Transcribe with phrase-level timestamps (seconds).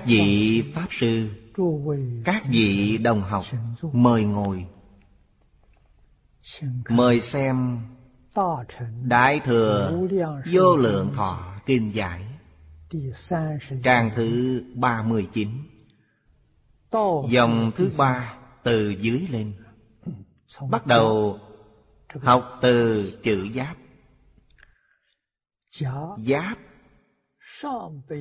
[0.00, 1.30] các vị pháp sư,
[2.24, 3.44] các vị đồng học,
[3.92, 4.66] mời ngồi.
[6.88, 7.78] Mời xem
[9.02, 10.00] đại thừa
[10.52, 12.26] vô lượng thọ kinh giải,
[13.82, 15.48] trang thứ ba mươi chín,
[17.30, 19.52] dòng thứ ba từ dưới lên.
[20.70, 21.38] Bắt đầu
[22.20, 23.76] học từ chữ giáp.
[26.18, 26.58] Giáp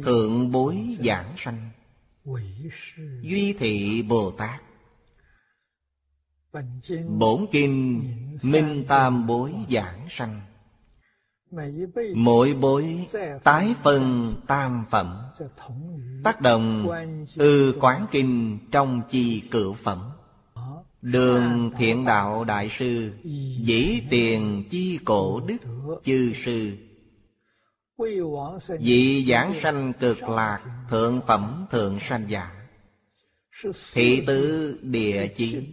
[0.03, 1.69] Thượng bối giảng sanh.
[3.21, 4.61] Duy thị Bồ Tát.
[7.07, 8.03] Bổn kinh
[8.43, 10.41] Minh Tam Bối giảng sanh.
[12.15, 13.07] Mỗi bối
[13.43, 15.17] tái phân tam phẩm.
[16.23, 16.89] Tác động
[17.35, 20.09] ư quán kinh trong chi cửu phẩm.
[21.01, 23.11] Đường thiện đạo đại sư
[23.63, 25.57] Dĩ tiền chi cổ đức
[26.03, 26.77] chư sư.
[28.79, 32.67] Vị giảng sanh cực lạc Thượng phẩm thượng sanh giả.
[33.93, 35.67] Thị tứ địa chỉ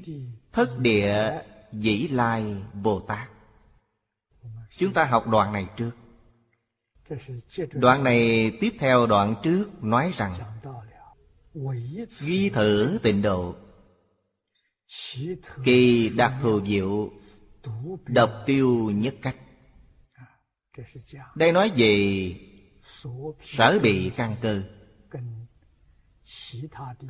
[0.53, 1.41] Thất địa
[1.73, 3.29] dĩ lai Bồ Tát.
[4.79, 5.91] Chúng ta học đoạn này trước.
[7.73, 10.33] Đoạn này tiếp theo đoạn trước nói rằng
[12.21, 13.55] Ghi thử tịnh độ.
[15.65, 17.11] Kỳ đặc thù diệu
[18.07, 19.37] Độc tiêu nhất cách
[21.35, 22.35] đây nói về
[23.43, 24.63] sở bị căn cơ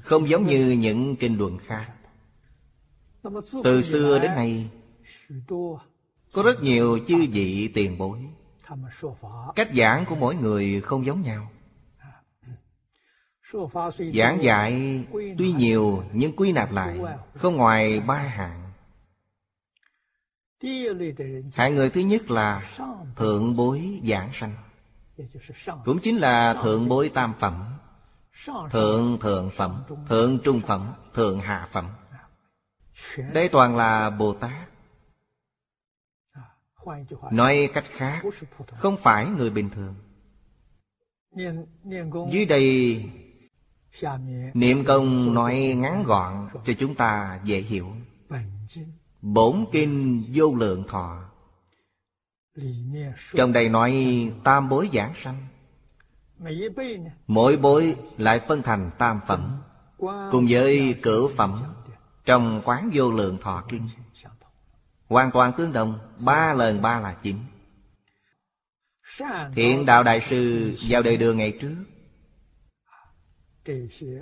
[0.03, 4.69] không giống như những kinh luận khác。từ xưa đến nay
[6.33, 8.19] có rất nhiều chư vị tiền bối
[9.55, 11.51] cách giảng của mỗi người không giống nhau
[14.15, 15.03] giảng dạy
[15.39, 17.01] tuy nhiều nhưng quy nạp lại
[17.35, 18.66] không ngoài ba hạng。
[21.55, 22.71] hạng người thứ nhất là
[23.17, 24.57] thượng bối giảng sanh.
[25.85, 27.79] Cũng chính là thượng bối tam phẩm.
[28.71, 31.89] Thượng thượng phẩm, thượng trung phẩm, thượng hạ phẩm.
[33.33, 34.69] Đây toàn là bồ tát.
[37.33, 38.23] Nói cách khác,
[38.69, 39.95] không phải người bình thường.
[42.31, 43.05] Dưới đây,
[44.55, 47.93] niệm công nói ngắn gọn cho chúng ta dễ hiểu.
[49.35, 51.25] Bổn kinh vô lượng thọ.
[53.35, 54.07] Trong đây nói
[54.45, 55.47] tam bối giảng sanh.
[57.27, 59.63] Mỗi bối lại phân thành tam phẩm,
[60.31, 61.63] Cùng với cửu phẩm
[62.25, 63.89] Trong quán vô lượng thọ kinh.
[65.09, 67.39] Hoàn toàn tương đồng, Ba lần ba là chính.
[69.55, 71.85] Thiện Đạo Đại Sư vào đời đường ngày trước.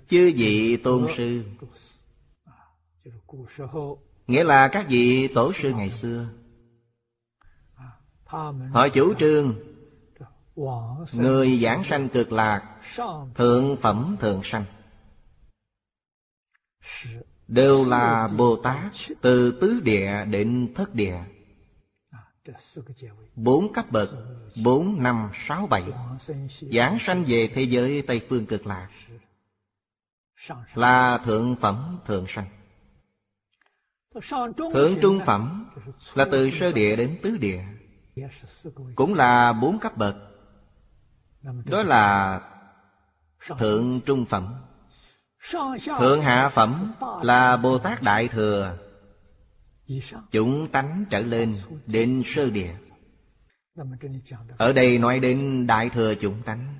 [0.08, 1.44] Chư vị tôn sư
[4.26, 6.26] nghĩa là các vị tổ sư ngày xưa.
[8.72, 9.54] Họ chủ trương
[11.14, 12.80] người giảng sanh cực lạc,
[13.34, 14.64] thượng phẩm thượng sanh.
[17.48, 21.18] Đều là bồ tát từ tứ địa đến thất địa.
[23.36, 24.08] Bốn cấp bậc,
[24.64, 25.84] bốn năm sáu bảy,
[26.72, 28.88] giảng sanh về thế giới tây phương cực lạc,
[30.74, 32.46] là thượng phẩm thượng sanh.
[34.74, 35.66] Thượng trung phẩm
[36.14, 37.64] là từ sơ địa đến tứ địa,
[38.94, 40.16] Cũng là bốn cấp bậc.
[41.64, 42.40] Đó là
[43.58, 44.54] thượng trung phẩm.
[45.98, 48.78] Thượng hạ phẩm là Bồ Tát Đại Thừa.
[50.30, 51.56] Chúng tánh trở lên
[51.86, 52.74] đến sơ địa.
[54.58, 56.78] Ở đây nói đến Đại Thừa chúng tánh.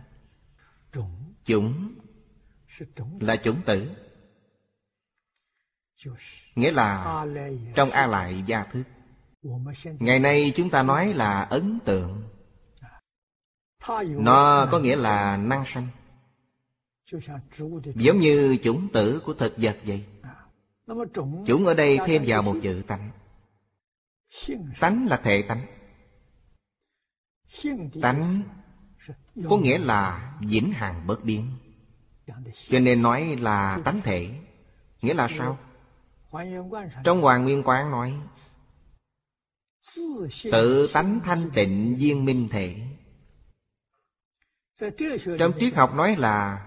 [1.45, 1.95] Chúng
[3.21, 3.91] là chúng tử
[6.55, 7.25] nghĩa là
[7.75, 8.83] trong a lại gia thức
[9.99, 15.89] ngày nay chúng ta nói là ấn tượng。nó có nghĩa là năng sanh
[17.85, 25.07] giống như chủng tử của thực vật vậy。chủng ở đây thêm vào một chữ tánh。tánh
[25.11, 28.43] là thể tánh。tánh
[29.49, 35.59] có nghĩa là vĩnh hằng bất biến。cho nên nói là tánh thể。Nghĩa là sao
[37.05, 38.21] trong Hoàng Nguyên Quán nói
[40.53, 42.77] Tự tánh thanh tịnh viên minh thể.
[45.39, 46.67] Trong triết học nói là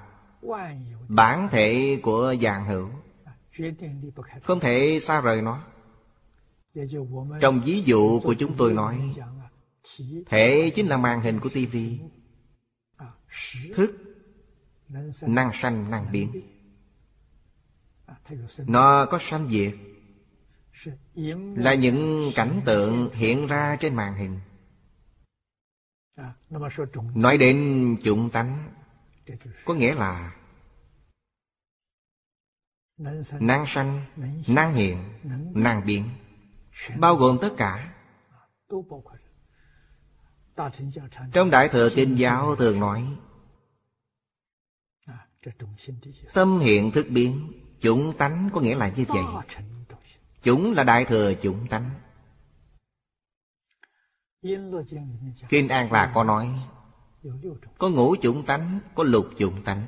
[1.08, 2.90] Bản thể của dạng hữu.
[4.44, 5.64] Không thể xa rời nó.
[7.42, 9.14] Trong ví dụ của chúng tôi nói
[10.26, 12.00] Thể chính là màn hình của tivi.
[13.76, 13.92] Thức
[15.22, 16.57] Năng sanh năng biến
[18.58, 19.76] nó có sanh diệt.
[21.56, 24.40] Là những cảnh tượng hiện ra trên màn hình.
[27.16, 28.74] Nói đến chủng tánh
[29.66, 30.36] có nghĩa là
[33.40, 34.06] năng sanh
[34.48, 35.04] năng hiện
[35.54, 36.10] năng biến
[36.98, 37.94] bao gồm tất cả.
[41.34, 43.18] Trong đại thừa kinh giáo thường nói
[46.34, 47.52] tâm hiện thức biến.
[47.80, 49.24] Chủng tánh có nghĩa là như vậy.
[50.42, 51.90] Chủng là đại thừa chủng tánh.
[55.50, 56.60] Kinh An là có nói
[57.78, 59.86] Có ngũ chủng tánh Có lục chủng tánh.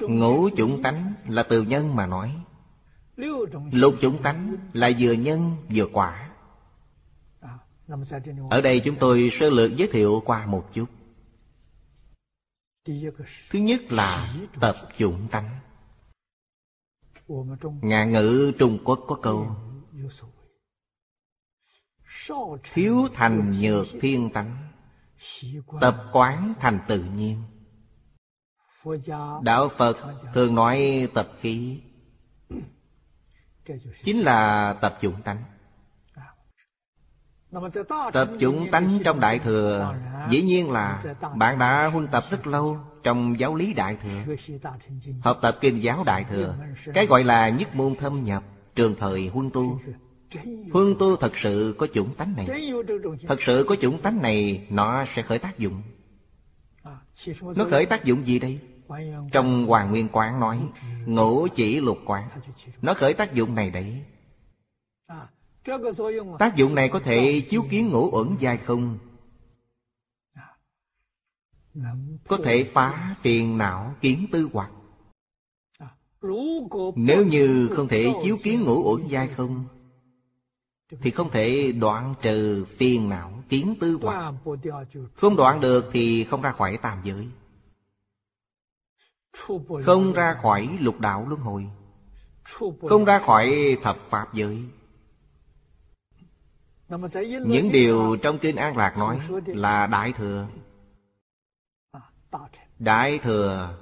[0.00, 2.42] Ngũ chủng tánh là từ nhân mà nói.
[3.72, 6.30] Lục chủng tánh là vừa nhân vừa quả.
[8.50, 10.86] Ở đây chúng tôi sơ lược giới thiệu qua một chút.
[13.50, 15.60] Thứ nhất là tập dụng tánh.
[17.82, 19.56] Ngạn ngữ Trung Quốc có câu,
[22.62, 24.68] Thiếu thành nhược thiên tánh,
[25.80, 27.42] Tập quán thành tự nhiên.
[29.42, 29.96] Đạo Phật
[30.34, 31.80] thường nói tập khí,
[34.02, 35.42] Chính là tập dụng tánh.
[38.12, 39.94] Tập chủng tánh trong Đại Thừa,
[40.30, 41.02] Dĩ nhiên là
[41.36, 44.34] bạn đã huân tập rất lâu Trong giáo lý Đại Thừa,
[45.20, 46.54] Học tập kinh giáo Đại Thừa,
[46.94, 49.80] Cái gọi là nhất môn thâm nhập, Trường thời huân tu.
[50.72, 52.46] Huân tu thật sự có chủng tánh này.
[53.28, 55.82] Thật sự có chủng tánh này, Nó sẽ khởi tác dụng.
[57.56, 58.58] Nó khởi tác dụng gì đây?
[59.32, 60.60] Trong Hoàng Nguyên Quán nói,
[61.06, 62.28] Ngũ chỉ lục quán.
[62.82, 64.02] Nó khởi tác dụng này đấy.
[66.38, 68.98] Tác dụng này có thể chiếu kiến ngũ uẩn dài không?
[72.28, 74.70] Có thể phá phiền não kiến tư hoặc.
[76.96, 79.64] Nếu như không thể chiếu kiến ngũ uẩn dài không?
[81.00, 84.34] Thì không thể đoạn trừ phiền não kiến tư hoặc.
[85.14, 87.28] Không đoạn được thì không ra khỏi tam giới.
[89.84, 91.66] Không ra khỏi lục đạo luân hồi.
[92.88, 94.64] Không ra khỏi thập pháp giới
[97.44, 100.48] những điều trong kinh an lạc nói là đại thừa.
[102.78, 103.78] Đại thừa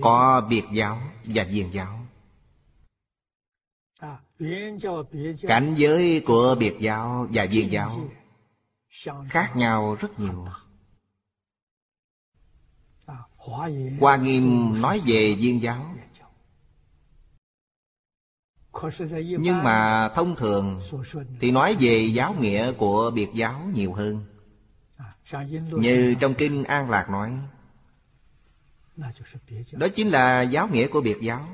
[0.00, 2.06] có biệt giáo và viên giáo.
[5.42, 8.10] Cảnh giới của biệt giáo và viên giáo
[9.28, 10.46] khác nhau rất nhiều.
[13.98, 15.93] Hoa nghiêm nói về viên giáo
[19.38, 20.80] nhưng mà thông thường
[21.40, 24.24] thì nói về giáo nghĩa của biệt giáo nhiều hơn.
[25.70, 27.32] Như trong kinh an lạc nói
[29.72, 31.48] đó chính là giáo nghĩa của biệt giáo.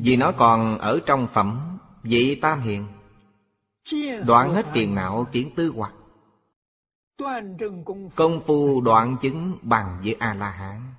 [0.00, 2.86] Vì nó còn ở trong phẩm vị tam hiền.
[4.26, 5.94] Đoạn hết tiền não kiến tư hoặc.
[8.16, 10.94] Công phu đoạn chứng bằng với a la hán.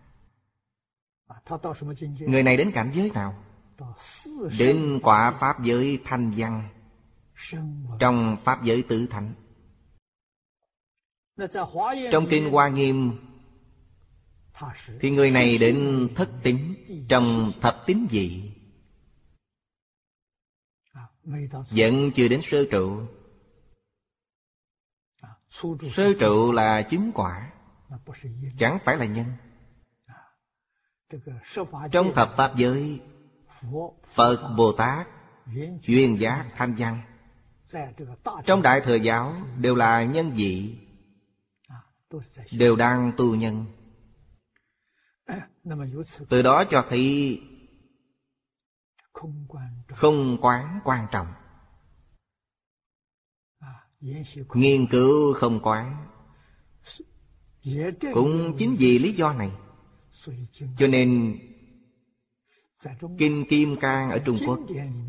[2.20, 3.44] Người này đến cảnh giới nào?
[4.60, 6.70] Đến quả Pháp giới thanh văn.
[8.00, 9.34] Trong Pháp giới tứ thánh.
[12.12, 13.12] Trong Kinh Hoa Nghiêm,
[15.00, 16.76] Thì người này đến thất tính
[17.10, 18.54] Trong thập tính dị.
[21.70, 23.02] Vẫn chưa đến sơ trụ.
[25.94, 27.52] Sơ trụ là chứng quả,
[28.58, 29.26] Chẳng phải là nhân.
[31.92, 33.00] Trong thập pháp giới
[34.06, 35.08] phật bồ tát
[35.82, 37.02] duyên giác thanh văn.
[38.46, 40.78] Trong đại thừa giáo đều là nhân vị,
[42.52, 43.66] đều đang tu nhân.
[46.30, 47.40] Từ đó cho thấy
[49.12, 51.28] không quán quan trọng.
[54.54, 56.08] Nghiên cứu không quán.
[58.14, 59.52] Cũng chính vì lý do này,
[60.78, 61.40] cho nên
[63.18, 64.60] Kinh Kim Cang ở Trung Quốc,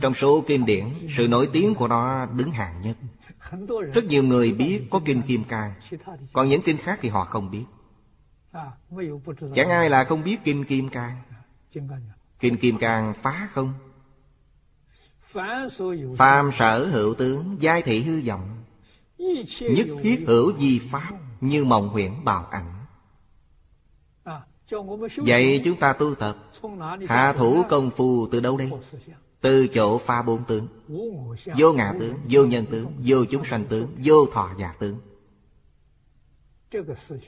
[0.00, 0.84] Trong số kinh điển,
[1.16, 2.96] Sự nổi tiếng của nó đứng hàng nhất.
[3.94, 5.74] Rất nhiều người biết có kinh Kim Cang,
[6.32, 7.64] Còn những kinh khác thì họ không biết.
[9.54, 11.16] Chẳng ai là không biết kinh Kim Cang.
[12.40, 13.74] Kinh Kim Cang phá không?
[16.16, 18.64] Phàm sở hữu tướng, Giai thị hư vọng.
[19.60, 22.81] Nhất thiết hữu di pháp, Như mộng huyễn bào ảnh.
[25.16, 26.36] Vậy chúng ta tu tập.
[27.08, 28.70] Hạ thủ công phu từ đâu đây?
[29.40, 30.66] Từ chỗ pha bốn tướng.
[31.58, 34.98] Vô ngã tướng, vô nhân tướng, vô chúng sanh tướng, vô thọ giả tướng.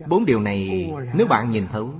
[0.08, 1.94] Bốn điều này nếu bạn nhìn thấu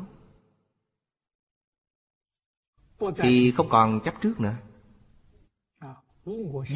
[3.16, 4.54] Thì không còn chấp trước nữa.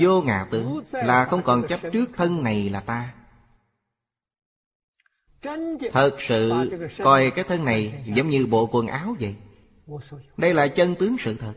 [0.01, 3.15] Vô ngã tướng là không còn chấp trước thân này là ta.
[5.93, 6.53] Thật sự
[6.99, 9.37] coi cái thân này giống như bộ quần áo vậy.
[10.37, 11.55] Đây là chân tướng sự thật.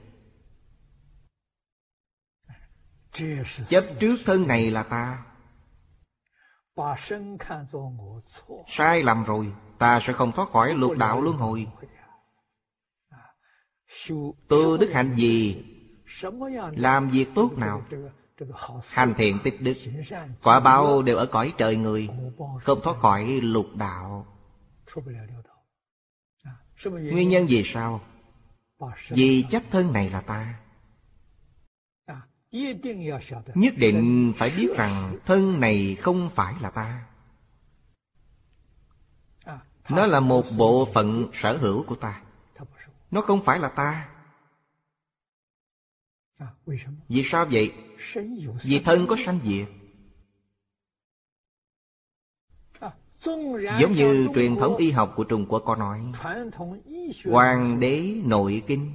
[3.70, 5.26] Chấp trước thân này là ta.
[8.68, 11.68] Sai lầm rồi, Ta sẽ không thoát khỏi lục đạo luân hồi.
[14.48, 15.66] Tu đức hạnh gì?
[16.72, 17.84] Làm việc tốt nào?
[18.89, 19.74] Hành thiện tích đức,
[20.43, 22.10] Quả báo đều ở cõi trời người,
[22.62, 24.25] Không thoát khỏi lục đạo.
[26.86, 28.01] Nguyên nhân vì sao?
[29.10, 30.60] Vì chấp thân này là ta.
[33.55, 37.05] Nhất định phải biết rằng Thân này không phải là ta.
[39.89, 42.21] Nó là một bộ phận sở hữu của ta.
[43.12, 44.10] Nó không phải là ta.
[47.10, 47.74] Vì sao vậy?
[48.63, 49.67] Vì thân có sanh diệt.
[53.79, 56.12] Giống như truyền thống y học của Trung Quốc có nói
[57.25, 58.91] Hoàng đế nội kinh.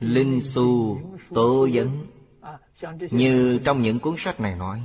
[0.00, 1.00] Linh su
[1.34, 2.06] tố vấn.
[3.10, 4.82] Như trong những cuốn sách này nói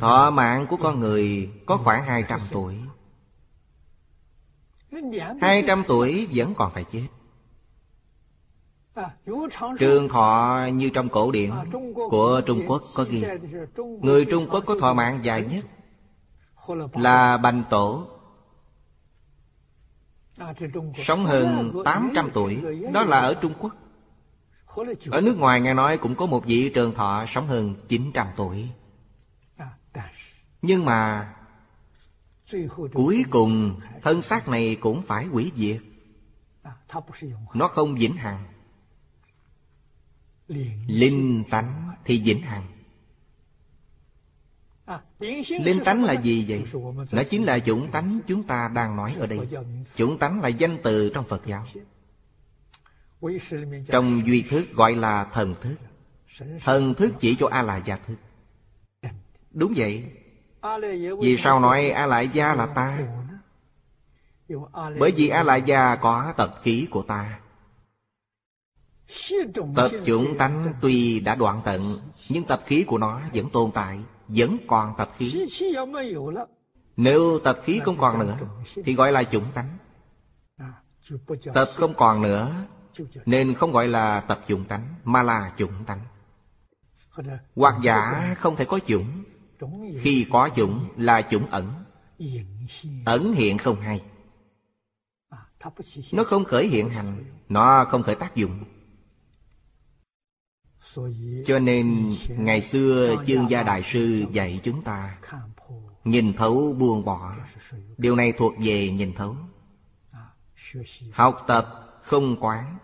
[0.00, 2.74] Thọ mạng của con người có khoảng 200 tuổi.
[5.40, 7.08] 200 tuổi vẫn còn phải chết.
[9.78, 11.50] Trường thọ như trong cổ điển
[12.10, 13.24] của Trung Quốc có ghi.
[14.02, 15.64] Người Trung Quốc có thọ mạng dài nhất
[16.92, 18.06] là Bành Tổ.
[21.04, 22.62] Sống hơn 800 tuổi
[22.92, 23.76] Đó là ở Trung Quốc.
[25.10, 28.68] Ở nước ngoài nghe nói cũng có một vị trường thọ sống hơn 900 tuổi.
[30.62, 31.34] Nhưng mà
[32.94, 35.80] Cuối cùng thân xác này cũng phải hủy diệt.
[37.54, 38.44] Nó không vĩnh hằng
[40.86, 42.66] linh tánh thì vĩnh hằng.
[45.60, 46.64] Linh tánh là gì vậy?
[47.12, 49.38] Nó chính là chủng tánh chúng ta đang nói ở đây.
[49.96, 51.66] Chủng tánh là danh từ trong phật giáo.
[53.86, 55.76] Trong duy thức gọi là thần thức.
[56.60, 58.16] Thần thức chỉ cho a la gia thức.
[59.50, 60.04] Đúng vậy.
[61.20, 62.98] Vì sao nói a la gia là ta?
[64.98, 67.40] Bởi vì a la gia có tật khí của ta.
[69.76, 71.98] Tập chủng tánh tuy đã đoạn tận,
[72.28, 73.98] Nhưng tập khí của nó vẫn tồn tại,
[74.28, 75.46] Vẫn còn tập khí.
[76.96, 78.36] Nếu tập khí không còn nữa,
[78.84, 79.78] Thì gọi là chủng tánh.
[81.54, 82.66] Tập không còn nữa,
[83.26, 86.00] Nên không gọi là tập chủng tánh, Mà là chủng tánh.
[87.56, 89.24] Hoặc giả không thể có chủng.
[90.00, 91.72] Khi có chủng là chủng ẩn.
[93.04, 94.02] Ẩn hiện không hay.
[96.12, 98.64] Nó không khởi hiện hành, Nó không khởi tác dụng
[101.46, 105.18] cho nên ngày xưa chương gia đại sư dạy chúng ta
[106.04, 107.36] nhìn thấu buông bỏ.
[107.98, 109.36] Điều này thuộc về nhìn thấu.
[111.12, 112.78] Học tập không quán.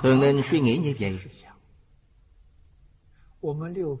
[0.00, 1.18] Thường nên suy nghĩ như vậy.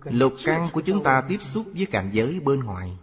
[0.04, 2.96] Lục căn của chúng ta tiếp xúc với cảnh giới bên ngoài.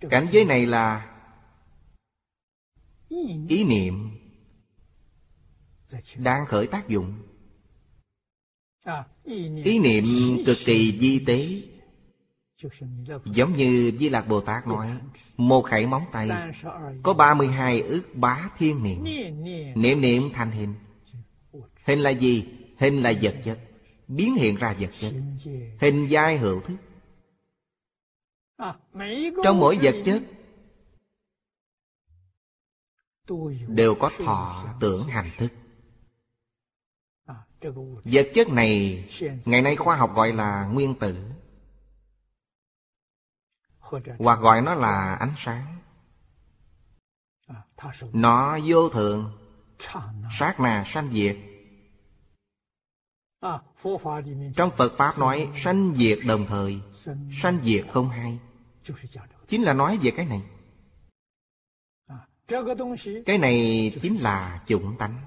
[0.00, 1.14] Cảnh giới này là
[3.48, 4.10] ý niệm
[6.16, 7.27] đang khởi tác dụng
[9.64, 10.04] ý niệm
[10.46, 11.62] cực kỳ di tế.
[13.24, 14.90] Giống như di lạc bồ tát nói,
[15.36, 16.28] một khẩy móng tay,
[17.02, 19.04] có 32 ước bá thiên niệm.
[19.74, 20.74] Niệm niệm thành hình.
[21.84, 22.44] Hình là gì?
[22.78, 23.58] Hình là vật chất,
[24.08, 25.12] biến hiện ra vật chất.
[25.80, 26.76] Hình giai hữu thức.
[29.44, 30.22] Trong mỗi vật chất
[33.68, 35.48] đều có thọ tưởng hành thức
[38.04, 39.04] vật chất này,
[39.44, 41.16] ngày nay khoa học gọi là nguyên tử.
[44.18, 45.78] Hoặc gọi nó là ánh sáng.
[48.12, 49.38] Nó vô thường.
[50.38, 51.36] Sát nà sanh diệt.
[54.56, 56.80] Trong phật pháp nói sanh diệt đồng thời,
[57.42, 58.38] sanh diệt không hai
[59.48, 60.42] chính là nói về cái này.
[63.26, 65.20] Cái này chính là chủng tánh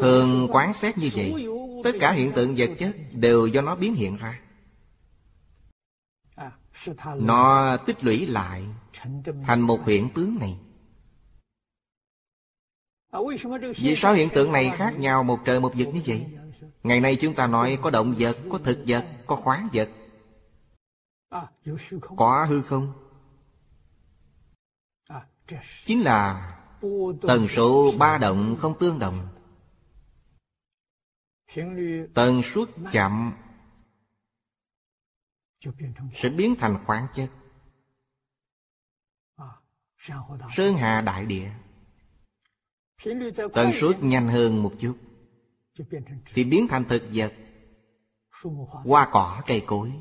[0.00, 1.46] thường quán xét như vậy,
[1.84, 4.40] tất cả hiện tượng vật chất đều do nó biến hiện ra.
[7.16, 8.64] Nó tích lũy lại
[9.46, 10.58] thành một hiện tướng này.
[13.76, 16.26] Vì sao hiện tượng này khác nhau một trời một vực như vậy?
[16.82, 19.90] Ngày nay chúng ta nói có động vật, có thực vật, có khoáng vật.
[22.16, 22.92] Có hư không?
[25.84, 26.50] Chính là
[27.22, 29.28] Tần số ba động không tương đồng.
[32.14, 33.32] Tần suất chậm
[36.12, 37.30] Sẽ biến thành khoáng chất
[40.52, 41.50] Sơn Hà Đại Địa.
[43.54, 44.96] Tần suất nhanh hơn một chút,
[46.26, 47.32] Thì biến thành thực vật.
[48.84, 49.92] Hoa cỏ, cây cối.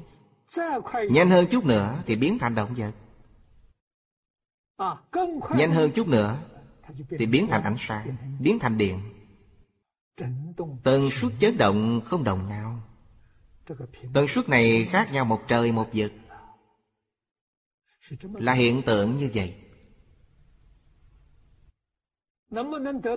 [1.10, 2.94] Nhanh hơn chút nữa, thì biến thành động vật.
[5.58, 6.53] Nhanh hơn chút nữa
[7.20, 9.00] thì biến thành ánh sáng, Biến thành điện.
[10.84, 12.82] Tần suất chấn động không đồng nhau.
[14.14, 16.12] Tần suất này khác nhau một trời một vực.
[18.22, 19.56] Là hiện tượng như vậy.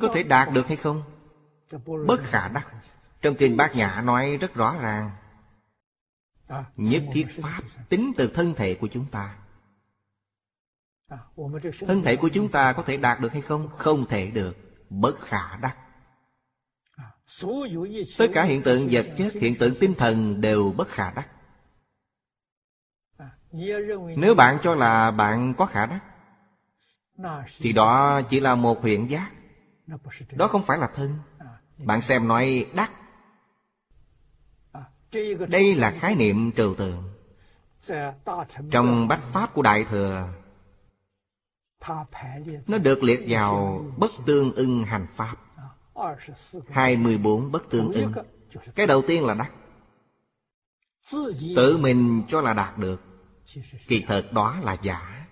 [0.01, 1.03] Có thể đạt được hay không?
[2.07, 2.73] Bất khả đắc.
[3.23, 5.11] Trong kinh bát nhã nói rất rõ ràng.
[6.77, 9.37] Nhất thiết pháp tính từ thân thể của chúng ta.
[11.87, 13.69] Thân thể của chúng ta có thể đạt được hay không?
[13.69, 14.57] Không thể được.
[14.91, 15.77] Bất khả đắc.
[18.19, 21.29] Tất cả hiện tượng vật chất, hiện tượng tinh thần đều bất khả đắc.
[24.17, 26.01] Nếu bạn cho là bạn có khả đắc
[27.59, 29.31] Thì đó chỉ là một huyện giác.
[30.33, 31.15] Đó không phải là thân.
[31.79, 32.93] Bạn xem nói đắc.
[35.49, 37.13] Đây là khái niệm trừu tượng.
[38.71, 40.29] Trong bách pháp của Đại Thừa
[42.67, 45.37] nó được liệt vào bất tương ưng hành pháp.
[46.71, 48.13] 24 bất tương ưng.
[48.75, 49.53] Cái đầu tiên là đắc.
[51.57, 53.03] Tự mình cho là đạt được.
[53.89, 55.27] Kỳ thật đó là giả.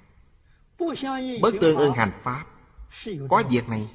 [1.42, 2.46] Bất tương ưng hành pháp.
[3.28, 3.90] Có việc này.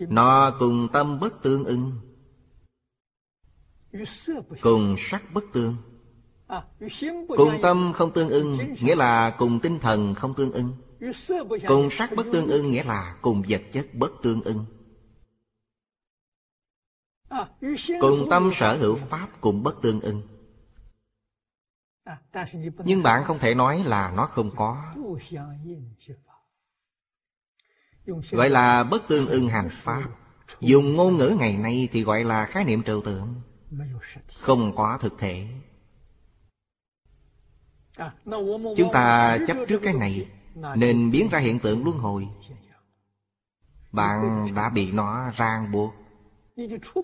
[0.00, 2.00] Nó cùng tâm bất tương ưng.
[4.60, 5.76] Cùng sắc bất tương.
[7.36, 10.74] Cùng tâm không tương ưng, Nghĩa là cùng tinh thần không tương ưng.
[11.66, 14.64] Cùng sắc bất tương ưng, Nghĩa là cùng vật chất bất tương ưng.
[18.00, 20.22] Cùng tâm sở hữu Pháp cũng bất tương ưng.
[22.84, 24.94] Nhưng bạn không thể nói là nó không có.
[28.30, 30.02] Gọi là bất tương ưng hành Pháp.
[30.60, 33.34] Dùng ngôn ngữ ngày nay thì gọi là khái niệm trừu tượng.
[34.40, 35.48] Không có thực thể.
[38.76, 42.28] Chúng ta chấp trước cái này Nên biến ra hiện tượng luân hồi.
[43.92, 45.94] Bạn đã bị nó ràng buộc,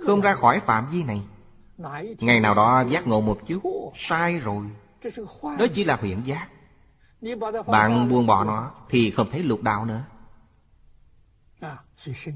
[0.07, 1.23] không ra khỏi phạm vi này.
[2.19, 3.63] Ngày nào đó giác ngộ một chút,
[3.95, 4.67] Sai rồi.
[5.43, 6.49] Đó chỉ là huyện giác.
[7.67, 10.05] Bạn buông bỏ nó Thì không thấy lục đạo nữa.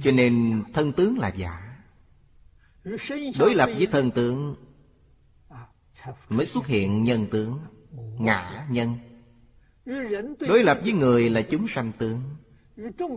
[0.03, 1.77] Cho nên thân tướng là giả.
[3.39, 4.57] Đối lập với thân tướng
[6.29, 7.59] Mới xuất hiện nhân tướng.
[8.19, 8.95] Ngã nhân.
[10.41, 12.21] Đối lập với người là chúng sanh tướng.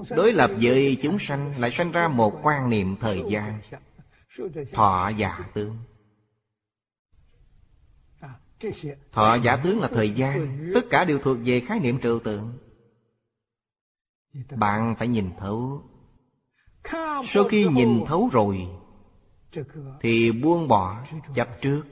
[0.10, 3.62] Đối lập với chúng sanh Lại sanh ra một quan niệm thời gian,
[4.74, 5.78] Thọ giả tướng.
[9.12, 12.58] Thọ giả tướng là thời gian, Tất cả đều thuộc về khái niệm trừu tượng.
[14.56, 15.84] Bạn phải nhìn thấu.
[17.28, 18.68] Sau khi nhìn thấu rồi,
[20.02, 21.84] Thì buông bỏ chấp trước.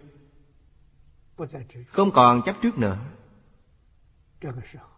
[1.88, 2.98] Không còn chấp trước nữa.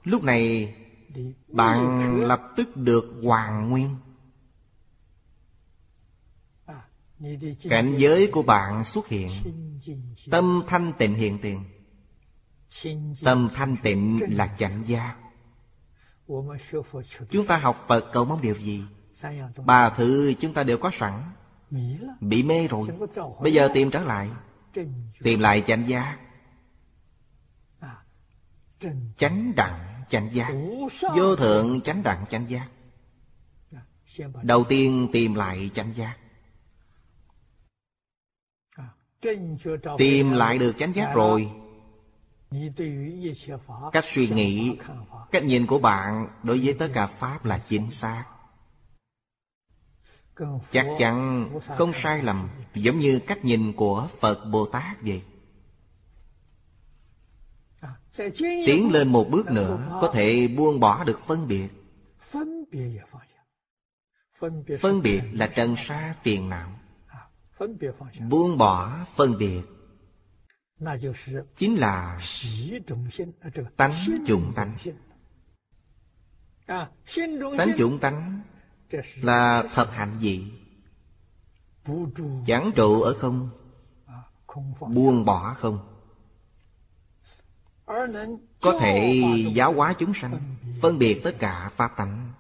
[0.04, 0.74] Lúc này
[1.48, 3.96] Bạn lập tức được hoàn nguyên.
[7.70, 9.30] Cảnh giới của bạn xuất hiện.
[10.32, 11.64] Tâm thanh tịnh hiện tiền.
[13.24, 15.16] Tâm thanh tịnh là chánh giác.
[17.30, 18.84] Chúng ta học Phật cầu mong điều gì?
[19.66, 21.24] Ba thứ chúng ta đều có sẵn.
[22.20, 22.88] Bị mê rồi.
[23.42, 24.30] Bây giờ tìm trở lại.
[25.24, 26.18] Tìm lại chánh giác
[29.18, 30.54] Chánh đẳng, chánh giác.
[31.16, 32.68] Vô thượng, chánh đẳng, chánh giác.
[34.44, 36.18] Đầu tiên tìm lại chánh giác.
[39.98, 41.52] Tìm lại được chánh giác rồi.
[43.92, 44.78] Cách suy nghĩ,
[45.32, 48.26] Cách nhìn của bạn Đối với tất cả Pháp là chính xác.
[50.72, 55.22] Chắc chắn không sai lầm, Giống như cách nhìn của Phật Bồ Tát vậy.
[58.66, 61.68] Tiến lên một bước nữa, Có thể buông bỏ được phân biệt.
[64.80, 66.70] Phân biệt là trần sa phiền não.
[68.30, 69.62] Buông bỏ phân biệt
[71.56, 72.22] Chính là
[73.78, 73.94] Tánh
[74.28, 74.78] chủng tánh.
[77.58, 78.42] Tánh chủng tánh
[79.22, 80.52] Là thập hạnh gì?
[82.48, 83.50] Chẳng trụ ở không?
[84.80, 85.95] Buông bỏ không?
[88.62, 89.22] Có thể
[89.54, 90.40] giáo hóa chúng sanh,
[90.82, 92.32] Phân biệt tất cả pháp tánh.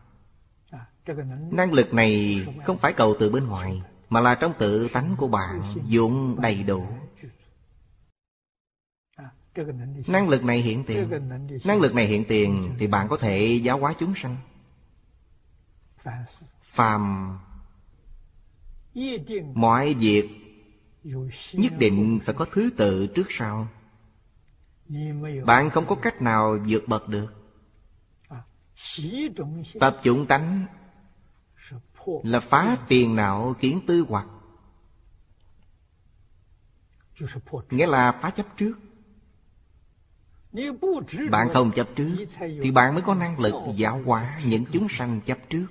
[1.51, 5.27] Năng lực này không phải cầu từ bên ngoài, mà là trong tự tánh của
[5.27, 6.88] bạn dụng đầy đủ.
[10.08, 11.10] Năng lực này hiện tiền.
[11.65, 14.38] Năng lực này hiện tiền Thì bạn có thể giáo hóa chúng sanh.
[16.63, 17.38] Phàm
[19.53, 20.29] Mọi việc
[21.53, 23.67] Nhất định phải có thứ tự trước sau.
[25.45, 27.27] Bạn không có cách nào vượt bậc được.
[29.79, 30.65] Tập chủng tánh
[32.23, 34.27] Là phá tiền não kiến tư hoặc.
[37.69, 38.73] Nghĩa là phá chấp trước.
[41.31, 45.21] Bạn không chấp trước, Thì bạn mới có năng lực giáo hóa những chúng sanh
[45.21, 45.67] chấp trước.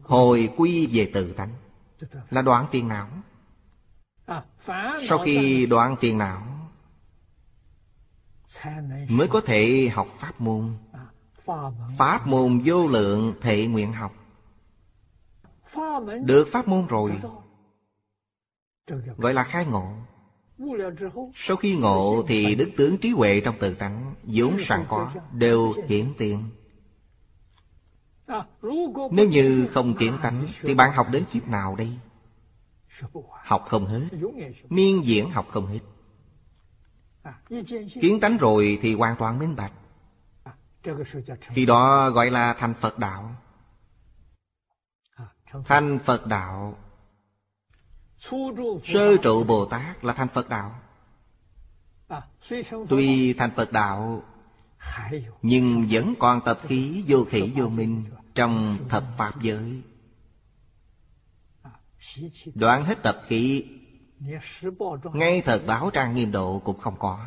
[0.04, 1.54] Hồi quy về tự tánh.
[2.30, 3.08] Là đoạn tiền não.
[5.08, 6.60] Sau khi đoạn tiền não
[9.10, 10.78] Mới có thể học pháp môn.
[11.98, 14.14] Pháp môn vô lượng thể nguyện học.
[16.22, 17.20] Được pháp môn rồi.
[19.18, 19.94] Gọi là khai ngộ
[21.34, 25.74] sau khi ngộ thì đức tướng trí huệ trong tự tánh vốn sẵn có, Đều
[25.88, 26.43] hiển tiền.
[29.12, 31.89] Nếu như không kiến tánh Thì bạn học đến kiếp nào đây?
[33.43, 34.08] Học không hết.
[34.69, 35.80] Miên diễn học không hết.
[38.02, 39.74] Kiến tánh rồi thì hoàn toàn minh bạch.
[41.41, 43.36] Khi đó gọi là thành Phật đạo.
[45.65, 46.78] Thành Phật đạo
[48.84, 50.76] Sơ trụ Bồ Tát là thành Phật đạo.
[52.90, 54.24] Tuy thành Phật đạo
[55.42, 58.04] Nhưng vẫn còn tập khí vô khỉ vô minh
[58.36, 59.82] trong thập pháp giới.
[62.56, 63.66] Đoạn hết tập khí
[65.14, 67.26] ngay thật báo trang nghiêm độ cũng không có.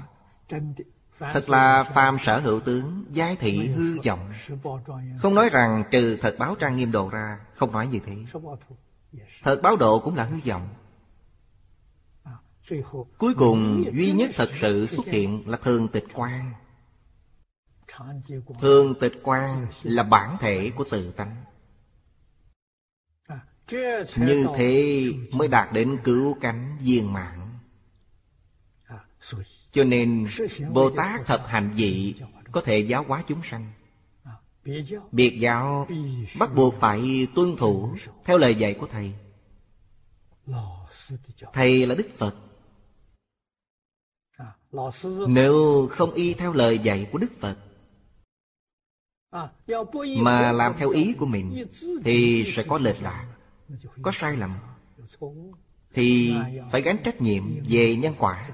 [1.18, 4.32] Thật là phàm sở hữu tướng giai thị hư vọng.
[5.18, 8.16] Không nói rằng trừ thật báo trang nghiêm độ ra không nói như thế.
[9.42, 10.68] Thật báo độ cũng là hư vọng
[13.18, 16.52] cuối cùng, duy nhất thật sự xuất hiện là thường tịch quan
[18.60, 21.44] Thường tịch quan là bản thể của tự tánh.
[24.16, 27.58] Như thế mới đạt đến cứu cánh viên mạng
[29.72, 30.26] Cho nên,
[30.72, 32.14] Bồ Tát thập hành dị
[32.52, 33.72] Có thể giáo hóa chúng sanh.
[35.12, 35.88] Biệt giáo
[36.38, 37.94] bắt buộc phải tuân thủ
[38.24, 39.12] Theo lời dạy của Thầy.
[41.52, 42.34] Thầy là Đức Phật.
[45.28, 47.56] Nếu không y theo lời dạy của Đức Phật
[50.18, 51.64] mà làm theo ý của mình
[52.04, 53.34] thì sẽ có lệch lạc.
[54.02, 54.54] Có sai lầm.
[55.94, 56.34] Thì
[56.72, 58.48] phải gánh trách nhiệm về nhân quả.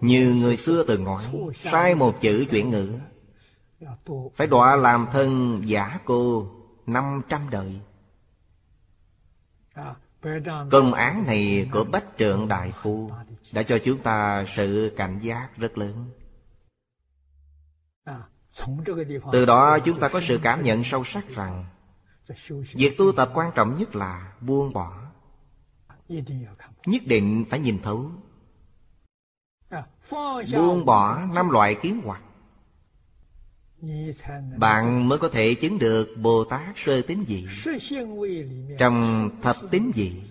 [0.00, 2.98] Như người xưa từng nói sai một chữ chuyển ngữ.
[4.36, 6.50] Phải đọa làm thân giả cô
[6.86, 7.80] năm trăm đời.
[10.70, 13.10] Công án này của Bách Trượng Đại Phu
[13.52, 16.10] Đã cho chúng ta sự cảnh giác rất lớn.
[19.32, 21.64] Từ đó chúng ta có sự cảm nhận sâu sắc rằng
[22.74, 25.02] việc tu tập quan trọng nhất là buông bỏ.
[26.86, 28.10] Nhất định phải nhìn thấu.
[30.52, 32.22] Buông bỏ năm loại kiến hoặc.
[34.56, 37.46] Bạn mới có thể chứng được bồ tát sơ tín dị.
[38.78, 40.22] Trong thập tín dị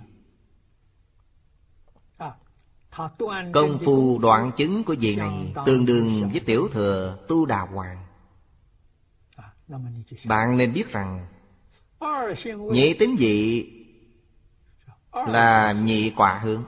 [3.53, 8.05] công phu đoạn chứng của vị này tương đương với tiểu thừa tu đà hoàng.
[10.25, 11.27] Bạn nên biết rằng
[12.71, 13.69] Nhị tính dị
[15.13, 16.63] Là nhị quả hướng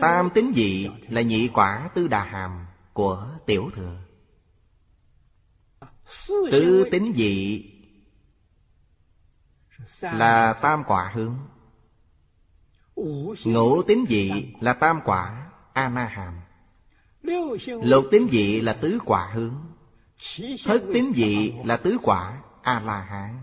[0.00, 3.96] Tam tính dị là nhị quả tư đà hàm của tiểu thừa.
[6.50, 7.64] Tứ tính dị
[10.02, 11.38] là tam quả hướng
[13.44, 16.34] Ngũ tính dị là tam quả A Na Hàm
[17.82, 19.54] Lục tính dị là tứ quả hướng.
[20.64, 23.40] Thất tính dị là tứ quả A La Hán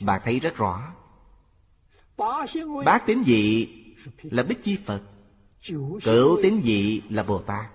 [0.00, 0.92] Bạn thấy rất rõ.
[2.84, 3.68] Bát tính dị
[4.22, 5.02] là Bích Chi Phật.
[6.04, 7.66] Cửu tính dị là Bồ Tát.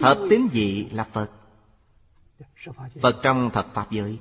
[0.00, 1.30] Thập tính dị là Phật.
[3.02, 4.18] Phật trong thập Pháp giới.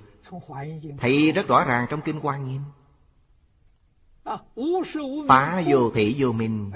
[0.97, 2.61] Thấy rất rõ ràng trong Kinh Hoa Nghiêm.
[5.27, 6.71] Phá vô thị vô minh.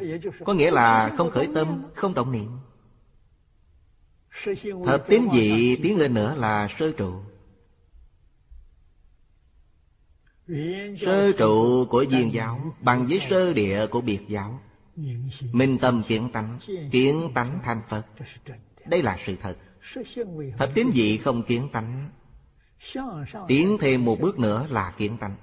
[0.45, 2.49] Có nghĩa là không khởi tâm, không động niệm.
[4.85, 7.13] Thập tín dị tiến lên nữa là sơ trụ.
[10.99, 14.59] Sơ trụ của viên giáo Bằng với sơ địa của biệt giáo.
[15.51, 16.59] Minh tâm kiến tánh
[16.91, 18.05] Kiến tánh thành Phật.
[18.85, 19.57] Đây là sự thật.
[20.57, 22.09] Thập tín dị không kiến tánh?
[23.47, 25.35] Tiến thêm một bước nữa là kiến tánh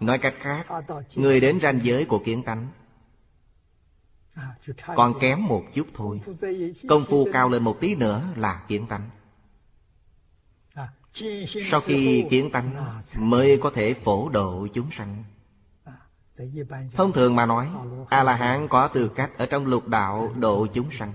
[0.00, 0.66] Nói cách khác,
[1.14, 2.68] Người đến ranh giới của kiến tánh
[4.96, 6.20] Còn kém một chút thôi.
[6.88, 9.10] Công phu cao lên một tí nữa là kiến tánh.
[11.70, 15.24] Sau khi kiến tánh Mới có thể phổ độ chúng sanh.
[16.92, 17.68] Thông thường mà nói,
[18.08, 21.12] A-la-hán có tư cách Ở trong lục đạo độ chúng sanh.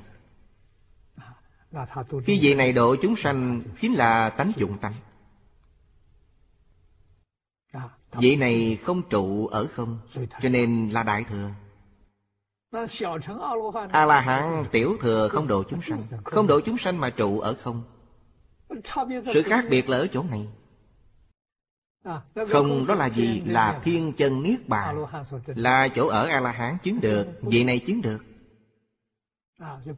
[2.25, 4.93] Khi vị này độ chúng sanh Chính là tánh dụng tánh.
[8.15, 9.99] Vị này không trụ ở không?
[10.41, 11.49] Cho nên là đại thừa.
[13.91, 16.03] A-la-hán tiểu thừa không độ chúng sanh.
[16.23, 16.47] Không.
[16.47, 17.83] Độ chúng sanh mà trụ ở không.
[19.33, 20.47] Sự khác biệt là ở chỗ này.
[22.49, 23.41] Không đó là gì?
[23.45, 25.05] Là thiên chân niết bàn.
[25.45, 27.27] Là chỗ ở A-la-hán chứng được.
[27.41, 28.23] Vị này chứng được.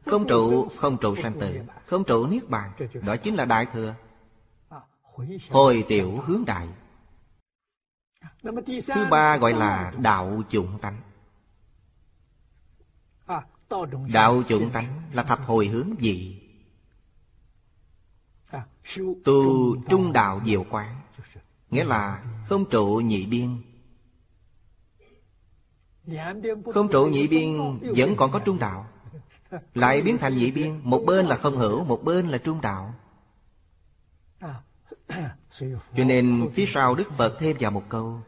[0.06, 2.70] Không trụ, không trụ sanh tử Không trụ niết bàn.
[3.06, 3.94] Đó chính là đại thừa.
[5.50, 6.68] Hồi tiểu hướng đại
[8.94, 11.00] Thứ ba gọi là đạo chủng tánh.
[14.12, 16.42] Đạo chủng tánh là thập hồi hướng dị.
[19.24, 21.00] Tu trung đạo diệu quán,
[21.70, 23.62] Nghĩa là không trụ nhị biên.
[26.74, 28.86] Không trụ nhị biên vẫn còn có trung đạo.
[29.74, 32.94] Lại biến thành nhị biên, Một bên là không hữu, Một bên là trung đạo.
[35.96, 38.20] Cho nên phía sau Đức Phật thêm vào một câu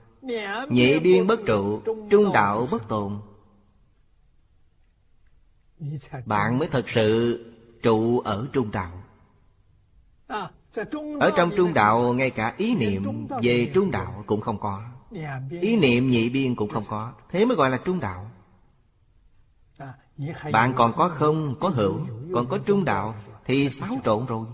[0.69, 3.21] Nhị biên bất trụ Trung đạo bất tồn.
[6.27, 7.45] Bạn mới thật sự
[7.83, 9.03] trụ ở trung đạo.
[11.21, 14.83] Ở trong trung đạo ngay cả ý niệm về trung đạo cũng không có.
[15.61, 17.13] Ý niệm nhị biên cũng không có.
[17.29, 18.31] Thế mới gọi là trung đạo.
[20.53, 22.01] Bạn còn có không, có hữu
[22.35, 23.15] Còn có trung đạo
[23.45, 24.47] Thì xáo trộn rồi.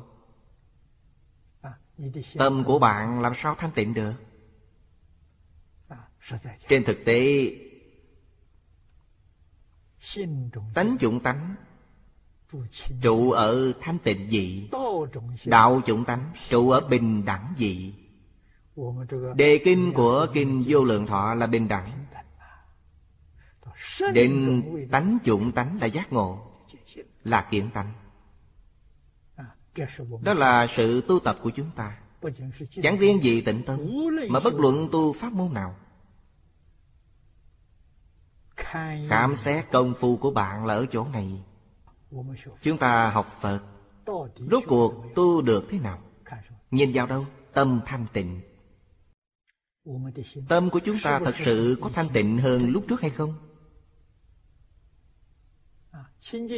[2.35, 4.13] Tâm của bạn làm sao thanh tịnh được?
[6.69, 7.51] Trên thực tế,
[10.75, 11.55] tánh chủng tánh,
[13.03, 14.71] trụ ở thanh tịnh dị
[15.45, 17.95] đạo chủng tánh, trụ ở bình đẳng dị
[19.37, 21.91] đề kinh của kinh vô lượng thọ là bình đẳng.
[24.13, 26.53] Đến tánh chủng tánh là giác ngộ,
[27.25, 27.93] là kiện tánh
[30.23, 31.99] đó là sự tu tập của chúng ta.
[32.83, 33.81] chẳng riêng gì tịnh tâm
[34.29, 35.77] mà bất luận tu pháp môn nào.
[39.09, 41.43] Khám xét công phu của bạn là ở chỗ này.
[42.63, 43.61] Chúng ta học Phật.
[44.51, 45.99] Rốt cuộc tu được thế nào?
[46.71, 47.27] Nhìn vào đâu?
[47.53, 48.41] Tâm thanh tịnh.
[50.49, 53.35] Tâm của chúng ta thật sự có thanh tịnh hơn lúc trước hay không?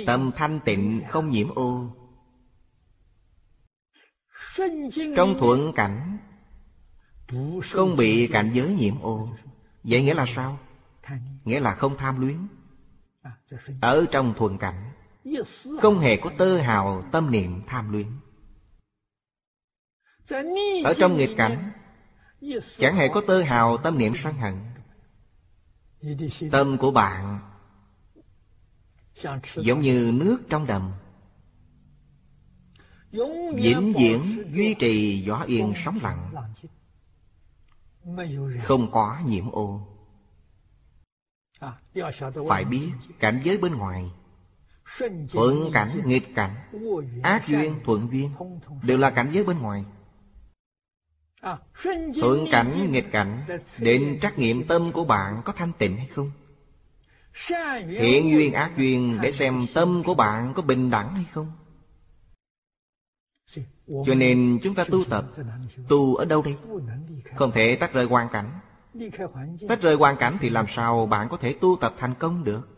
[0.07, 1.91] Tâm thanh tịnh không nhiễm ô
[5.17, 6.19] Trong thuận cảnh
[7.63, 9.29] Không bị cảnh giới nhiễm ô.
[9.85, 10.59] Vậy nghĩa là sao?
[11.45, 12.47] Nghĩa là không tham luyến.
[13.81, 14.93] Ở trong thuần cảnh
[15.81, 18.07] Không hề có tơ hào tâm niệm tham luyến.
[20.85, 21.73] Ở trong nghịch cảnh
[22.79, 24.55] Chẳng hề có tơ hào tâm niệm sân hận.
[26.51, 27.41] Tâm của bạn
[29.55, 30.93] Giống như nước trong đầm
[33.55, 36.35] Vĩnh viễn duy trì gió yên sóng lặng.
[38.63, 39.81] Không có nhiễm ô.
[42.49, 42.91] Phải biết
[43.21, 44.11] cảnh giới bên ngoài
[45.33, 46.55] Thuận cảnh, nghịch cảnh
[47.23, 48.31] Ác duyên, thuận duyên
[48.83, 49.85] Đều là cảnh giới bên ngoài.
[52.21, 53.47] Thuận cảnh, nghịch cảnh
[53.79, 56.31] đến trắc nghiệm tâm của bạn có thanh tịnh hay không?
[58.01, 61.53] Thiện duyên ác duyên Để xem tâm của bạn có bình đẳng hay không?
[63.87, 65.25] Cho nên chúng ta tu tập,
[65.89, 66.57] Tu ở đâu đây?
[67.35, 68.51] Không thể tách rời hoàn cảnh.
[69.69, 72.69] Tách rời hoàn cảnh thì làm sao bạn có thể tu tập thành công được?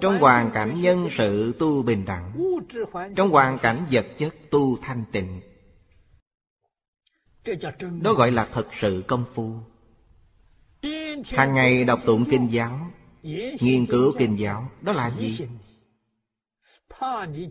[0.00, 2.32] Trong hoàn cảnh nhân sự tu bình đẳng,
[3.16, 5.40] Trong hoàn cảnh vật chất tu thanh tịnh,
[8.02, 9.52] Đó gọi là thật sự công phu.
[11.30, 12.90] Hàng ngày đọc tụng kinh giáo,
[13.60, 15.38] Nghiên cứu kinh giáo, Đó là gì?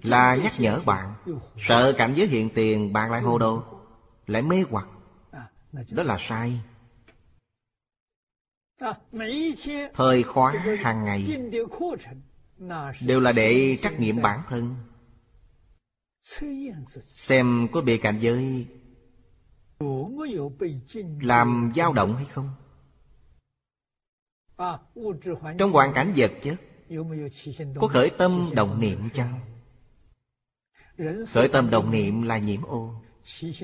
[0.04, 1.14] Là nhắc nhở bạn.
[1.58, 3.64] Sợ cảnh giới hiện tiền bạn lại hồ đồ
[4.28, 4.88] Lại mê hoặc.
[5.92, 6.60] Đó là sai.
[9.94, 11.26] Thời khóa hàng ngày
[13.02, 14.76] Đều là để trắc nghiệm bản thân.
[17.16, 18.68] Xem có bị cảnh giới
[21.22, 22.50] Làm dao động hay không.
[25.58, 26.56] Trong hoàn cảnh vật chất
[27.76, 29.40] Có khởi tâm động niệm chăng?
[31.28, 33.02] Khởi tâm động niệm là nhiễm ô.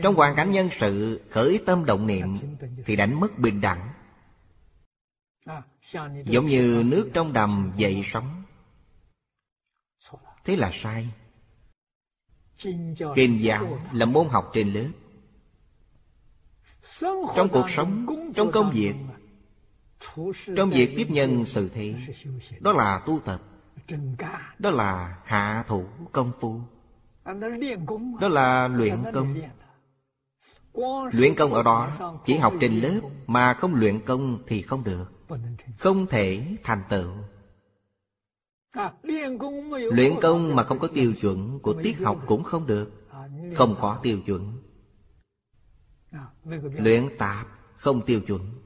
[0.04, 2.40] Trong hoàn cảnh nhân sự Khởi tâm động niệm
[2.86, 3.94] Thì đánh mất bình đẳng.
[6.26, 8.44] Giống như nước trong đầm dậy sóng.
[10.44, 11.08] Thế là sai.
[13.16, 14.90] Kinh giáo là môn học trên lớp.
[17.36, 18.06] Trong cuộc sống,
[18.36, 18.94] trong công việc
[20.58, 21.96] Trong việc tiếp nhân sự thế
[22.60, 23.42] Đó là tu tập
[24.60, 26.60] Đó là hạ thủ công phu
[28.22, 29.36] Đó là luyện công.
[31.14, 31.92] Luyện công ở đó
[32.26, 35.12] Chỉ học trên lớp Mà không luyện công thì không được
[35.78, 37.12] Không thể thành tựu.
[39.72, 42.92] Luyện công mà không có tiêu chuẩn Của tiết học cũng không được
[43.56, 44.64] Không có tiêu chuẩn.
[46.78, 48.63] Luyện tạp không tiêu chuẩn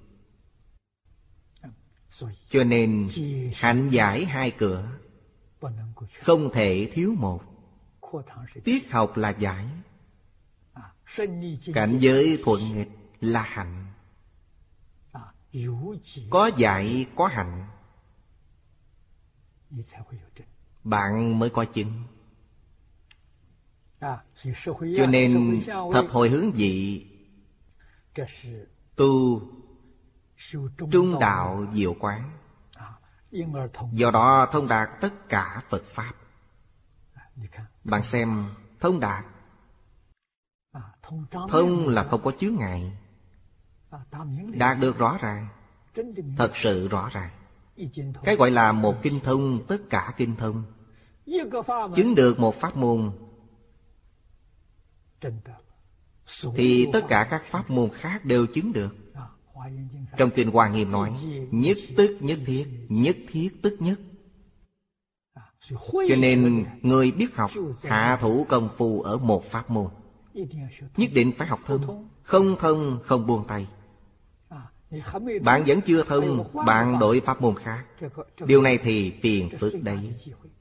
[2.50, 3.10] Cho nên
[3.54, 4.90] hạnh giải hai cửa.
[6.22, 7.44] Không thể thiếu một.
[8.64, 9.68] Tiết học là giải.
[11.74, 12.90] Cảnh giới thuận nghịch
[13.22, 13.86] là hạnh.
[16.30, 17.68] Có dạy có hạnh.
[20.84, 22.04] Bạn mới có chứng.
[24.98, 25.62] Cho nên
[25.94, 27.06] thập hồi hướng dị.
[28.96, 29.42] Tu
[30.92, 32.32] Trung đạo diệu quán.
[33.92, 36.14] Do đó thông đạt tất cả Phật Pháp.
[37.84, 39.26] Bạn xem thông đạt.
[41.50, 42.98] Thông là không có chướng ngại.
[44.54, 45.48] Đạt được rõ ràng.
[46.38, 47.30] Thật sự rõ ràng.
[48.24, 50.64] Cái gọi là một kinh thông Tất cả kinh thông.
[51.96, 53.12] Chứng được một pháp môn.
[56.56, 59.07] Thì tất cả các pháp môn khác đều chứng được
[60.18, 61.14] trong Kinh Hoa Nghiêm nói,
[61.52, 64.00] Nhất tức nhất thiết Nhất thiết tức nhất.
[65.92, 67.52] Cho nên người biết học,
[67.84, 69.88] Hạ thủ công phu ở một pháp môn.
[70.98, 73.68] Nhất định phải học thông Không thông không buông tay.
[75.42, 77.86] Bạn vẫn chưa thông Bạn đổi pháp môn khác.
[78.46, 80.00] Điều này thì phiền phức đấy.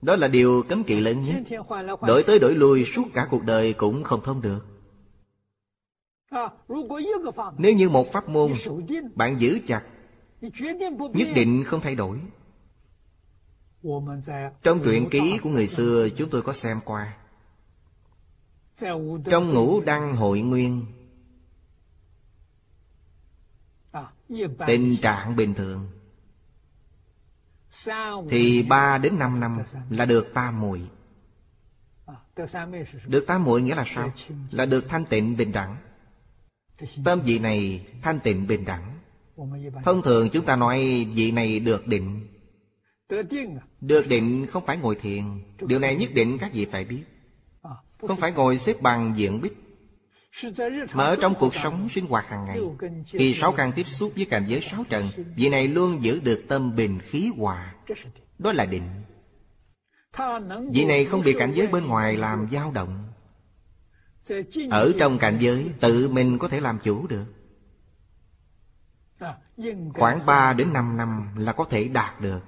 [0.03, 1.61] Đó là điều cấm kỵ lớn nhất.
[2.01, 4.76] Đổi tới đổi lui suốt cả cuộc đời cũng không thông được.
[7.59, 8.53] Nếu như một pháp môn
[9.15, 9.83] Bạn giữ chặt
[11.13, 12.21] Nhất định không thay đổi.
[14.63, 17.17] Trong truyện ký của người xưa Chúng tôi có xem qua.
[19.25, 20.87] Trong ngũ đăng hội nguyên
[24.67, 25.89] Tình trạng bình thường.
[28.31, 29.59] Thì ba đến năm năm
[29.91, 30.83] là được tam muội
[33.07, 34.13] Được tam muội nghĩa là sao?
[34.51, 35.77] Là được thanh tịnh bình đẳng
[37.05, 38.99] Tâm vị này thanh tịnh bình đẳng.
[39.85, 42.27] Thông thường chúng ta nói vị này được định.
[43.81, 45.25] Được định không phải ngồi thiền.
[45.61, 47.05] Điều này nhất định các vị phải biết.
[48.01, 49.53] Không phải ngồi xếp bằng diện bích.
[50.95, 52.61] Mà ở trong cuộc sống sinh hoạt hàng ngày.
[53.07, 56.45] Khi sáu căn tiếp xúc với cảnh giới sáu trần, Vị này luôn giữ được
[56.49, 57.75] tâm bình khí hòa.
[58.39, 58.89] Đó là định.
[60.73, 63.06] Vị này không bị cảnh giới bên ngoài làm dao động.
[64.71, 67.25] Ở trong cảnh giới tự mình có thể làm chủ được.
[69.95, 72.41] Khoảng 3 đến 5 năm là có thể đạt được.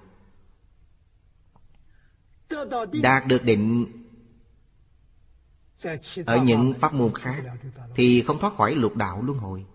[3.02, 3.86] Đạt được định
[6.26, 7.44] ở những pháp môn khác
[7.94, 9.66] thì không thoát khỏi lục đạo luân hồi.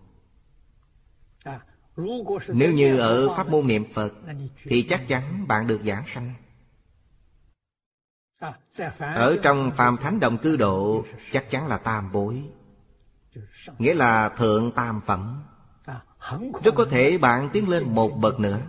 [2.48, 4.12] Nếu như ở pháp môn niệm phật
[4.62, 6.34] thì chắc chắn bạn được giảng sanh
[8.98, 12.42] ở trong phàm thánh đồng cư độ chắc chắn là tam bối.
[13.78, 15.42] Nghĩa là thượng tam phẩm.
[16.64, 18.60] Rất có thể bạn tiến lên một bậc nữa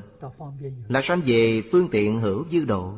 [0.87, 2.93] Là sanh về phương tiện hữu dư độ.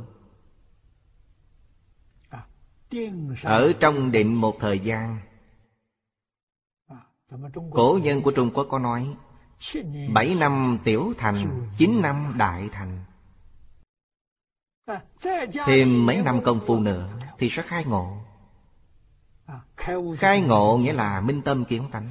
[3.43, 5.19] Ở trong định một thời gian
[7.71, 9.15] Cổ nhân của Trung Quốc có nói
[10.13, 13.03] Bảy năm tiểu thành Chín năm đại thành
[15.65, 18.17] Thêm mấy năm công phu nữa Thì sẽ khai ngộ.
[20.17, 22.09] Khai ngộ nghĩa là minh tâm kiến tánh.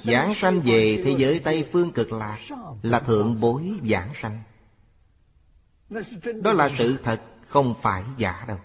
[0.00, 2.38] Giảng sanh về thế giới Tây Phương cực lạc
[2.82, 4.42] Là thượng bối giảng sanh.
[6.42, 8.58] Đó là sự thật, Không phải giả đâu.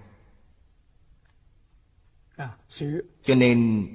[3.24, 3.88] Cho nên,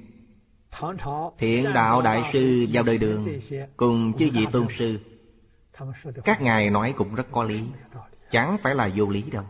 [1.37, 3.39] Thiện đạo đại sư vào đời đường
[3.77, 4.99] Cùng chư vị tôn sư,
[6.23, 7.63] Các ngài nói cũng rất có lý.
[8.31, 9.45] Chẳng phải là vô lý đâu.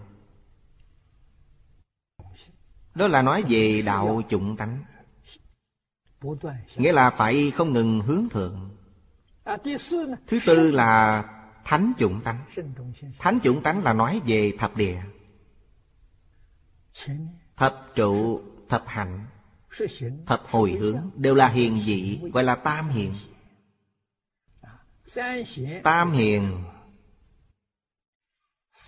[2.95, 4.83] Đó là nói về đạo chủng tánh.
[6.75, 8.69] Nghĩa là phải không ngừng hướng thượng.
[10.27, 11.23] Thứ tư là
[11.65, 12.45] thánh chủng tánh.
[13.19, 15.01] Thánh chủng tánh là nói về thập địa.
[17.57, 19.25] Thập trụ, thập hạnh
[20.25, 23.13] Thập hồi hướng đều là hiền dị Gọi là tam hiền.
[25.83, 26.63] Tam hiền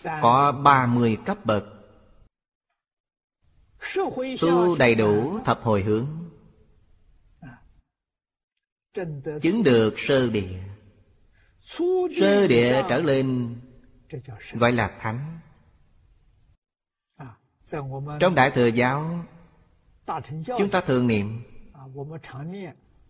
[0.03, 1.65] có ba mươi cấp bậc.
[4.41, 6.07] Tu đầy đủ thập hồi hướng.
[9.41, 10.59] Chứng được sơ địa.
[12.19, 13.55] Sơ địa trở lên,
[14.53, 15.39] Gọi là thánh.
[18.19, 19.25] Trong Đại Thừa Giáo,
[20.57, 21.43] Chúng ta thường niệm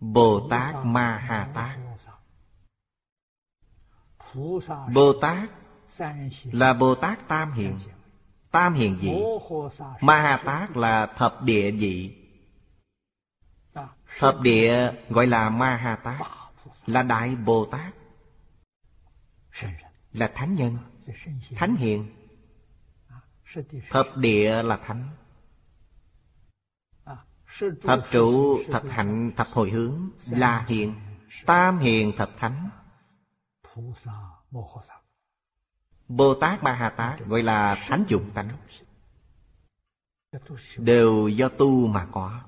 [0.00, 1.78] Bồ Tát Ma Ha Tát.
[4.94, 5.50] Bồ Tát
[6.44, 7.78] là Bồ Tát Tam Hiền.
[8.50, 9.12] Tam Hiền dị
[10.00, 12.16] Ma Ha Tát là thập địa dị
[14.18, 16.20] Thập địa gọi là Ma Ha Tát.
[16.86, 17.94] Là Đại Bồ Tát.
[20.12, 20.78] Là Thánh Nhân.
[21.56, 22.10] Thánh Hiền.
[23.90, 25.08] Thập địa là Thánh.
[27.82, 30.08] Thập trụ, thập hạnh, thập hồi hướng.
[30.30, 30.94] Là hiền.
[31.46, 32.70] Tam hiền thập thánh
[36.08, 38.48] Bồ Tát Ba Hà Tát, gọi là thánh dụng tánh,
[40.76, 42.40] Đều do tu mà có.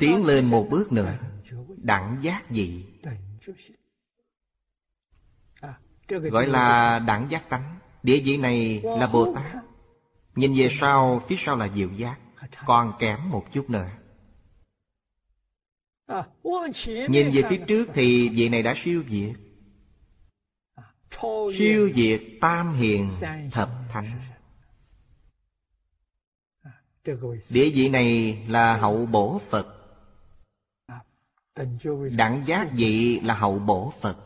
[0.00, 1.18] Tiến lên một bước nữa,
[1.76, 2.84] Đẳng giác dị,
[6.08, 7.78] Gọi là đẳng giác tánh.
[8.02, 9.64] Địa vị này là Bồ Tát
[10.34, 12.18] Nhìn về sau, Phía sau là diệu giác,
[12.66, 13.88] Còn kém một chút nữa.
[17.08, 19.36] Nhìn về phía trước thì vị này đã siêu diệt
[21.58, 23.10] Siêu diệt tam hiền
[23.52, 24.20] thập thánh.
[27.50, 29.78] Địa vị này là hậu bổ Phật.
[32.16, 34.16] Đẳng giác vị là hậu bổ Phật.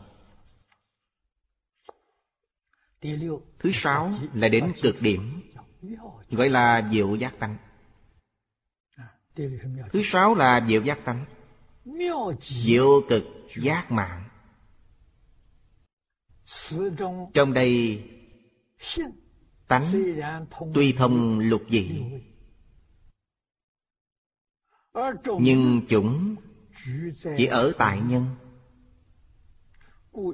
[3.59, 5.41] Thứ sáu là đến cực điểm
[6.31, 7.57] Gọi là diệu giác tánh.
[9.91, 11.25] Thứ sáu là diệu giác tánh.
[12.39, 13.23] Diệu cực
[13.55, 14.26] giác mạng
[17.33, 18.03] Trong đây
[19.67, 19.83] Tánh
[20.73, 22.03] tuy thông lục dị
[25.39, 26.35] Nhưng chúng
[27.37, 28.25] chỉ ở tại nhân.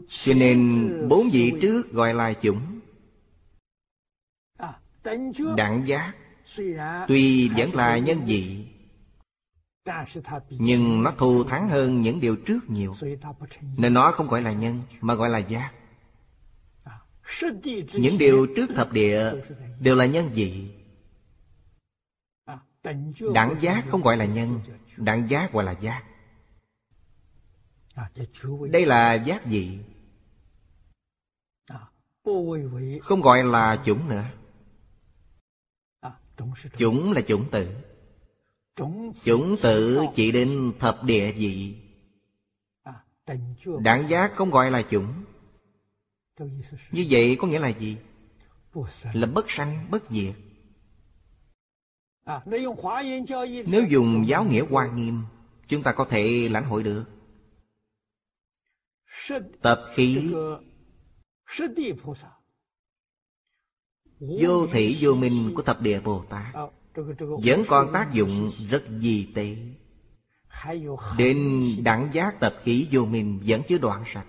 [0.08, 2.80] Cho nên bốn vị trước gọi là chúng.
[5.56, 6.14] Đẳng giác
[7.08, 8.66] Tuy vẫn là nhân vị
[10.50, 12.96] Nhưng nó thù thắng hơn những điều trước nhiều.
[13.78, 15.72] Nên nó không gọi là nhân Mà gọi là giác
[17.94, 19.32] Những điều trước thập địa
[19.80, 20.68] Đều là nhân vị.
[23.34, 24.60] Đẳng giác không gọi là nhân
[24.98, 26.04] Đẳng giác gọi là giác.
[28.72, 29.80] Đây là giác vị.
[33.02, 34.26] Không gọi là chủng nữa.
[36.78, 37.76] Chủng là chủng tử.
[39.24, 41.76] Chủng tử chỉ đến thập địa vị.
[43.84, 45.24] Đẳng giác không gọi là chủng
[46.92, 47.98] Như vậy có nghĩa là gì?
[49.14, 50.36] Là bất sanh, bất diệt.
[53.66, 55.24] Nếu dùng giáo nghĩa hoa nghiêm
[55.68, 57.06] Chúng ta có thể lãnh hội được.
[59.62, 60.34] Tập khí.
[64.20, 66.56] Vô thị vô minh của thập địa Bồ Tát.
[67.44, 69.58] Vẫn còn tác dụng rất di tế.
[71.18, 74.26] Đến đẳng giác tập khí vô minh vẫn chưa đoạn sạch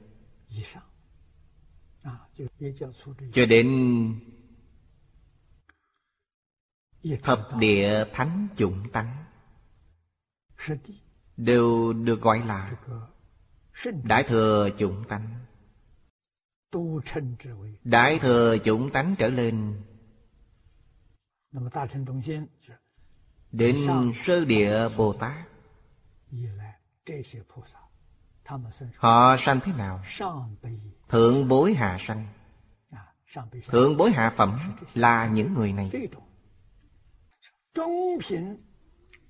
[3.34, 4.20] Cho đến
[7.24, 9.26] Thập địa thánh chủng tánh
[11.38, 12.78] Đều được gọi là
[14.04, 15.46] Đại thừa chủng tánh
[17.84, 19.82] Đại thừa chủng tánh trở lên.
[23.52, 23.78] Đến
[24.16, 25.48] sơ địa Bồ Tát.
[28.98, 30.04] Họ sanh thế nào?
[31.14, 32.28] Thượng bối hạ sanh.
[33.68, 34.60] Thượng bối hạ phẩm
[34.94, 35.92] là những người này.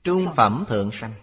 [0.03, 1.13] Trung phẩm thượng sanh.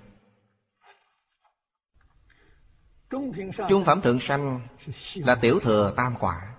[3.69, 4.69] Trung phẩm thượng sanh
[5.15, 6.57] là tiểu thừa tam quả.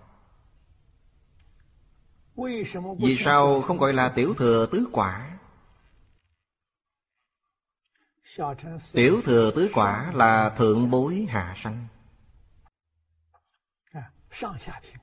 [2.99, 5.39] Vì sao không gọi là tiểu thừa tứ quả?
[8.93, 11.87] Tiểu thừa tứ quả là thượng bối hạ sanh.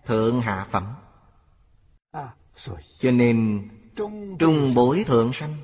[0.07, 0.95] Thượng hạ phẩm.
[3.01, 3.69] Cho nên
[4.39, 5.57] Trung bối thượng sanh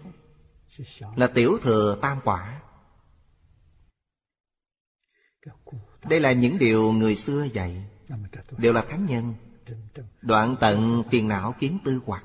[1.16, 2.62] Là tiểu thừa tam quả.
[6.04, 7.84] Đây là những điều người xưa dạy
[8.58, 9.34] Đều là thánh nhân.
[10.22, 12.24] Đoạn tận tiền não kiến tư hoặc.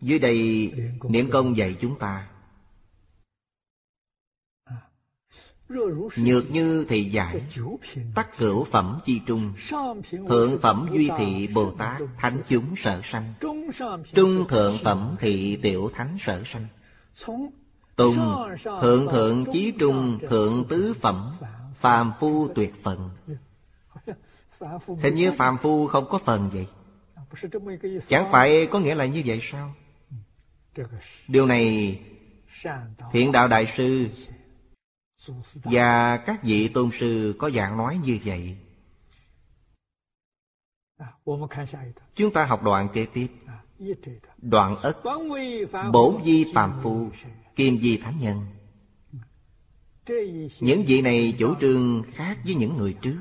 [0.00, 2.30] Dưới đây Niệm công dạy chúng ta
[6.16, 7.42] Nhược như thị giải,
[8.14, 9.52] Tắc cửu phẩm chi trung.
[10.28, 13.34] Thượng phẩm duy thị Bồ Tát, Thánh chúng sở sanh.
[14.14, 16.66] Trung thượng phẩm thị tiểu thánh sở sanh.
[17.96, 18.16] Tùng,
[18.82, 21.36] thượng thượng chí trung, Thượng tứ phẩm,
[21.80, 23.10] Phàm phu tuyệt phần.
[25.02, 26.66] Hình như phàm phu không có phần vậy.
[28.08, 29.74] Chẳng phải có nghĩa là như vậy sao?
[31.28, 31.98] Điều này,
[33.12, 34.06] Thiện đạo đại sư
[35.64, 38.56] và các vị tôn sư có dạng nói như vậy.
[42.14, 43.26] Chúng ta học đoạn kế tiếp.
[44.38, 45.02] Đoạn ất
[45.92, 47.10] Bổ di phàm phu
[47.56, 48.46] Kim di thánh nhân.
[50.60, 53.20] Những vị này chủ trương khác với những người trước.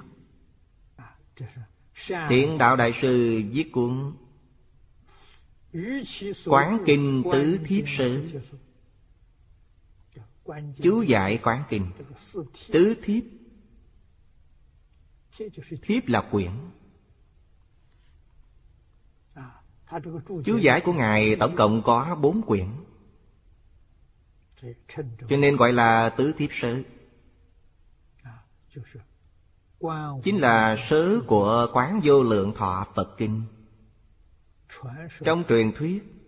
[2.30, 4.14] Thiện đạo đại sư viết cuốn.
[6.46, 8.22] Quán kinh tứ thiếp sớ
[10.82, 11.92] Chú giải quán kinh.
[12.72, 13.24] Tứ thiếp.
[15.82, 16.52] Thiếp là quyển.
[20.46, 22.68] Chú giải của Ngài tổng cộng có bốn quyển.
[25.30, 26.82] Cho nên gọi là tứ thiếp sớ.
[30.24, 33.44] Chính là sớ của quán vô lượng thọ Phật Kinh.
[35.20, 36.19] Trong truyền thuyết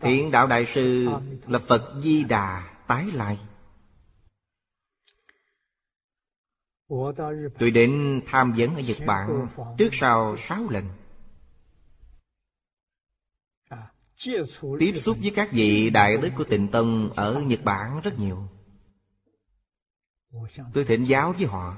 [0.00, 1.08] Thiện đạo đại sư
[1.46, 3.38] là Phật Di Đà tái lai.
[7.58, 9.48] Tôi đến tham vấn ở Nhật Bản
[9.78, 10.84] Trước sau sáu lần.
[14.78, 18.48] Tiếp xúc với các vị đại đức của tịnh Tông Ở Nhật Bản rất nhiều.
[20.74, 21.76] Tôi thỉnh giáo với họ.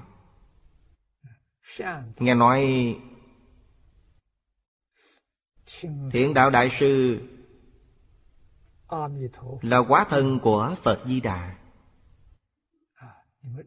[2.19, 2.97] Nghe nói
[6.13, 7.21] Thiện đạo đại sư
[9.63, 11.55] là quá thân của Phật Di Đà.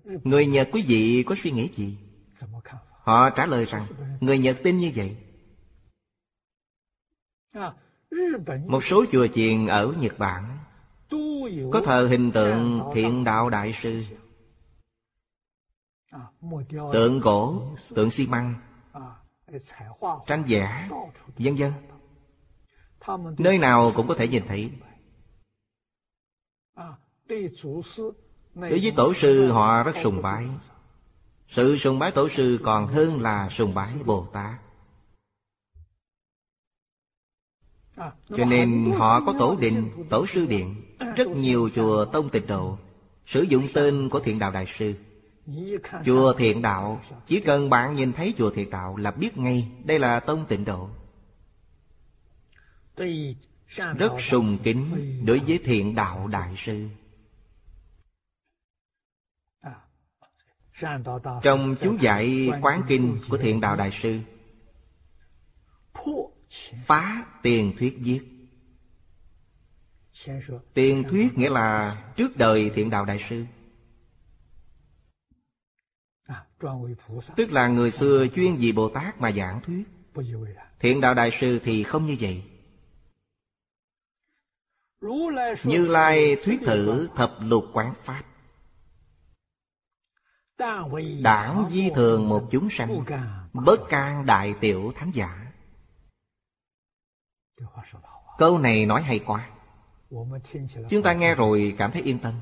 [0.03, 1.97] Người Nhật quý vị có suy nghĩ gì?
[2.89, 3.85] Họ trả lời rằng
[4.19, 5.17] Người Nhật tin như vậy.
[8.67, 10.57] Một số chùa chiền ở Nhật Bản
[11.71, 14.03] Có thờ hình tượng thiện đạo đại sư.
[16.93, 17.63] Tượng gỗ,
[17.95, 18.53] tượng xi măng.
[20.27, 20.89] Tranh vẽ,
[21.37, 21.73] vân vân.
[23.37, 24.71] Nơi nào cũng có thể nhìn thấy
[27.29, 30.47] Đối với tổ sư họ rất sùng bái.
[31.49, 34.55] Sự sùng bái tổ sư còn hơn là sùng bái Bồ Tát.
[38.37, 40.75] Cho nên họ có tổ đình, tổ sư điện
[41.15, 42.77] Rất nhiều chùa tông tịnh độ
[43.25, 44.93] Sử dụng tên của thiện đạo đại sư.
[46.05, 49.99] Chùa thiện đạo Chỉ cần bạn nhìn thấy chùa thiện đạo là biết ngay Đây
[49.99, 50.89] là tông tịnh độ.
[53.97, 54.85] Rất sùng kính
[55.25, 56.87] đối với thiện đạo đại sư
[61.43, 64.19] Trong chú giải quán kinh của thiện đạo đại sư,
[66.85, 68.23] Phá tiền thuyết giết.
[70.73, 73.45] Tiền thuyết nghĩa là trước đời thiện đạo đại sư.
[77.35, 79.83] Tức là người xưa chuyên vì Bồ Tát mà giảng thuyết.
[80.79, 82.43] Thiện đạo đại sư thì không như vậy.
[85.63, 88.23] Như Lai thuyết thử thập lục quán Pháp.
[91.21, 93.03] Đảng di thường một chúng sanh
[93.53, 95.53] Bất can đại tiểu thánh giả.
[98.37, 99.49] Câu này nói hay quá.
[100.89, 102.33] Chúng ta nghe rồi cảm thấy yên tâm.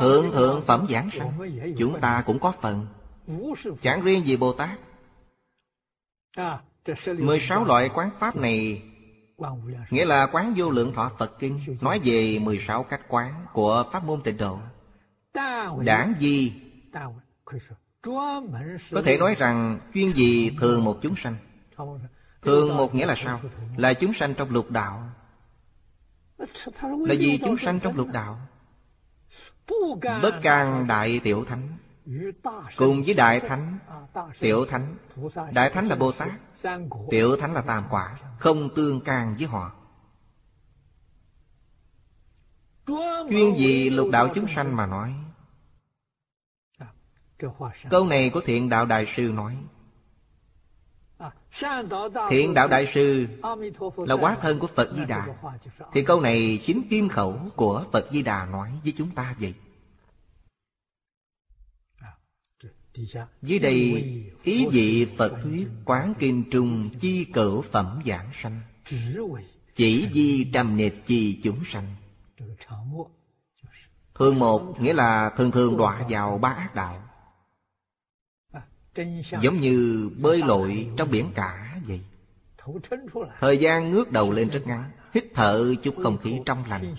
[0.00, 1.38] Thượng thượng phẩm giảng sanh,
[1.78, 2.86] Chúng ta cũng có phần.
[3.82, 4.78] Chẳng riêng gì Bồ Tát.
[7.18, 8.82] 16 loại quán Pháp này
[9.90, 11.60] Nghĩa là quán vô lượng thọ Phật Kinh.
[11.80, 14.58] Nói về 16 cách quán của Pháp môn tịnh độ.
[15.84, 16.52] Đảng di
[18.90, 21.36] Có thể nói rằng chuyên gì thường một chúng sanh.
[22.42, 23.40] Thường một nghĩa là sao?
[23.76, 25.08] Là chúng sanh trong lục đạo.
[26.38, 28.38] Là vì chúng sanh trong lục đạo?
[30.22, 31.68] Bất can đại tiểu thánh.
[32.76, 33.78] Cùng với đại thánh,
[34.40, 34.96] Tiểu thánh.
[35.52, 36.30] Đại thánh là Bồ Tát
[37.10, 39.72] Tiểu thánh là Tam Quả, Không tương can với họ.
[43.30, 45.14] Chuyên gì lục đạo chúng sanh mà nói.
[47.90, 49.56] Câu này của thiện đạo đại sư nói,
[52.28, 53.26] Thiện đạo đại sư
[53.96, 55.26] Là quá thân của Phật Di Đà.
[55.92, 59.54] Thì câu này chính kim khẩu của Phật Di Đà nói với chúng ta vậy.
[63.42, 64.04] Dưới đây,
[64.42, 68.60] ý vị Phật thuyết quán kinh trung chi cửu phẩm giảng sanh.
[69.74, 71.96] Chỉ di trăm nệp chi chúng sanh.
[74.14, 77.02] Thường một nghĩa là thường thường đọa vào ba ác đạo.
[79.42, 82.00] Giống như bơi lội trong biển cả vậy.
[83.40, 86.94] Thời gian ngước đầu lên rất ngắn, Hít thở chút không khí trong lành.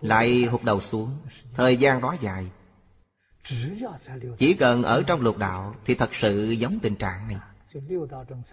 [0.00, 1.18] Lại hụt đầu xuống,
[1.54, 2.50] Thời gian đó dài
[4.38, 7.36] chỉ cần ở trong lục đạo Thì thật sự giống tình trạng này.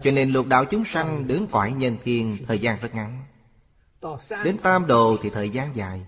[0.04, 3.24] Cho nên lục đạo chúng sanh đến cõi nhân thiên Thời gian rất ngắn.
[4.44, 6.06] Đến tam đồ thì thời gian dài.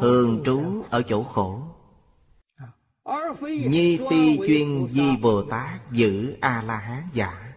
[0.00, 1.62] Thường trú ở chỗ khổ.
[3.68, 7.47] Nhi phi chuyên di Bồ Tát giữ A-la-hán giả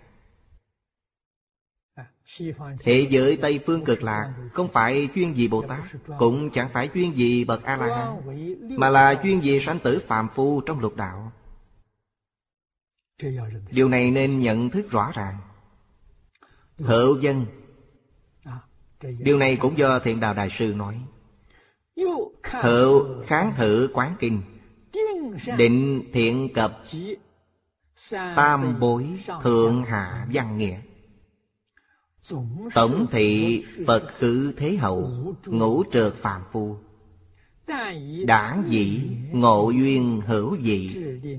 [2.80, 5.80] Thế giới Tây Phương cực lạc Không phải chuyên gì Bồ Tát
[6.20, 8.22] Cũng chẳng phải chuyên gì bậc A-la-hán
[8.78, 11.32] Mà là chuyên gì sanh tử phàm phu trong lục đạo.
[13.72, 15.38] Điều này nên nhận thức rõ ràng.
[16.78, 17.46] Hữu dân
[19.02, 21.02] Điều này cũng do Thiện Đạo Đại Sư nói.
[22.62, 24.42] Hữu kháng thử quán kinh
[25.58, 26.82] Định thiện cập
[28.12, 30.80] Tam bối thượng hạ văn nghĩa
[32.74, 36.78] Tổng thị Phật khứ thế hậu, Ngũ trượt phàm phu.
[38.26, 39.02] Đảng dị
[39.32, 40.90] Ngộ duyên hữu dị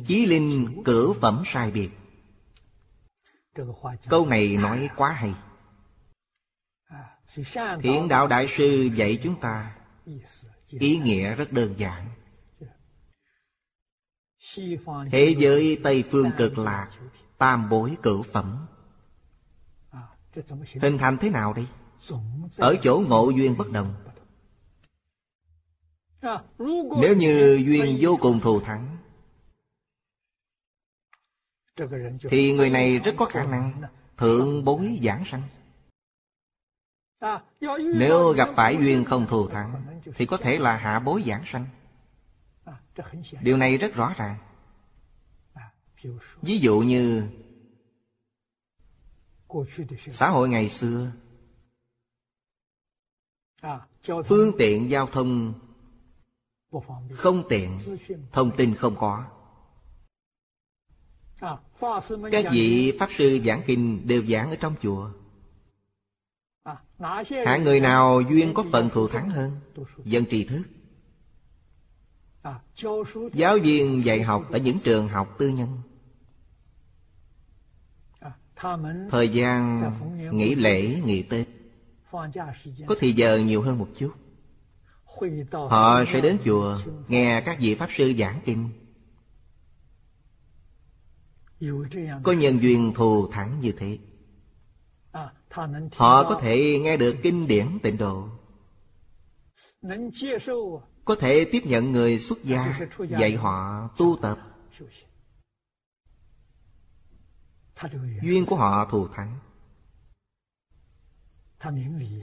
[0.06, 1.90] Chí linh cử phẩm sai biệt.
[4.08, 5.34] Câu này nói quá hay.
[7.82, 9.76] Thiện đạo đại sư dạy chúng ta,
[10.68, 12.08] Ý nghĩa rất đơn giản.
[15.10, 16.88] Thế giới Tây Phương cực lạc,
[17.38, 18.66] Tam bối cửu phẩm.
[20.80, 21.66] Hình thành thế nào đây?
[22.56, 23.94] Ở chỗ ngộ duyên bất đồng.
[27.00, 28.96] Nếu như duyên vô cùng thù thắng
[32.28, 33.82] Thì người này rất có khả năng
[34.16, 35.42] Thượng bối giảng sanh.
[37.94, 41.66] Nếu gặp phải duyên không thù thắng Thì có thể là hạ bối giảng sanh.
[43.40, 44.36] Điều này rất rõ ràng.
[46.42, 47.28] Ví dụ như
[50.10, 51.12] Xã hội ngày xưa.
[54.26, 55.54] Phương tiện giao thông
[57.12, 57.78] Không tiện
[58.32, 59.24] Thông tin không có.
[62.30, 65.10] Các vị Pháp Sư giảng kinh Đều giảng ở trong chùa.
[67.46, 69.60] Hạng người nào duyên có phần thù thắng hơn?
[70.04, 70.62] Dân trì thức.
[73.32, 75.68] Giáo viên dạy học ở những trường học tư nhân
[79.10, 79.78] Thời gian
[80.32, 81.48] nghỉ lễ, nghỉ Tết
[82.86, 84.12] Có thì giờ nhiều hơn một chút.
[85.52, 88.68] Họ sẽ đến chùa Nghe các vị Pháp Sư giảng kinh.
[92.22, 93.98] Có nhân duyên thù thắng như thế.
[95.92, 98.28] Họ có thể nghe được kinh điển tịnh độ.
[101.04, 104.38] Có thể tiếp nhận người xuất gia Dạy họ tu tập.
[108.22, 109.38] Duyên của họ thù thắng.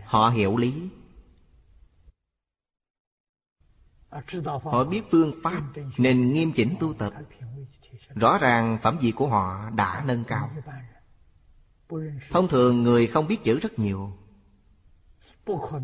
[0.06, 0.90] Họ hiểu lý.
[4.64, 5.64] Họ biết phương pháp
[5.98, 7.14] Nên nghiêm chỉnh tu tập.
[8.16, 10.52] Rõ ràng phẩm vị của họ đã nâng cao.
[12.30, 14.18] Thông thường người không biết chữ rất nhiều.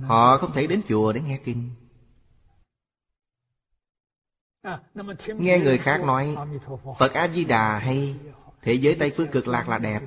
[0.02, 1.70] Họ không thể đến chùa để nghe kinh.
[5.28, 6.36] Nghe người khác nói
[6.98, 8.16] Phật A-di-đà hay
[8.66, 10.02] Thế giới Tây Phương cực lạc là đẹp.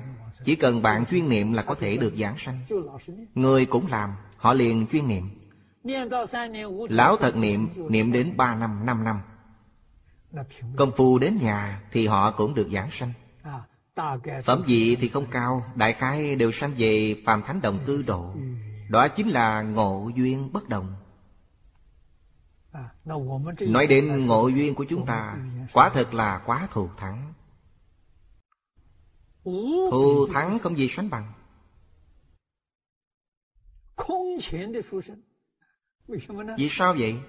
[0.45, 2.59] Chỉ cần bạn chuyên niệm là có thể được giảng sanh.
[3.35, 5.29] Người cũng làm Họ liền chuyên niệm.
[6.89, 9.19] Lão thật niệm Niệm đến ba năm, năm năm.
[10.77, 13.13] Công phu đến nhà Thì họ cũng được giảng sanh.
[14.43, 18.33] Phẩm vị thì không cao Đại khái đều sanh về phàm thánh đồng cư độ.
[18.89, 20.95] Đó chính là ngộ duyên bất đồng
[23.59, 25.37] Nói đến ngộ duyên của chúng ta
[25.73, 27.33] Quả thật là quá thù thắng.
[29.91, 31.33] Thù thắng không gì sánh bằng.
[36.57, 37.19] Vì sao vậy?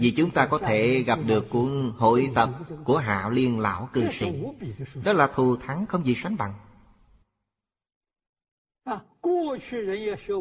[0.00, 2.50] Vì chúng ta có thể gặp được cuốn hội tập
[2.84, 4.42] của Hạ Liên Lão Cư Sĩ.
[5.04, 6.54] Đó là thù thắng không gì sánh bằng.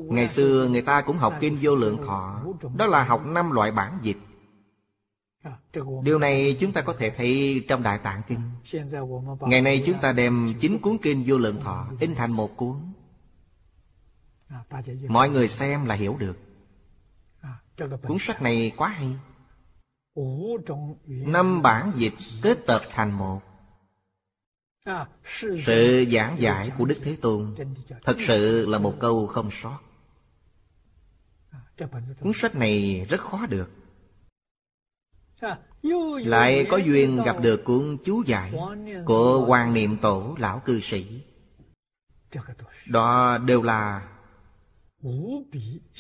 [0.10, 2.44] Ngày xưa người ta cũng học Kinh Vô Lượng Thọ.
[2.78, 4.18] Đó là học năm loại bản dịch
[6.04, 8.40] Điều này chúng ta có thể thấy trong Đại Tạng Kinh.
[9.42, 12.76] Ngày nay chúng ta đem chín cuốn Kinh Vô Lượng Thọ In thành một cuốn.
[15.08, 16.38] Mọi người xem là hiểu được.
[18.02, 19.16] Cuốn sách này quá hay.
[21.06, 23.42] Năm bản dịch kết tập thành một.
[25.24, 27.56] Sự giảng giải của Đức Thế Tôn
[28.04, 29.80] Thật sự là một câu không sót.
[32.20, 33.83] Cuốn sách này rất khó được
[36.26, 38.54] lại có duyên gặp được cuốn chú giải
[39.06, 41.22] Của Hoàng Niệm Tổ Lão Cư Sĩ.
[42.88, 44.08] Đó đều là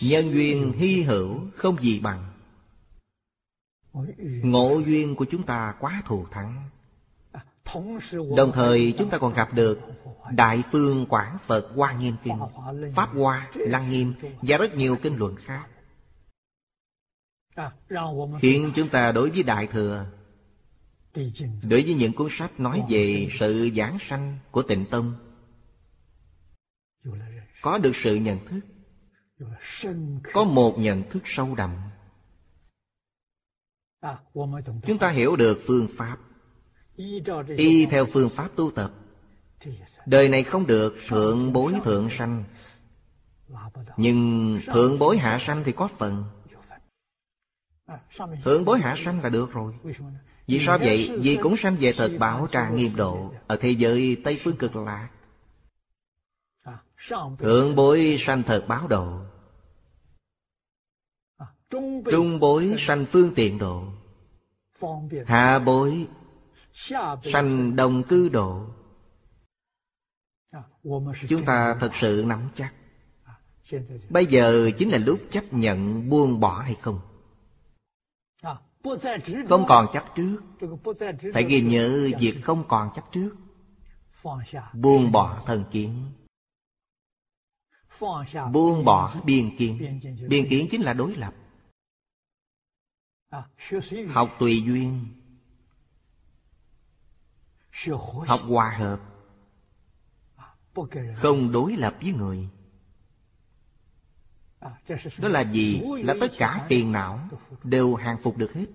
[0.02, 2.34] Nhân duyên hy hữu không gì bằng.
[4.44, 6.70] Ngộ duyên của chúng ta quá thù thắng.
[8.38, 9.80] Đồng thời chúng ta còn gặp được
[10.32, 12.40] Đại Phương Quảng Phật Hoa Nghiêm Kinh
[12.96, 15.68] Pháp Hoa, Lăng Nghiêm Và rất nhiều kinh luận khác.
[18.42, 20.06] Khiến chúng ta đối với Đại Thừa
[21.64, 25.16] Đối với những cuốn sách nói về sự giảng sanh của tịnh tông.
[27.62, 28.60] Có được sự nhận thức
[30.34, 31.72] có một nhận thức sâu đậm.
[34.88, 36.18] Chúng ta hiểu được phương pháp.
[37.58, 38.92] Y theo phương pháp tu tập.
[40.06, 42.44] Đời này không được thượng bối thượng sanh.
[43.98, 46.24] nhưng thượng bối hạ sanh thì có phần
[48.44, 49.74] thượng bối hạ sanh là được rồi.
[50.48, 51.12] Vì sao vậy?
[51.20, 54.76] Vì cũng sanh về thật bảo trà nghiêm độ Ở thế giới Tây Phương cực
[54.76, 55.10] lạc.
[57.40, 59.20] Thượng bối sanh thật báo độ.
[62.12, 63.84] Trung bối sanh phương tiện độ.
[65.26, 66.08] Hạ bối
[67.24, 68.66] sanh đồng cư độ.
[71.28, 72.74] Chúng ta thật sự nắm chắc.
[74.10, 77.00] Bây giờ chính là lúc chấp nhận buông bỏ hay không
[79.48, 80.42] không còn chấp trước.
[81.34, 83.36] Phải ghi nhớ việc không còn chấp trước.
[84.74, 86.12] Buông bỏ thần kiến.
[88.52, 90.00] Buông bỏ biên kiến.
[90.30, 91.34] Biên kiến chính là đối lập.
[94.10, 95.08] Học tùy duyên.
[98.28, 99.00] Học hòa hợp.
[101.16, 102.50] Không đối lập với người
[105.18, 105.82] đó là gì?
[106.04, 107.20] Là tất cả tiền não
[107.64, 108.66] đều hàng phục được hết.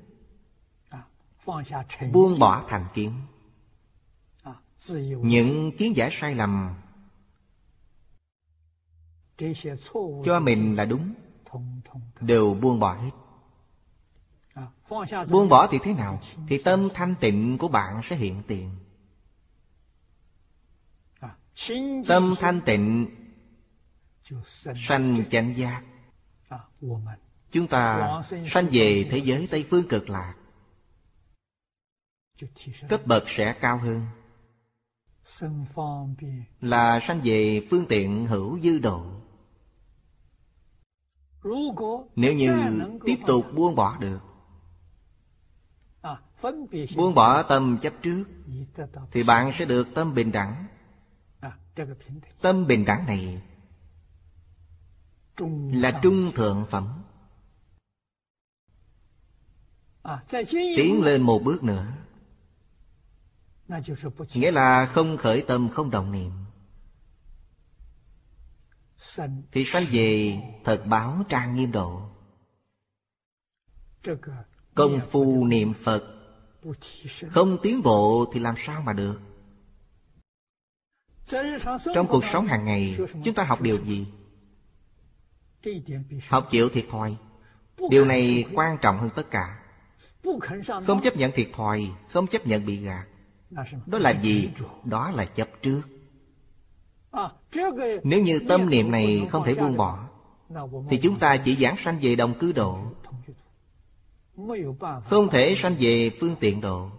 [2.12, 3.12] Buông bỏ thành kiến.
[5.22, 6.74] Những kiến giải sai lầm
[10.24, 11.14] cho mình là đúng,
[12.20, 13.10] đều buông bỏ hết.
[15.30, 16.20] Buông bỏ thì thế nào?
[16.48, 18.70] Thì tâm thanh tịnh của bạn sẽ hiện tiền.
[22.06, 23.06] Tâm thanh tịnh
[24.76, 25.82] sanh chánh giác.
[27.50, 28.12] Chúng ta
[28.50, 30.34] sanh về thế giới tây phương cực lạc.
[32.88, 34.06] Cấp bậc sẽ cao hơn.
[36.60, 39.20] Là sanh về phương tiện hữu dư độ.
[42.16, 44.20] Nếu như tiếp tục buông bỏ được.
[46.96, 48.24] Buông bỏ tâm chấp trước
[49.12, 50.66] thì bạn sẽ được tâm bình đẳng.
[52.40, 53.42] Tâm bình đẳng này
[55.72, 57.02] là trung thượng phẩm.
[60.50, 61.92] Tiến lên một bước nữa.
[64.34, 66.32] Nghĩa là không khởi tâm không động niệm.
[69.52, 72.10] Thì sanh về thật báo trang nghiêm độ.
[74.74, 76.14] Công phu niệm phật.
[77.30, 79.20] Không tiến bộ thì làm sao mà được?
[81.94, 84.06] Trong cuộc sống hàng ngày chúng ta học điều gì
[86.28, 87.16] học chịu thiệt thòi.
[87.90, 89.58] Điều này quan trọng hơn tất cả.
[90.86, 93.04] Không chấp nhận thiệt thòi, không chấp nhận bị gạt.
[93.86, 94.50] Đó là gì?
[94.84, 95.82] Đó là chấp trước.
[98.02, 100.08] Nếu như tâm niệm này không thể buông bỏ,
[100.90, 102.78] thì chúng ta chỉ giảng sanh về đồng cư độ.
[105.04, 106.90] Không thể sanh về phương tiện độ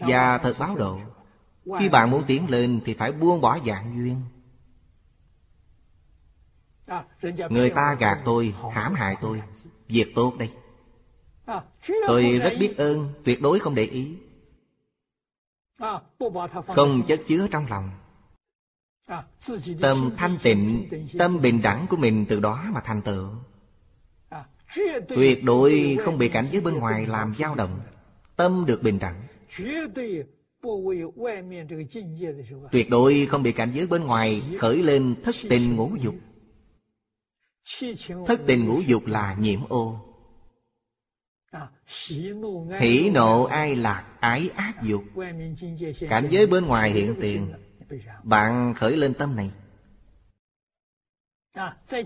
[0.00, 0.98] và thật báo độ.
[1.78, 4.20] Khi bạn muốn tiến lên thì phải buông bỏ dạng duyên
[7.48, 8.54] người ta gạt tôi.
[8.72, 9.42] hãm hại tôi.
[9.88, 10.50] Việc tốt đây.
[12.06, 14.16] Tôi rất biết ơn tuyệt đối không để ý.
[16.66, 17.90] Không chất chứa trong lòng.
[19.80, 23.28] Tâm thanh tịnh tâm bình đẳng của mình từ đó mà thành tựu.
[25.08, 27.80] Tuyệt đối không bị cảnh giới bên ngoài làm dao động.
[28.36, 29.22] Tâm được bình đẳng.
[32.72, 36.14] Tuyệt đối không bị cảnh giới bên ngoài khởi lên thất tình ngũ dục
[38.26, 39.98] thất tình ngũ dục là nhiễm ô
[42.78, 45.04] hỷ nộ ai lạc ái ác dục
[46.08, 47.52] cảnh giới bên ngoài hiện tiền
[48.22, 49.50] bạn khởi lên tâm này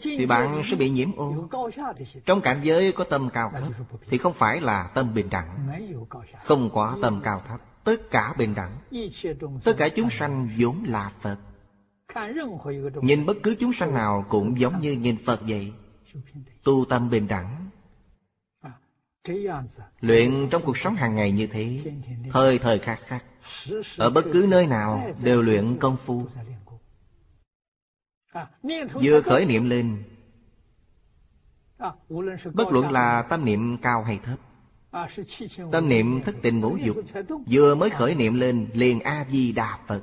[0.03, 1.49] thì bạn sẽ bị nhiễm ô
[2.27, 5.69] trong cảnh giới có tâm cao thấp thì không phải là tâm bình đẳng
[6.43, 8.79] không có tâm cao thấp tất cả bình đẳng
[9.65, 11.37] tất cả chúng sanh vốn là phật
[13.03, 15.73] nhìn bất cứ chúng sanh nào cũng giống như nhìn phật vậy.
[16.65, 17.71] Tu tâm bình đẳng.
[20.01, 21.93] Luyện trong cuộc sống hàng ngày như thế
[22.33, 23.25] thời thời khắc khắc.
[23.97, 26.27] Ở bất cứ nơi nào đều luyện công phu.
[28.93, 30.03] vừa khởi niệm lên.
[32.55, 34.39] Bất luận là tâm niệm cao hay thấp.
[35.73, 36.97] Tâm niệm thất tình ngũ dục.
[37.47, 40.03] vừa mới khởi niệm lên liền a di đà phật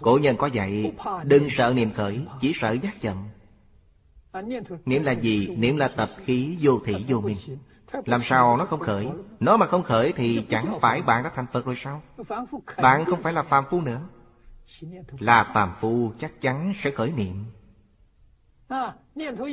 [0.00, 0.92] cổ nhân có dạy
[1.24, 3.16] đừng sợ niệm khởi chỉ sợ giác chậm
[4.86, 5.48] niệm là gì?
[5.56, 7.36] niệm là tập khí vô thị vô minh.
[8.04, 9.08] làm sao nó không khởi?
[9.40, 12.02] Nó mà không khởi thì chẳng phải bạn đã thành Phật rồi sao?
[12.76, 14.00] Bạn không phải là phàm phu nữa.
[15.18, 17.44] Là phàm phu chắc chắn sẽ khởi niệm.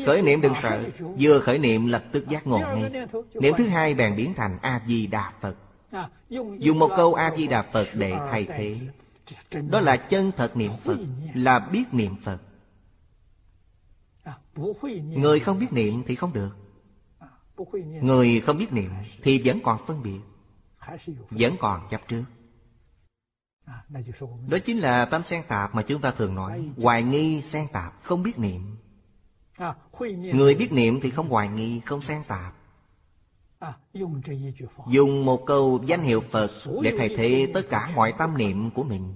[0.06, 0.84] Khởi niệm đừng sợ.
[1.20, 2.92] Vừa khởi niệm lập tức giác ngộ ngay.
[3.34, 5.56] Niệm thứ hai bèn biến thành A-di-đà Phật.
[6.60, 8.78] Dùng một câu A-di-đà Phật để thay thế
[9.70, 10.98] đó là chân thật niệm Phật,
[11.34, 12.42] Là biết niệm Phật.
[14.94, 16.56] Người không biết niệm thì không được.
[18.02, 20.20] Người không biết niệm Thì vẫn còn phân biệt,
[21.30, 22.24] Vẫn còn chấp trước.
[24.48, 28.04] Đó chính là tâm sen tạp mà chúng ta thường nói, Hoài nghi sen tạp,
[28.04, 28.78] không biết niệm.
[30.10, 32.57] Người biết niệm thì không hoài nghi, Không sen tạp.
[34.88, 36.52] Dùng một câu danh hiệu Phật
[36.82, 39.16] Để thay thế tất cả mọi tâm niệm của mình.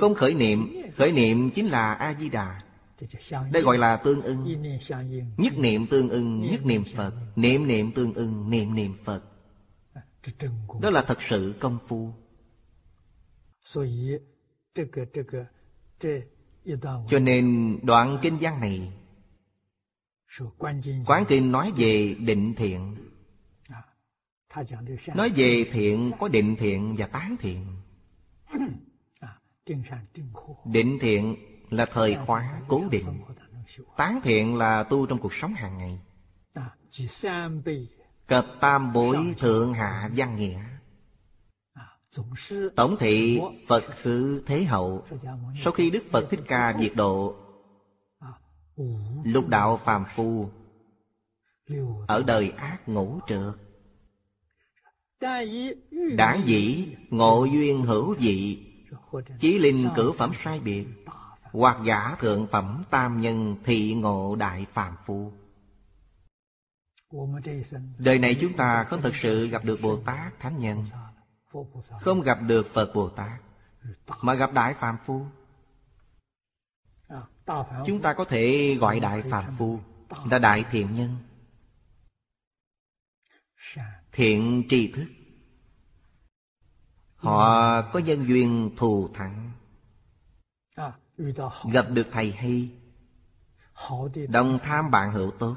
[0.00, 2.58] Không khởi niệm Khởi niệm chính là A-di-đà
[3.52, 4.62] đây gọi là tương ưng.
[5.36, 7.12] Nhất niệm tương ưng Nhất niệm Phật.
[7.36, 9.22] Niệm niệm tương ưng Niệm niệm Phật.
[10.80, 12.12] Đó là thật sự công phu.
[17.08, 18.92] Cho nên đoạn kinh văn này
[21.06, 22.96] Quán kinh nói về định thiện.
[25.14, 27.66] Nói về thiện có định thiện và tán thiện.
[30.64, 31.36] Định thiện
[31.70, 33.20] là thời khóa cố định.
[33.96, 36.00] tán thiện là tu trong cuộc sống hàng ngày.
[38.26, 40.60] cập tam bối thượng hạ văn nghĩa.
[42.76, 45.04] tổng thị phật khứ thế hậu.
[45.62, 47.47] Sau khi đức phật thích ca diệt độ
[49.24, 50.50] lục đạo phàm phu,
[52.06, 53.54] ở đời ác ngũ trượt.
[56.16, 58.66] Đáng dĩ, ngộ duyên hữu dị,
[59.38, 60.86] chí linh cử phẩm sai biệt,
[61.52, 65.32] Hoặc giả thượng phẩm tam nhân thị ngộ đại phàm phu.
[67.98, 70.84] Đời này chúng ta không thực sự gặp được Bồ Tát Thánh Nhân,
[72.00, 73.40] Không gặp được Phật Bồ Tát,
[74.22, 75.26] Mà gặp Đại Phàm Phu.
[77.86, 79.80] Chúng ta có thể gọi Đại Phàm Phu
[80.30, 81.16] Là Đại Thiện Nhân.
[84.12, 85.06] Thiện tri thức.
[87.16, 89.52] Họ có nhân duyên thù thắng.
[91.72, 92.70] Gặp được thầy hay.
[94.28, 95.56] Đồng tham bạn hữu tốt.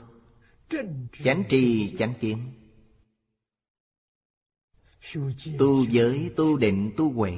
[1.24, 2.54] Chánh trì chánh kiến.
[5.60, 7.38] Tu giới, tu định, tu huệ.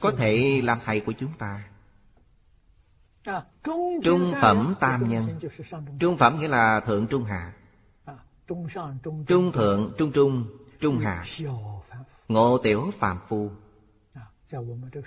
[0.00, 1.69] Có thể làm thầy của chúng ta.
[4.02, 5.38] Trung phẩm tam nhân.
[5.98, 7.54] Trung phẩm nghĩa là thượng trung hạ.
[9.26, 10.44] Trung thượng, trung trung,
[10.80, 11.24] trung hạ.
[12.28, 13.50] Ngộ tiểu phàm phu.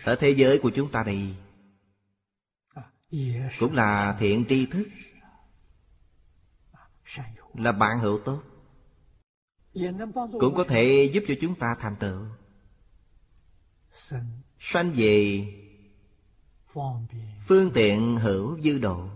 [0.03, 1.35] Ở thế giới của chúng ta đây
[3.59, 4.87] Cũng là thiện tri thức
[7.53, 8.41] Là bạn hữu tốt
[10.39, 12.25] Cũng có thể giúp cho chúng ta thành tựu.
[14.59, 15.47] Sanh về
[17.47, 19.07] Phương tiện hữu dư độ.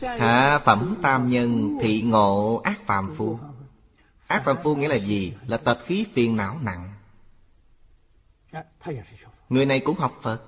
[0.00, 3.38] Hạ phẩm tam nhân thị ngộ ác phàm phu.
[4.26, 5.34] Ác phàm phu nghĩa là gì?
[5.46, 6.92] Là tập khí phiền não nặng.
[9.48, 10.42] Người này cũng học Phật.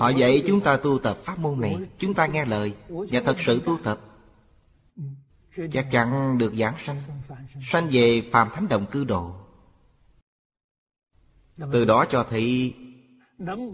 [0.00, 3.36] Họ dạy chúng ta tu tập pháp môn này, Chúng ta nghe lời Và thật
[3.46, 4.00] sự tu tập.
[5.72, 7.00] Chắc chắn được giảng sanh.
[7.62, 9.45] Sanh về phàm thánh đồng cư độ.
[11.56, 12.74] Từ đó cho thấy,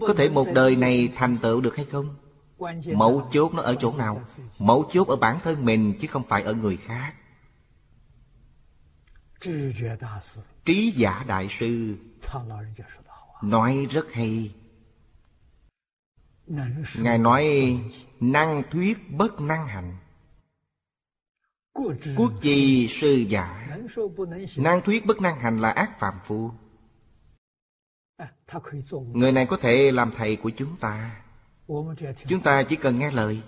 [0.01, 2.15] Có thể một đời này thành tựu được hay không?
[2.93, 4.21] Mấu chốt nó ở chỗ nào?
[4.59, 7.13] Mấu chốt ở bản thân mình, Chứ không phải ở người khác.
[10.65, 11.95] Trí giả đại sư
[13.41, 14.53] Nói rất hay.
[16.99, 17.77] Ngài nói,
[18.19, 19.97] Năng thuyết bất năng hành.
[22.17, 23.77] Quốc chi sư giả?
[24.57, 26.51] Năng thuyết bất năng hành là ác phạm phu.
[29.13, 31.21] Người này có thể làm thầy của chúng ta.
[32.27, 33.41] Chúng ta chỉ cần nghe lời.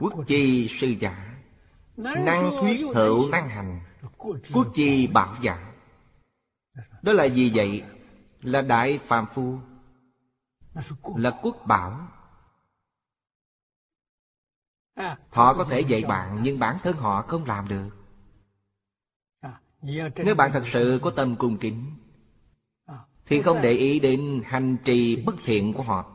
[0.00, 1.38] Quốc chi sư giả.
[1.96, 3.80] Năng thuyết hữu năng hành.
[4.52, 5.72] Quốc chi bảo giả.
[7.02, 7.84] Đó là gì vậy?
[8.42, 9.58] Là đại phàm phu.
[11.16, 12.08] Là quốc bảo.
[15.30, 17.90] Họ có thể dạy bạn Nhưng bản thân họ không làm được.
[20.16, 21.97] Nếu bạn thật sự có tâm cung kính
[23.28, 26.14] thì không để ý đến hành trì bất thiện của họ,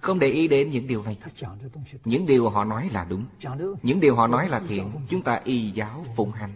[0.00, 1.18] Không để ý đến những điều này.
[2.04, 3.24] Những điều họ nói là đúng.
[3.82, 4.92] Những điều họ nói là thiện.
[5.08, 6.52] Chúng ta y giáo phụng hành.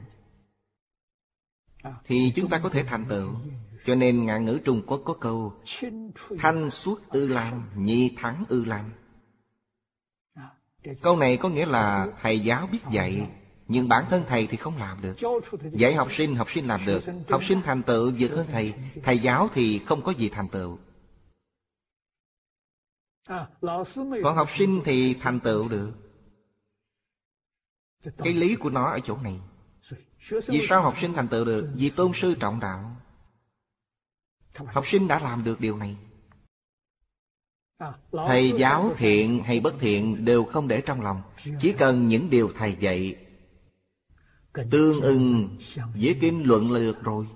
[2.05, 3.31] Thì chúng ta có thể thành tựu.
[3.87, 5.53] Cho nên ngạn ngữ Trung Quốc có câu,
[6.39, 8.91] Thanh suốt ư lam Nhi thắng ư lam
[11.03, 13.29] Câu này có nghĩa là thầy giáo biết dạy
[13.69, 15.17] nhưng bản thân thầy thì không làm được.
[15.73, 17.05] Dạy học sinh, học sinh làm được.
[17.29, 18.75] Học sinh thành tựu vượt hơn thầy.
[19.03, 20.79] Thầy giáo thì không có gì thành tựu.
[24.23, 25.93] Còn học sinh thì thành tựu được.
[28.19, 29.41] Cái lý của nó ở chỗ này.
[30.47, 31.69] Vì sao học sinh thành tựu được?
[31.75, 32.97] Vì tôn sư trọng đạo.
[34.55, 35.97] Học sinh đã làm được điều này.
[38.13, 41.23] Thầy giáo thiện hay bất thiện đều không để trong lòng.
[41.61, 43.24] Chỉ cần những điều thầy dạy
[44.55, 45.59] Tương ưng
[45.95, 47.27] với kinh luận là được rồi.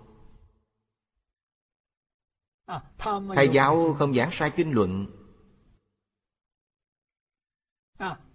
[3.34, 5.06] Thầy giáo không giảng sai kinh luận.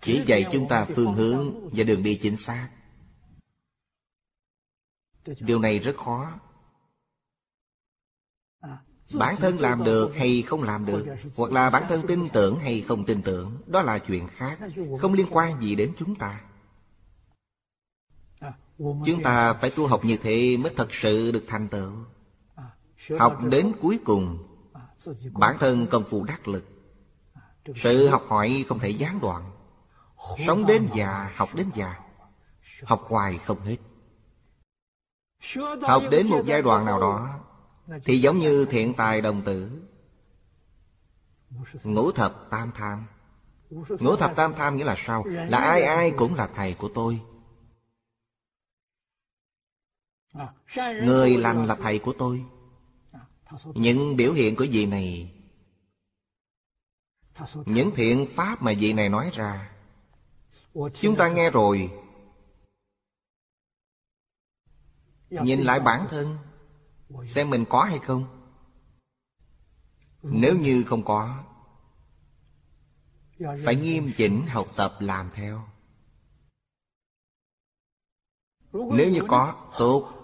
[0.02, 2.70] Chỉ dạy chúng ta phương hướng và đường đi chính xác.
[5.40, 6.40] Điều này rất khó.
[9.18, 11.06] Bản thân làm được hay không làm được,
[11.38, 14.60] Hoặc là bản thân tin tưởng hay không tin tưởng, Đó là chuyện khác,
[15.00, 16.42] Không liên quan gì đến chúng ta.
[18.78, 21.92] Chúng ta phải tu học như thế mới thật sự được thành tựu.
[23.20, 24.54] Học đến cuối cùng
[25.34, 26.66] Bản thân công phu đắc lực.
[27.76, 29.52] Sự học hỏi không thể gián đoạn.
[30.48, 32.00] Sống đến già, học đến già
[32.84, 33.78] Học hoài không hết.
[35.82, 37.40] Học đến một giai đoạn nào đó
[38.06, 39.82] Thì giống như thiện tài đồng tử.
[41.84, 43.06] Ngũ thập tam tham.
[44.00, 45.24] Ngũ thập tam tham nghĩa là sao?
[45.26, 47.20] Là ai ai cũng là thầy của tôi.
[51.04, 52.46] Người lành là thầy của tôi.
[53.76, 55.34] Những biểu hiện của vị này.
[57.66, 59.72] Những thiện pháp mà vị này nói ra.
[60.94, 61.92] Chúng ta nghe rồi.
[65.30, 66.38] Nhìn lại bản thân.
[67.28, 68.26] Xem mình có hay không?
[70.24, 71.44] Nếu như không có
[73.66, 75.68] Phải nghiêm chỉnh học tập làm theo.
[78.72, 80.23] Nếu như có, tốt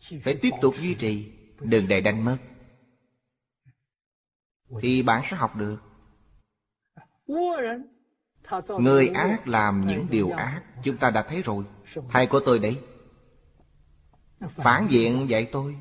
[0.00, 2.36] phải tiếp tục duy trì Đừng để đánh mất.
[4.80, 5.76] Thì bạn sẽ học được.
[8.78, 11.64] Người ác làm những điều ác Chúng ta đã thấy rồi.
[12.08, 12.80] Thầy của tôi đấy.
[14.48, 15.76] Phản diện dạy tôi.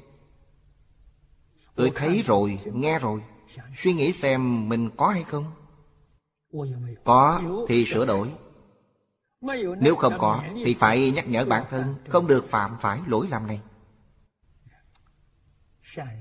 [1.76, 3.24] Tôi thấy rồi, nghe rồi.
[3.78, 5.51] Suy nghĩ xem mình có hay không.
[7.03, 8.32] Có thì sửa đổi.
[9.80, 13.47] Nếu không có Thì phải nhắc nhở bản thân Không được phạm phải lỗi lầm
[13.47, 13.61] này.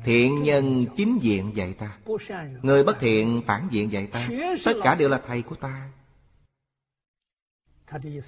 [0.05, 1.99] Thiện nhân chính diện dạy ta.
[2.63, 4.29] Người bất thiện phản diện dạy ta.
[4.65, 5.91] Tất cả đều là thầy của ta.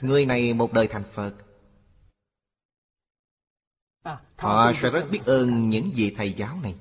[0.01, 1.35] Người này một đời thành Phật.
[4.37, 6.75] Họ sẽ rất biết ơn những vị thầy giáo này.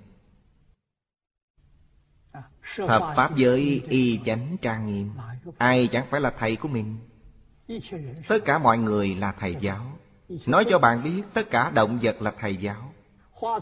[2.75, 5.11] Thập Pháp giới y chánh trang nghiêm.
[5.57, 6.97] Ai chẳng phải là thầy của mình?
[8.27, 9.99] Tất cả mọi người là thầy giáo.
[10.47, 12.88] Nói cho bạn biết, tất cả động vật là thầy giáo.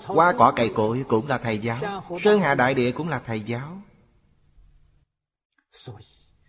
[0.06, 2.04] Hoa cỏ cây cội cũng là thầy giáo.
[2.24, 3.82] Sơn hạ đại địa cũng là thầy giáo.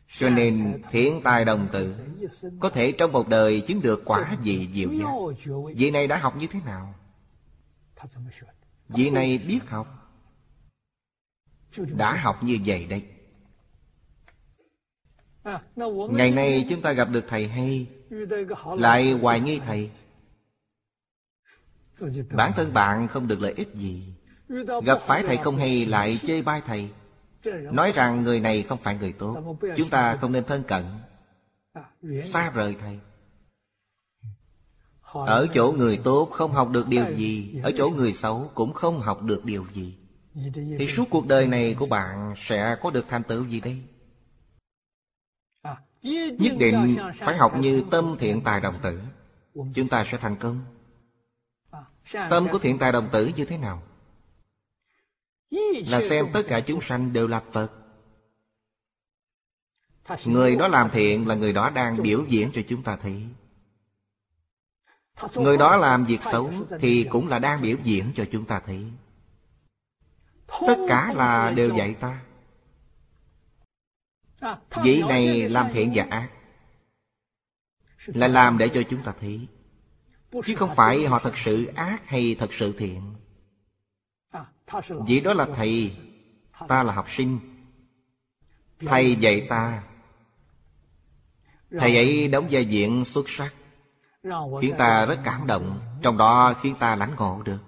[0.08, 1.96] Cho nên thiện tài đồng tử,
[2.60, 5.06] Có thể trong một đời chứng được quả gì diệu giác.
[5.76, 6.94] Vị này đã học như thế nào?
[8.88, 9.86] Vị này biết học.
[11.76, 13.04] Đã học như vậy đây.
[16.10, 17.86] Ngày nay chúng ta gặp được thầy hay.
[18.76, 19.90] Lại hoài nghi thầy.
[22.32, 24.14] Bản thân bạn không được lợi ích gì.
[24.84, 26.90] Gặp phải thầy không hay lại chê bai thầy.
[27.72, 29.56] Nói rằng người này không phải người tốt.
[29.76, 30.84] Chúng ta không nên thân cận.
[32.24, 32.98] Xa rời thầy.
[35.12, 37.60] Ở chỗ người tốt không học được điều gì.
[37.62, 39.98] Ở chỗ người xấu cũng không học được điều gì.
[40.78, 43.82] Thì suốt cuộc đời này của bạn sẽ có được thành tựu gì đây?
[46.38, 49.00] Nhất định phải học như tâm thiện tài đồng tử.
[49.74, 50.60] Chúng ta sẽ thành công.
[52.12, 53.82] Tâm của thiện tài đồng tử như thế nào?
[55.86, 57.72] Là xem tất cả chúng sanh đều là Phật.
[60.24, 63.26] Người đó làm thiện là người đó đang biểu diễn cho chúng ta thấy.
[65.34, 68.84] Người đó làm việc xấu Thì cũng là đang biểu diễn cho chúng ta thấy.
[70.46, 72.22] Tất cả là đều dạy ta.
[74.84, 76.30] Vị này làm thiện và ác
[78.06, 79.48] Là làm để cho chúng ta thấy
[80.30, 83.14] Chứ không phải họ thật sự ác hay thật sự thiện.
[85.06, 85.96] Vì đó là thầy,
[86.68, 87.38] Ta là học sinh.
[88.80, 89.82] Thầy dạy ta.
[91.70, 93.54] Thầy ấy đóng vai diện xuất sắc.
[94.60, 97.58] Khiến ta rất cảm động, Trong đó khiến ta lãnh ngộ được.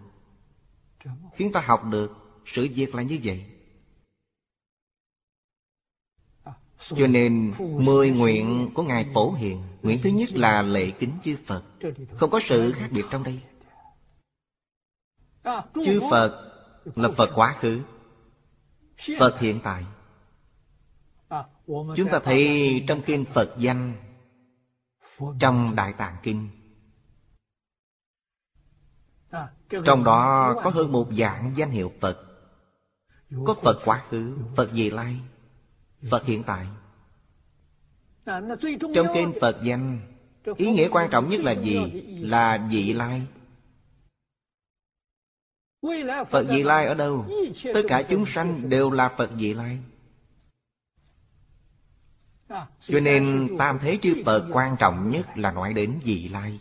[1.34, 2.16] Khiến ta học được,
[2.46, 3.59] Sự việc là như vậy.
[6.80, 11.36] Cho nên Mười nguyện của Ngài Phổ Hiền Nguyện thứ nhất là lệ kính chư
[11.46, 11.62] Phật.
[12.16, 13.40] Không có sự khác biệt trong đây.
[15.84, 16.52] Chư Phật
[16.96, 17.80] là Phật quá khứ
[19.18, 19.84] Phật hiện tại.
[21.66, 23.94] Chúng ta thấy trong kinh Phật danh
[25.40, 26.48] Trong Đại Tạng Kinh
[29.84, 32.26] Trong đó có hơn một dạng danh hiệu Phật.
[33.46, 35.16] Có Phật quá khứ, Phật vị lai.
[36.10, 36.66] Phật hiện tại.
[38.94, 40.00] Trong kinh Phật danh
[40.56, 42.02] Ý nghĩa quan trọng nhất là gì?
[42.20, 43.22] Là vị lai.
[46.30, 47.26] Phật vị lai ở đâu?
[47.74, 49.78] Tất cả chúng sanh đều là Phật vị lai.
[52.80, 56.60] Cho nên tam thế chư Phật quan trọng nhất là nói đến vị lai.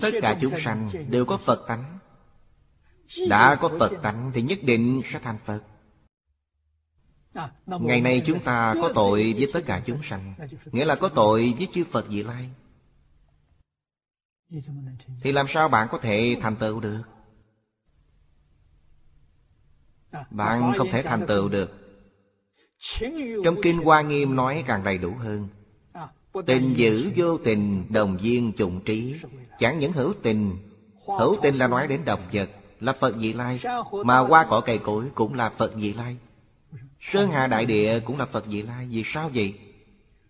[0.00, 1.98] Tất cả chúng sanh đều có Phật tánh.
[3.28, 5.60] Đã có Phật tánh thì nhất định sẽ thành Phật
[7.66, 10.34] Ngày nay chúng ta có tội với tất cả chúng sanh,
[10.72, 12.50] Nghĩa là có tội với chư Phật vị lai.
[15.22, 17.02] Thì làm sao bạn có thể thành tựu được?
[20.30, 21.70] Bạn không thể thành tựu được.
[23.44, 25.48] Trong Kinh Hoa Nghiêm nói càng đầy đủ hơn.
[26.46, 29.14] Tình giữ vô tình, đồng viên trùng trí.
[29.58, 30.56] Chẳng những hữu tình
[31.06, 32.50] Hữu tình là nói đến động vật,
[32.80, 33.60] Là Phật vị lai.
[34.04, 36.16] Mà qua cỏ cây cối cũng là Phật vị lai.
[37.04, 38.86] Sơn Hà Đại Địa cũng là Phật vị lai.
[38.86, 39.54] Vì sao vậy?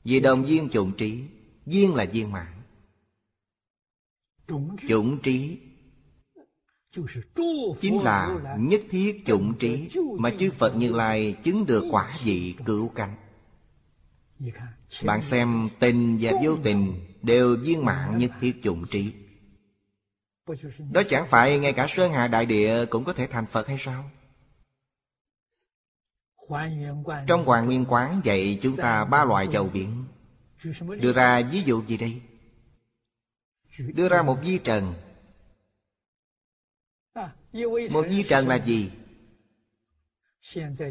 [0.05, 1.21] Vì đồng viên chủng trí.
[1.67, 2.53] Viên là viên mãn.
[4.89, 5.59] Chủng trí.
[7.81, 9.89] Chính là nhất thiết chủng trí
[10.19, 13.17] Mà chư Phật Như Lai chứng được quả vị cửu cánh.
[15.05, 19.13] Bạn xem tình và vô tình Đều viên mãn nhất thiết chủng trí.
[20.93, 23.77] Đó chẳng phải ngay cả Sơn Hà Đại Địa cũng có thể thành Phật hay
[23.81, 24.11] sao?
[27.27, 30.05] Trong Hoàng Nguyên Quán dạy chúng ta ba loại chầu biển.
[31.01, 32.23] Đưa ra ví dụ gì đây?
[33.79, 34.95] Đưa ra một di trần.
[37.91, 38.91] Một di trần là gì?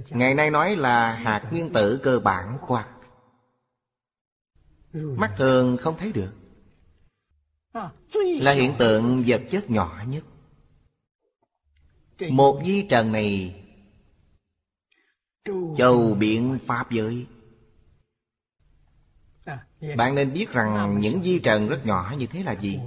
[0.09, 2.89] Ngày nay nói là hạt nguyên tử cơ bản quạt.
[4.93, 6.33] Mắt thường không thấy được.
[8.13, 10.23] Là hiện tượng vật chất nhỏ nhất.
[12.29, 13.62] Một di trần này
[15.77, 17.25] Châu biện Pháp giới.
[19.97, 22.79] Bạn nên biết rằng những di trần rất nhỏ như thế là gì?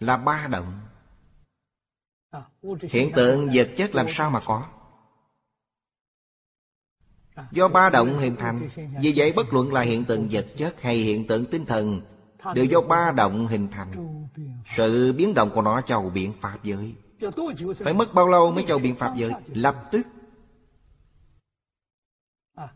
[0.00, 0.80] Là ba động.
[2.82, 4.66] Hiện tượng vật chất làm sao mà có?
[7.50, 8.68] Do ba động hình thành,
[9.00, 12.00] Vì vậy bất luận là hiện tượng vật chất hay hiện tượng tinh thần
[12.54, 13.92] Đều do ba động hình thành.
[14.76, 16.94] Sự biến động của nó chầu biện pháp giới.
[17.78, 19.30] Phải mất bao lâu mới chầu biện pháp giới?
[19.46, 20.06] Lập tức.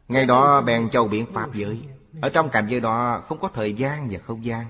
[0.09, 1.83] Ngày đó bèn châu biện pháp giới.
[2.23, 4.67] Ở trong cảnh giới đó không có thời gian và không gian.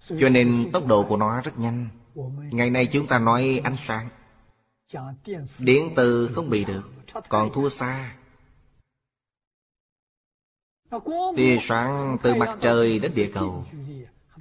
[0.00, 1.88] Cho nên tốc độ của nó rất nhanh.
[2.50, 4.08] Ngày nay chúng ta nói ánh sáng.
[5.60, 6.90] Điện từ không bị được,
[7.28, 8.16] Còn thua xa.
[11.36, 13.64] Tia sáng từ mặt trời đến địa cầu,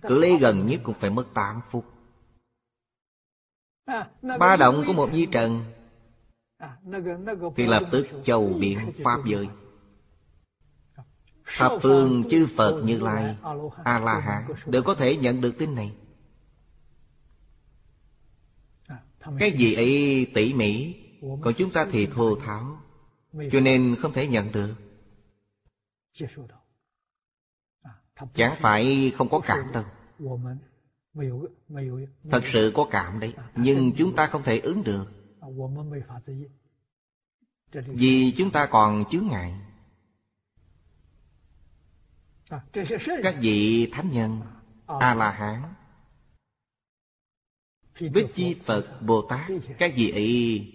[0.02, 1.85] Cự ly gần nhất cũng phải mất 8 phút.
[4.39, 5.64] Ba động của một di trần
[7.55, 9.47] thì lập tức châu biển Pháp giới.
[11.57, 13.38] Thập phương chư Phật Như Lai
[13.83, 15.95] A-la-hán Đều có thể nhận được tin này.
[19.39, 20.95] Cái gì ấy tỉ mỉ?
[21.41, 22.77] Còn chúng ta thì thô tháo
[23.51, 24.73] Cho nên không thể nhận được.
[28.33, 29.83] Chẳng phải không có cảm đâu.
[32.31, 35.20] Thật sự có cảm đấy Nhưng chúng ta không thể ứng được
[37.88, 39.53] Vì chúng ta còn chướng ngại.
[43.23, 44.41] Các vị thánh nhân
[44.85, 45.73] A-la-hán
[47.99, 50.73] Bích Chi Phật Bồ Tát Các vị ấy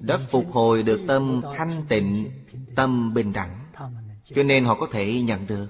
[0.00, 2.30] Đã phục hồi được tâm thanh tịnh
[2.76, 3.72] Tâm bình đẳng.
[4.24, 5.68] Cho nên họ có thể nhận được.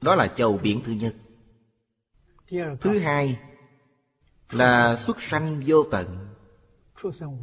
[0.00, 1.16] Đó là châu biển thứ nhất.
[2.80, 3.38] Thứ hai
[4.54, 6.34] là xuất sanh vô tận.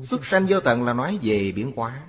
[0.03, 2.07] Xuất sanh vô tận là nói về biến hóa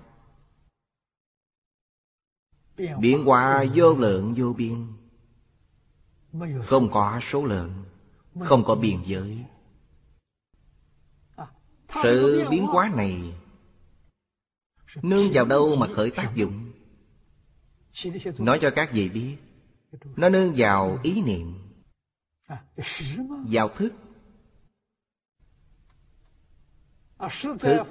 [2.77, 4.87] Biến hóa vô lượng, vô biên.
[6.65, 7.85] Không có số lượng,
[8.41, 9.45] Không có biên giới.
[12.03, 13.35] Sự biến hóa này
[15.03, 16.73] Nương vào đâu mà khởi tác dụng?
[18.39, 19.37] Nói cho các vị biết,
[20.17, 21.55] Nó nương vào ý niệm,
[23.49, 23.93] Vào thức.
[27.61, 27.83] Thức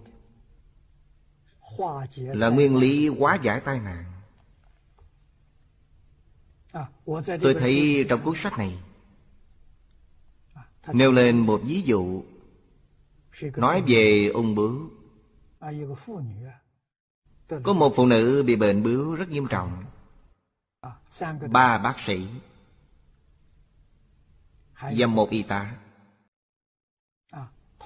[2.16, 4.04] Là nguyên lý hóa giải tai nạn.
[7.40, 8.78] Tôi thấy trong cuốn sách này,
[10.92, 12.24] Nêu lên một ví dụ,
[13.56, 14.90] Nói về ung bướu.
[17.62, 19.84] Có một phụ nữ bị bệnh bướu rất nghiêm trọng.
[21.50, 22.26] Ba bác sĩ
[24.80, 25.76] Và một y tá.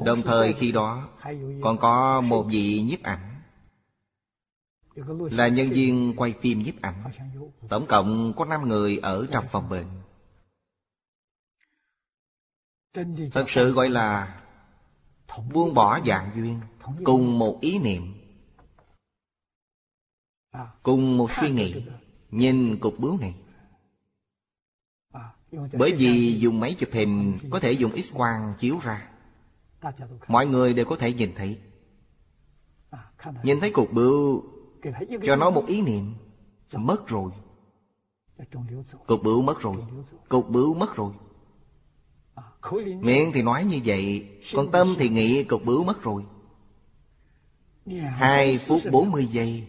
[0.00, 1.08] Đồng thời khi đó,
[1.62, 3.40] Còn có một vị nhiếp ảnh.
[5.30, 7.04] Là nhân viên quay phim nhiếp ảnh.
[7.68, 9.86] Tổng cộng có 5 người ở trong phòng bệnh.
[13.32, 14.40] Thật sự gọi là
[15.52, 16.60] Buông bỏ dạng duyên,
[17.04, 18.14] Cùng một ý niệm,
[20.82, 21.74] Cùng một suy nghĩ,
[22.30, 23.34] Nhìn cục bướu này.
[25.72, 29.17] Bởi vì dùng máy chụp hình Có thể dùng x-quang chiếu ra.
[30.28, 31.58] Mọi người đều có thể nhìn thấy.
[33.42, 34.44] Nhìn thấy cục bướu
[35.26, 36.14] Cho nó một ý niệm
[36.76, 37.30] Mất rồi.
[39.06, 39.76] Cục bướu mất rồi.
[40.28, 41.12] Cục bướu mất rồi.
[43.00, 46.24] Miệng thì nói như vậy Còn tâm thì nghĩ cục bướu mất rồi.
[48.10, 49.66] Hai phút bốn mươi giây.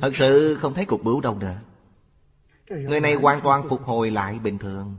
[0.00, 1.60] Thật sự không thấy cục bướu đâu nữa.
[2.70, 4.96] Người này hoàn toàn phục hồi lại bình thường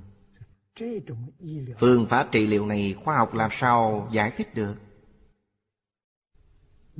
[1.80, 4.76] Phương pháp trị liệu này khoa học làm sao giải thích được?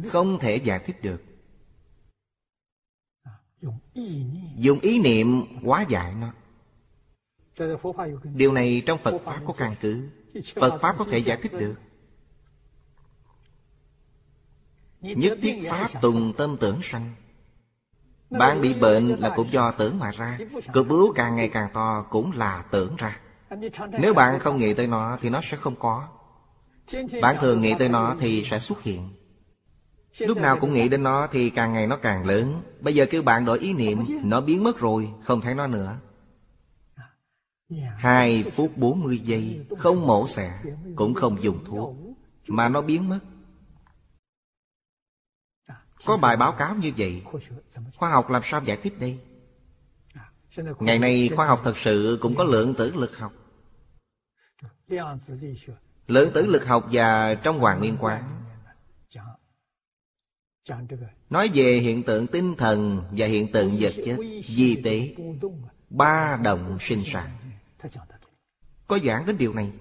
[0.08, 1.24] Không thể giải thích được.
[4.56, 5.44] Dùng ý niệm.
[5.64, 6.34] Hóa giải nó.
[8.24, 10.10] Điều này trong Phật Pháp có căn cứ.
[10.56, 11.76] Phật Pháp có thể giải thích được.
[15.02, 17.16] Nhất thiết Pháp tùng tâm tưởng sanh.
[18.30, 20.40] Bạn bị bệnh là cũng do tưởng mà ra.
[20.74, 23.20] Cục bướu càng ngày càng to cũng là tưởng ra
[24.00, 26.08] nếu bạn không nghĩ tới nó thì nó sẽ không có.
[27.22, 29.10] Bạn thường nghĩ tới nó thì sẽ xuất hiện.
[30.20, 32.62] Lúc nào cũng nghĩ đến nó thì càng ngày nó càng lớn.
[32.80, 35.98] Bây giờ kêu bạn đổi ý niệm Nó biến mất rồi, không thấy nó nữa.
[37.98, 40.60] Hai phút bốn mươi giây Không mổ xẻ
[40.96, 41.96] Cũng không dùng thuốc
[42.48, 43.20] Mà nó biến mất.
[46.06, 47.24] Có bài báo cáo như vậy.
[47.96, 49.20] Khoa học làm sao giải thích đây?
[50.80, 53.34] Ngày nay khoa học thật sự cũng có lượng tử lực học.
[56.08, 58.44] Lượng tử lực học và trong Hoàng Nguyên Quán.
[61.30, 65.16] Nói về hiện tượng tinh thần và hiện tượng vật chất, Di tế,
[65.90, 67.30] Ba động sinh sản.
[68.88, 69.72] Có giảng đến điều này.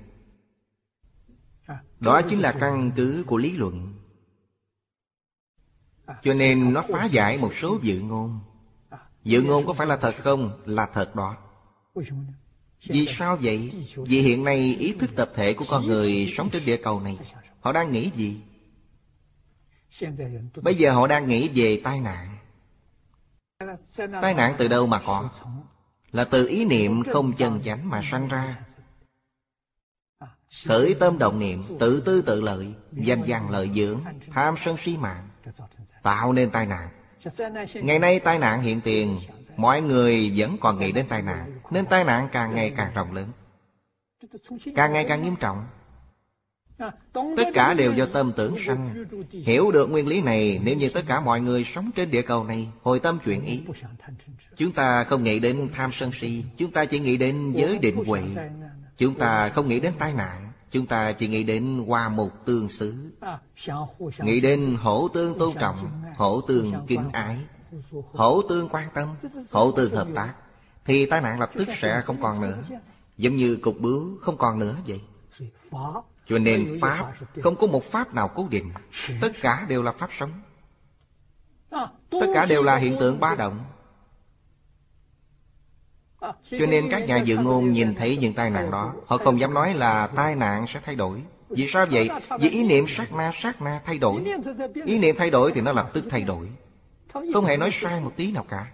[2.01, 3.95] Đó chính là căn cứ của lý luận.
[6.23, 8.41] Cho nên nó phá giải một số dự ngôn.
[9.25, 10.63] Dự ngôn có phải là thật không?
[10.65, 11.37] Là thật đó.
[12.83, 13.73] Vì sao vậy?
[13.97, 17.19] Vì hiện nay ý thức tập thể của con người sống trên địa cầu này,
[17.61, 18.41] Họ đang nghĩ gì?
[20.63, 22.37] Bây giờ họ đang nghĩ về tai nạn
[23.97, 25.29] Tai nạn từ đâu mà có
[26.13, 28.59] Là từ ý niệm không chân chánh mà sanh ra
[30.67, 34.01] Khởi tâm động niệm, Tự tư tự lợi, Danh văn lợi dưỡng,
[34.33, 35.29] Tham sân si mạng,
[36.03, 36.89] Tạo nên tai nạn
[37.75, 39.19] Ngày nay tai nạn hiện tiền
[39.59, 43.13] Mọi người vẫn còn nghĩ đến tai nạn, Nên tai nạn càng ngày càng rộng
[43.13, 43.29] lớn.
[44.77, 45.67] Càng ngày càng nghiêm trọng.
[47.13, 49.05] Tất cả đều do tâm tưởng sanh.
[49.31, 52.45] Hiểu được nguyên lý này, Nếu như tất cả mọi người sống trên địa cầu
[52.45, 53.63] này, Hồi tâm chuyển ý,
[54.57, 58.05] Chúng ta không nghĩ đến tham sân si, Chúng ta chỉ nghĩ đến giới định
[58.07, 58.23] huệ.
[58.97, 62.69] Chúng ta không nghĩ đến tai nạn, Chúng ta chỉ nghĩ đến hoa mục tương
[62.69, 62.95] xứ.
[64.19, 65.77] Nghĩ đến hổ tương tôn trọng,
[66.17, 67.39] Hổ tương kính ái.
[68.13, 69.09] Hổ tương quan tâm,
[69.51, 70.35] Hổ tương hợp tác,
[70.85, 72.63] Thì tai nạn lập tức sẽ không còn nữa.
[73.17, 75.01] Giống như cục bướu không còn nữa vậy.
[76.27, 77.13] Cho nên Pháp
[77.43, 78.73] không có một Pháp nào cố định.
[79.21, 80.33] Tất cả đều là Pháp sống.
[82.11, 83.65] Tất cả đều là hiện tượng ba động.
[86.51, 88.95] Cho nên các nhà dự ngôn nhìn thấy những tai nạn đó.
[89.07, 91.23] Họ không dám nói là tai nạn sẽ thay đổi.
[91.49, 92.09] Vì sao vậy?
[92.41, 94.25] Vì ý niệm sát na sát na thay đổi.
[94.85, 96.49] Ý niệm thay đổi thì nó lập tức thay đổi.
[97.13, 98.73] Không hề nói sai một tí nào cả.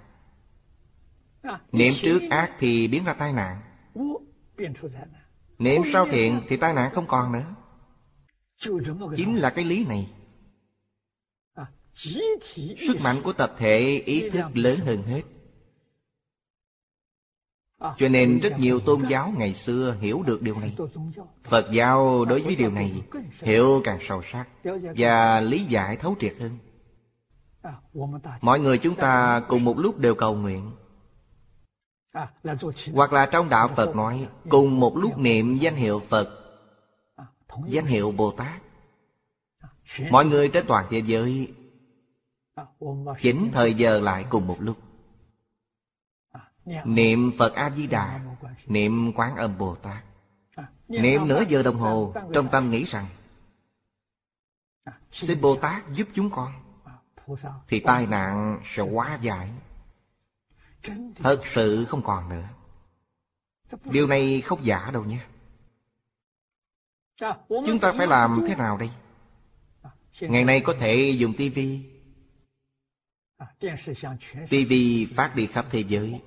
[1.73, 3.61] Niệm trước ác thì biến ra tai nạn.
[5.59, 7.55] Niệm sau thiện thì tai nạn không còn nữa.
[9.16, 10.12] Chính là cái lý này.
[11.94, 15.23] Sức mạnh của tập thể ý thức lớn hơn hết.
[17.98, 20.77] Cho nên rất nhiều tôn giáo ngày xưa hiểu được điều này.
[21.44, 23.02] Phật giáo đối với điều này
[23.43, 24.48] hiểu càng sâu sắc
[24.97, 26.59] Và lý giải thấu triệt hơn
[28.41, 30.70] Mọi người chúng ta cùng một lúc đều cầu nguyện.
[32.95, 36.41] Hoặc là trong đạo Phật nói, Cùng một lúc niệm danh hiệu Phật,
[37.66, 38.62] Danh hiệu Bồ Tát.
[40.11, 41.53] Mọi người trên toàn thế giới
[43.20, 44.77] Chỉnh thời giờ lại cùng một lúc.
[46.85, 48.20] Niệm Phật A-di-đà,
[48.66, 50.05] Niệm Quán Âm Bồ Tát.
[50.89, 53.07] Niệm nửa giờ đồng hồ, Trong tâm nghĩ rằng,
[55.12, 56.64] Xin Bồ Tát giúp chúng con.
[57.68, 59.51] Thì tai nạn sẽ hóa giải
[61.16, 62.48] Thật sự không còn nữa.
[63.84, 65.26] Điều này không giả đâu nhé
[67.48, 68.90] Chúng ta phải làm thế nào đây?
[70.20, 71.82] Ngày nay có thể dùng tivi
[74.51, 76.20] tivi phát đi khắp thế giới.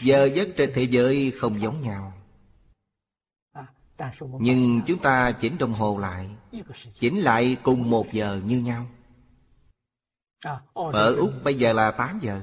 [0.00, 2.21] Giờ giấc trên thế giới không giống nhau
[4.40, 6.28] Nhưng chúng ta chỉnh đồng hồ lại
[6.92, 8.86] Chỉnh lại cùng một giờ như nhau.
[10.74, 12.42] Ở Úc bây giờ là 8 giờ.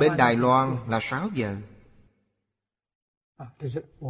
[0.00, 1.56] Bên Đài Loan là 6 giờ.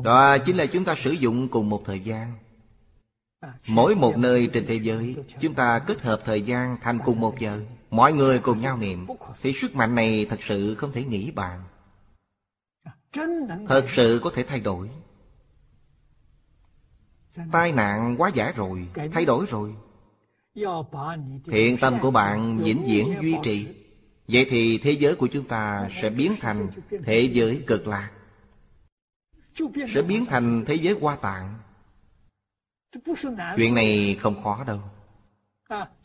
[0.04, 2.38] Đó chính là chúng ta sử dụng cùng một thời gian.
[3.66, 7.38] Mỗi một nơi trên thế giới Chúng ta kết hợp thời gian thành cùng một
[7.38, 7.60] giờ.
[7.90, 9.06] Mọi người cùng nhau niệm.
[9.42, 11.64] Thì sức mạnh này thật sự không thể nghĩ bàn
[13.68, 14.88] Thật sự có thể thay đổi.
[17.52, 19.74] Tai nạn quá giả rồi, Thay đổi rồi.
[21.44, 23.66] Thiện tâm của bạn vĩnh viễn duy trì.
[24.28, 26.68] Vậy thì thế giới của chúng ta sẽ biến thành
[27.04, 28.10] thế giới cực lạc.
[29.88, 31.58] Sẽ biến thành thế giới hoa tạng.
[33.56, 34.80] Chuyện này không khó đâu.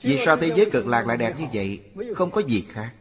[0.01, 1.81] Vì sao thế giới cực lạc lại đẹp như vậy?
[2.15, 2.93] Không có gì khác.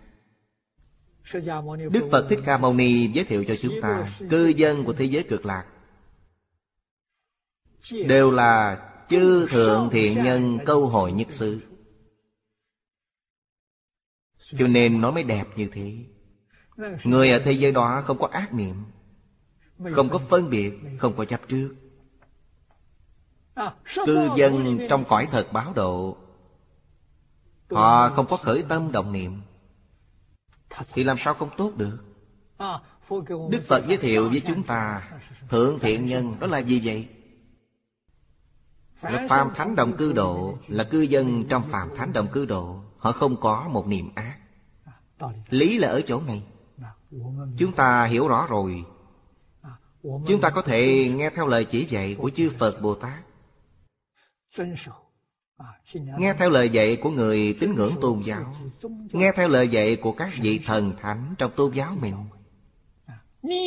[1.90, 5.04] Đức Phật Thích Ca Mâu Ni giới thiệu cho chúng ta Cư dân của thế
[5.04, 5.66] giới cực lạc.
[8.06, 11.60] Đều là chư thượng thiện nhân câu hội nhất xứ.
[14.38, 16.04] Cho nên nó mới đẹp như thế.
[17.04, 18.76] Người ở thế giới đó không có ác niệm,
[19.92, 21.74] Không có phân biệt, Không có chấp trước.
[24.06, 26.16] Cư dân trong cõi thật báo độ,
[27.70, 29.40] Họ không có khởi tâm động niệm.
[30.92, 31.98] Thì làm sao không tốt được?
[33.50, 35.10] Đức Phật giới thiệu với chúng ta
[35.48, 37.08] Thượng thiện nhân đó là gì vậy?
[39.02, 42.80] Là phàm thánh đồng cư độ Là cư dân trong phàm thánh đồng cư độ.
[42.98, 44.38] Họ không có một niềm ác.
[45.50, 46.42] Lý là ở chỗ này.
[47.58, 48.84] Chúng ta hiểu rõ rồi.
[50.02, 53.22] Chúng ta có thể nghe theo lời chỉ dạy của chư Phật Bồ Tát
[55.94, 58.54] Nghe theo lời dạy của người tín ngưỡng tôn giáo.
[59.12, 62.14] Nghe theo lời dạy của các vị thần thánh trong tôn giáo mình.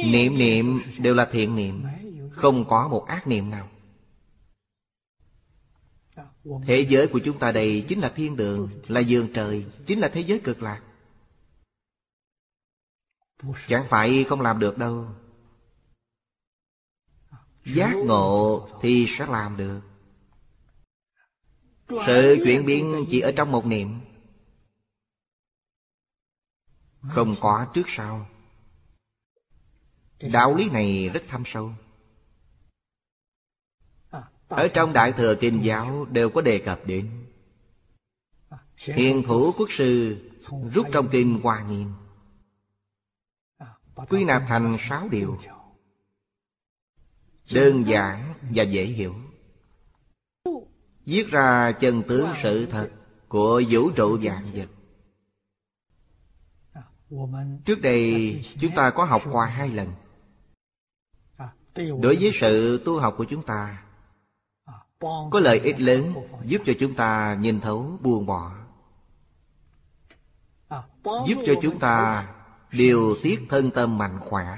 [0.06, 1.84] Niệm niệm đều là thiện niệm.
[2.32, 3.70] Không có một ác niệm nào.
[6.68, 10.10] Thế giới của chúng ta đây chính là thiên đường Là giường trời Chính là
[10.14, 10.82] thế giới cực lạc.
[13.68, 15.08] Chẳng phải không làm được đâu.
[17.66, 19.82] Giác ngộ thì sẽ làm được
[21.90, 24.00] sự chuyển biến chỉ ở trong một niệm.
[27.02, 28.30] Không có trước sau.
[30.22, 31.74] Đạo lý này rất thâm sâu.
[34.48, 37.26] Ở trong Đại Thừa Kinh Giáo đều có đề cập đến.
[38.78, 40.18] Hiền thủ quốc sư
[40.74, 41.94] rút trong kinh Hoa Nghiêm.
[43.96, 45.40] Quy nạp thành sáu điều.
[47.54, 49.16] Đơn giản và dễ hiểu.
[51.06, 52.90] Viết ra chân tướng sự thật
[53.28, 54.70] Của vũ trụ vạn vật.
[57.66, 59.92] Trước đây chúng ta có học qua hai lần.
[61.76, 63.84] Đối với sự tu học của chúng ta
[65.00, 66.14] Có lợi ích lớn
[66.46, 68.56] Giúp cho chúng ta nhìn thấu buông bỏ.
[71.04, 72.28] Giúp cho chúng ta
[72.72, 74.58] điều tiết thân tâm mạnh khỏe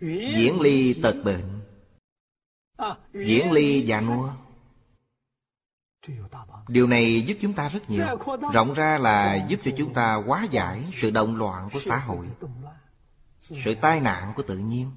[0.00, 1.55] Diễn ly tật bệnh
[3.12, 4.32] Diễn ly già nua.
[6.68, 8.06] Điều này giúp chúng ta rất nhiều.
[8.52, 12.26] Rộng ra là giúp cho chúng ta hóa giải sự động loạn của xã hội,
[13.38, 14.90] Sự tai nạn của tự nhiên.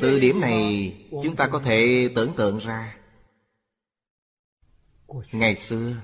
[0.00, 2.96] Từ điểm này, chúng ta có thể tưởng tượng ra,
[5.32, 5.96] Ngày xưa,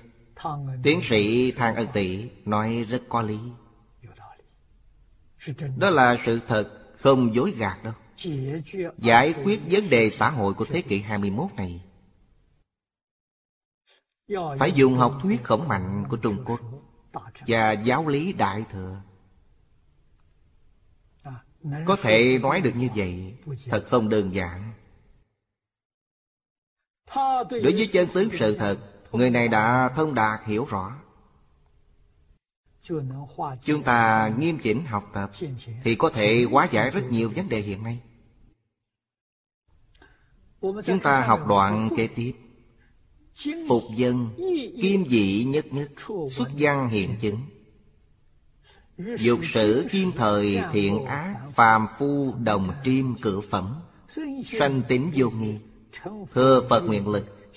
[0.83, 3.39] Tiến sĩ Thang Ân Tị nói rất có lý.
[5.77, 7.93] Đó là sự thật không dối gạt đâu.
[8.99, 11.81] Giải quyết vấn đề xã hội của thế kỷ 21 này.
[14.59, 16.61] Phải dùng học thuyết khổng mạnh của Trung Quốc
[17.47, 19.03] Và giáo lý Đại Thừa.
[21.85, 23.35] Có thể nói được như vậy,
[23.67, 24.73] Thật không đơn giản.
[27.51, 28.79] Đối với chân tướng sự thật,
[29.15, 30.97] Người này đã thông đạt hiểu rõ.
[33.65, 35.31] Chúng ta nghiêm chỉnh học tập
[35.85, 38.01] Thì có thể hóa giải rất nhiều vấn đề hiện nay.
[40.61, 42.33] Chúng ta học đoạn kế tiếp.
[43.69, 44.29] Phục dân
[44.83, 45.89] Kim dị nhất nhất
[46.31, 47.39] Xuất văn hiện chứng.
[49.19, 53.81] Dục sử kim thời thiện ác Phàm phu đồng triêm cử phẩm.
[54.59, 55.59] Sanh tính vô nghi.
[56.33, 57.51] Thưa Phật nguyện lực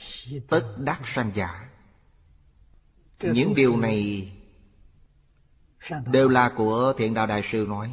[0.50, 1.70] Tất đắc sanh giả.
[3.22, 4.32] Những điều này
[6.12, 7.92] Đều là của Thiện Đạo Đại Sư nói.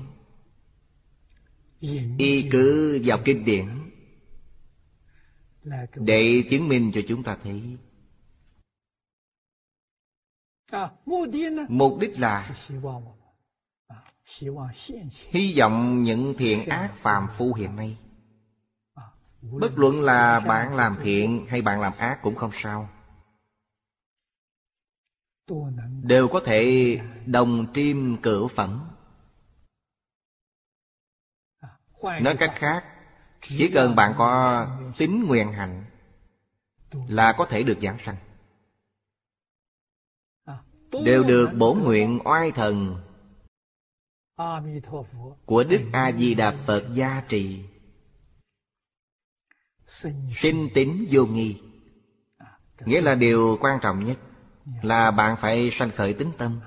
[2.19, 3.91] Y cứ vào kinh điển
[5.95, 7.77] Để chứng minh cho chúng ta thấy.
[11.69, 12.55] Mục đích là
[15.31, 17.97] Hy vọng những thiện ác phàm phu hiện nay.
[19.43, 22.89] Bất luận là bạn làm thiện hay bạn làm ác cũng không sao
[26.03, 28.91] Đều có thể đồng triêm cửu phẩm.
[32.03, 32.85] Nói cách khác,
[33.41, 34.67] Chỉ cần bạn có
[34.99, 35.85] tính nguyện hạnh
[37.09, 38.17] Là có thể được giảng sanh.
[41.05, 43.01] Đều được bổ nguyện oai thần
[45.47, 47.65] Của Đức A-di-đà Phật gia trì.
[50.33, 51.63] Sinh tín vô nghi.
[52.85, 54.19] Nghĩa là điều quan trọng nhất.
[54.83, 56.61] Là bạn phải sanh khởi tính tâm.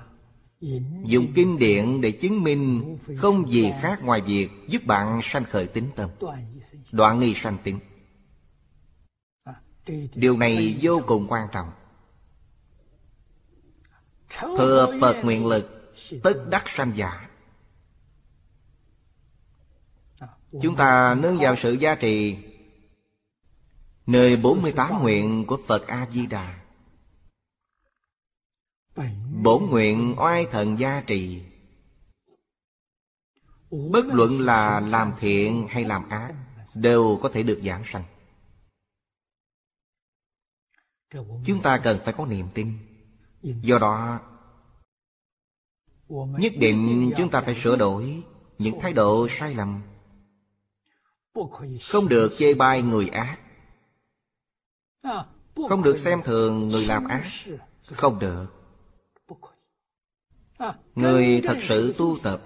[1.04, 5.66] Dùng kinh điển để chứng minh Không gì khác ngoài việc Giúp bạn sanh khởi
[5.66, 6.10] tính tâm.
[6.92, 7.78] Đoạn nghi sanh tính.
[10.14, 11.70] Điều này vô cùng quan trọng.
[14.30, 17.28] Thừa Phật nguyện lực, Tất đắc sanh giả.
[20.62, 22.36] Chúng ta nương vào sự gia trì
[24.06, 26.58] Nơi 48 nguyện của Phật A-di-đà
[29.42, 31.42] Bổn nguyện oai thần gia trì.
[33.70, 36.34] Bất luận là làm thiện hay làm ác,
[36.74, 38.04] Đều có thể được giảng sanh.
[41.46, 42.78] Chúng ta cần phải có niềm tin.
[43.42, 44.20] Do đó,
[46.38, 48.22] Nhất định chúng ta phải sửa đổi
[48.58, 49.82] Những thái độ sai lầm.
[51.82, 53.38] Không được chê bai người ác.
[55.68, 57.24] Không được xem thường người làm ác.
[57.82, 58.57] Không được.
[60.94, 62.40] Người thật sự tu tập.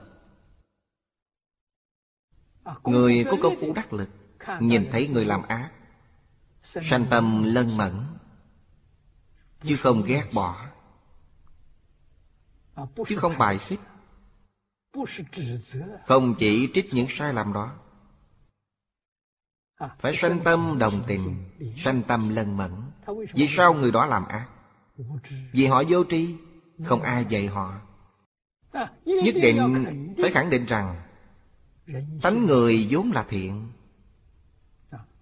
[2.84, 4.08] Người có công phu đắc lực,
[4.60, 5.70] Nhìn thấy người làm ác,
[6.62, 8.06] Sanh tâm lân mẫn,
[9.64, 10.66] Chứ không ghét bỏ.
[13.06, 13.80] Chứ không bài xích.
[16.06, 17.74] Không chỉ trích những sai lầm đó.
[19.98, 21.44] Phải sanh tâm đồng tình,
[21.76, 22.72] Sanh tâm lân mẫn.
[23.34, 24.48] Vì sao người đó làm ác?
[25.52, 26.34] Vì họ vô tri,
[26.84, 27.80] Không ai dạy họ.
[29.04, 31.02] Nhất định phải khẳng định rằng
[32.22, 33.68] Tánh người vốn là thiện.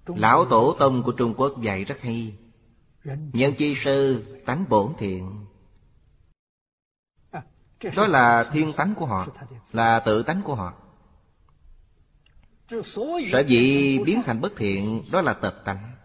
[0.06, 2.35] Lão Tổ Tông của Trung Quốc dạy rất hay.
[3.05, 5.47] Nhân chi sư, tánh bổn thiện.
[7.97, 9.27] Đó là thiên tánh của họ,
[9.72, 10.74] Là tự tánh của họ.
[13.32, 15.97] Sở dĩ biến thành bất thiện, Đó là tập tánh.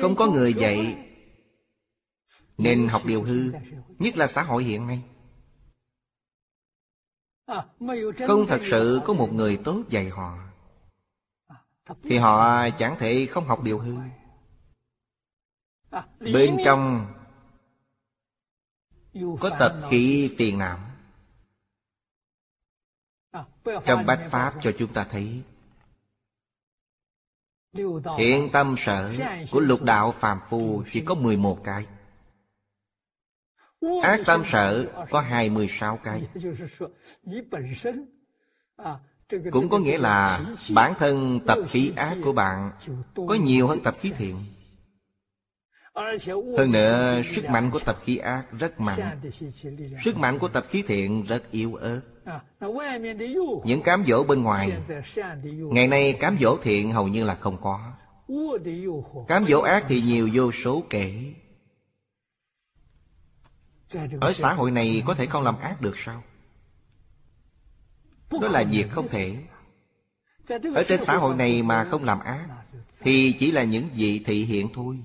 [0.00, 1.07] Không có người dạy
[2.58, 3.52] nên học điều hư,
[3.98, 5.02] Nhất là xã hội hiện nay.
[8.26, 10.38] Không thật sự có một người tốt dạy họ,
[12.02, 13.96] Thì họ chẳng thể không học điều hư.
[16.20, 17.06] Bên trong
[19.40, 20.78] Có tập khí tiền não
[23.64, 25.42] Trong bách Pháp cho chúng ta thấy,
[28.18, 29.14] Hiện tâm sở
[29.50, 31.86] của lục đạo phàm phu chỉ có 11 cái.
[34.02, 36.22] Ác tâm sở có 26 cái.
[39.50, 40.40] Cũng có nghĩa là
[40.74, 42.70] bản thân tập khí ác của bạn
[43.14, 44.36] Có nhiều hơn tập khí thiện.
[46.58, 49.20] Hơn nữa sức mạnh của tập khí ác rất mạnh.
[50.04, 52.00] Sức mạnh của tập khí thiện rất yếu ớt.
[53.64, 54.72] Những cám dỗ bên ngoài
[55.70, 57.92] Ngày nay cám dỗ thiện hầu như là không có.
[59.28, 61.34] Cám dỗ ác thì nhiều vô số kể
[64.20, 66.22] ở xã hội này có thể không làm ác được sao?
[68.30, 69.44] Đó là việc không thể.
[70.74, 72.48] Ở trên xã hội này mà không làm ác,
[73.00, 74.98] thì chỉ là những vị thị hiện thôi.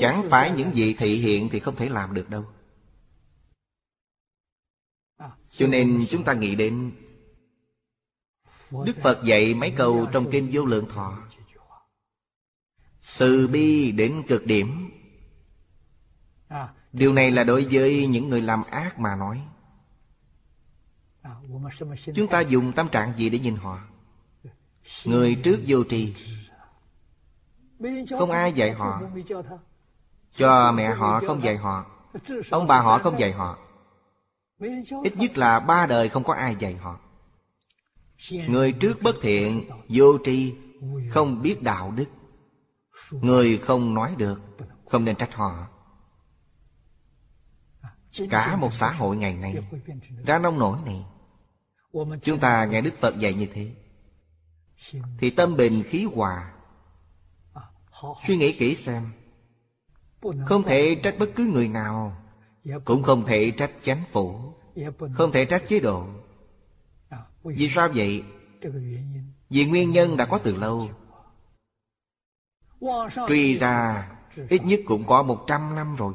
[0.00, 2.44] Chẳng phải những vị thị hiện thì không thể làm được đâu.
[5.50, 6.92] Cho nên chúng ta nghĩ đến,
[8.70, 11.28] đức phật dạy mấy câu trong kinh vô lượng thọ.
[13.18, 14.90] Từ bi đến cực điểm
[16.92, 19.42] Điều này là đối với những người làm ác mà nói.
[22.14, 23.80] Chúng ta dùng tâm trạng gì để nhìn họ?
[25.04, 26.14] Người trước vô tri.
[28.18, 29.02] Không ai dạy họ.
[30.36, 31.86] Cho mẹ họ không dạy họ.
[32.50, 33.58] Ông bà họ không dạy họ.
[35.04, 36.98] Ít nhất là ba đời không có ai dạy họ.
[38.48, 40.54] Người trước bất thiện, Vô tri,
[41.10, 42.06] Không biết đạo đức.
[43.10, 44.40] Người không nói được,
[44.86, 45.66] Không nên trách họ.
[48.30, 49.54] Cả một xã hội ngày nay
[50.26, 51.04] Ra nông nổi này.
[52.22, 53.70] Chúng ta nghe Đức Phật dạy như thế.
[55.18, 56.52] Thì tâm bình, khí hòa.
[58.26, 59.12] Suy nghĩ kỹ xem.
[60.46, 62.16] Không thể trách bất cứ người nào.
[62.84, 64.54] Cũng không thể trách chánh phủ.
[65.14, 66.06] Không thể trách chế độ.
[67.42, 68.24] Vì sao vậy?
[69.50, 70.88] Vì nguyên nhân đã có từ lâu.
[73.28, 74.08] Truy ra,
[74.48, 76.14] Ít nhất cũng có một trăm năm rồi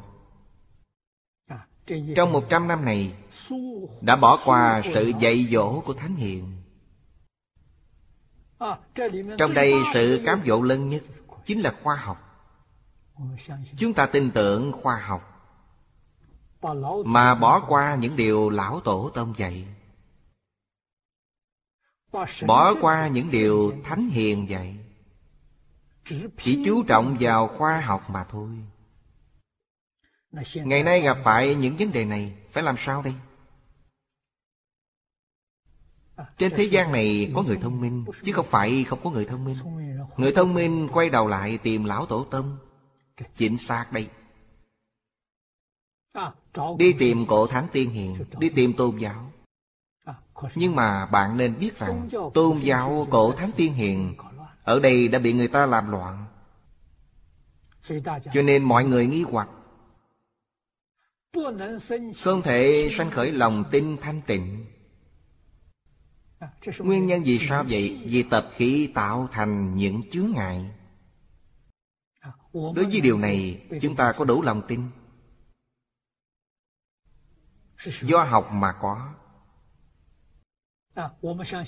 [2.16, 3.14] trong một trăm năm này
[4.02, 6.54] Đã bỏ qua sự dạy dỗ của Thánh Hiền.
[9.38, 11.04] Trong đây sự cám dỗ lớn nhất
[11.46, 12.18] Chính là khoa học.
[13.78, 15.52] Chúng ta tin tưởng khoa học
[17.06, 19.68] Mà bỏ qua những điều lão tổ tông dạy.
[22.48, 24.76] Bỏ qua những điều thánh hiền dạy.
[26.38, 28.50] Chỉ chú trọng vào khoa học mà thôi
[30.56, 33.14] Ngày nay gặp phải những vấn đề này Phải làm sao đây?
[36.38, 39.46] Trên thế gian này có người thông minh Chứ không phải không có người thông
[39.46, 39.58] minh.
[40.18, 42.58] Người thông minh quay đầu lại tìm lão tổ tông.
[43.38, 44.10] Chính xác đây.
[46.78, 49.32] Đi tìm cổ thánh tiên hiền Đi tìm tôn giáo.
[50.56, 54.16] Nhưng mà bạn nên biết rằng Tôn giáo cổ thánh tiên hiền
[54.64, 56.26] Ở đây đã bị người ta làm loạn.
[58.34, 59.50] Cho nên mọi người nghi hoặc
[62.24, 64.66] Không thể sanh khởi lòng tin thanh tịnh.
[66.80, 68.02] Nguyên nhân vì sao vậy?
[68.06, 70.72] Vì tập khí tạo thành những chướng ngại.
[72.54, 74.90] Đối với điều này Chúng ta có đủ lòng tin.
[78.02, 79.14] Do học mà có.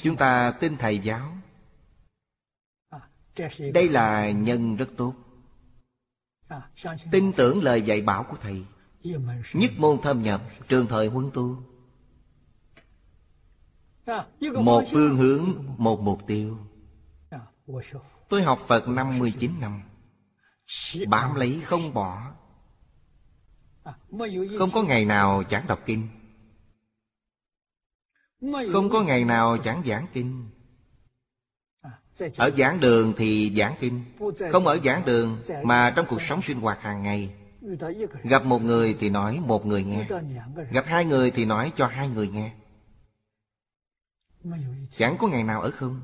[0.02, 1.38] Chúng ta tin thầy giáo.
[3.74, 5.16] Đây là nhân rất tốt.
[7.12, 8.66] Tin tưởng lời dạy bảo của thầy
[9.54, 11.64] Nhất môn thâm nhập, Trường thời huân tu.
[14.56, 16.58] Một phương hướng, Một mục tiêu.
[18.30, 19.82] Tôi học Phật 59 năm.
[21.08, 22.32] Bám lấy không bỏ.
[24.58, 26.08] Không có ngày nào chẳng đọc kinh.
[28.72, 30.50] Không có ngày nào chẳng giảng kinh.
[32.38, 34.04] Ở giảng đường thì giảng kinh.
[34.52, 37.39] Không ở giảng đường Mà trong cuộc sống sinh hoạt hàng ngày
[38.24, 40.08] Gặp một người thì nói một người nghe.
[40.72, 42.54] Gặp hai người thì nói cho hai người nghe.
[44.98, 46.02] Chẳng có ngày nào ở không.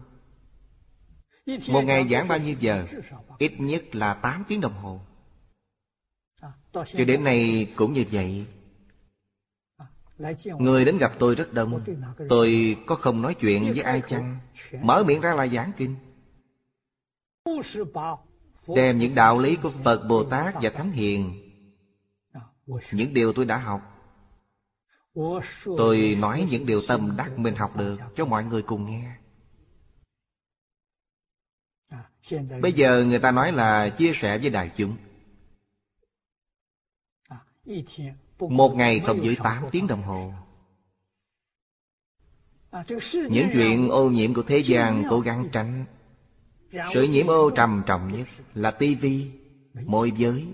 [1.67, 2.85] Một ngày giảng bao nhiêu giờ,
[3.37, 4.99] Ít nhất là 8 tiếng đồng hồ.
[6.73, 8.45] Cho đến nay cũng như vậy.
[10.59, 11.83] Người đến gặp tôi rất đông.
[12.29, 14.37] Tôi có không nói chuyện với ai chăng?
[14.81, 15.95] Mở miệng ra là giảng kinh.
[18.67, 21.44] Đem những đạo lý của Phật Bồ Tát và Thánh Hiền
[22.91, 23.81] những điều tôi đã học.
[25.65, 29.15] Tôi nói những điều tâm đắc mình học được Cho mọi người cùng nghe.
[32.61, 34.97] Bây giờ người ta nói là chia sẻ với đại chúng.
[38.39, 40.33] Một ngày không dưới 8 tiếng đồng hồ.
[43.13, 45.85] Những chuyện ô nhiễm của thế gian cố gắng tránh.
[46.93, 49.31] Sự nhiễm ô trầm trọng nhất là tivi,
[49.73, 50.53] môi giới,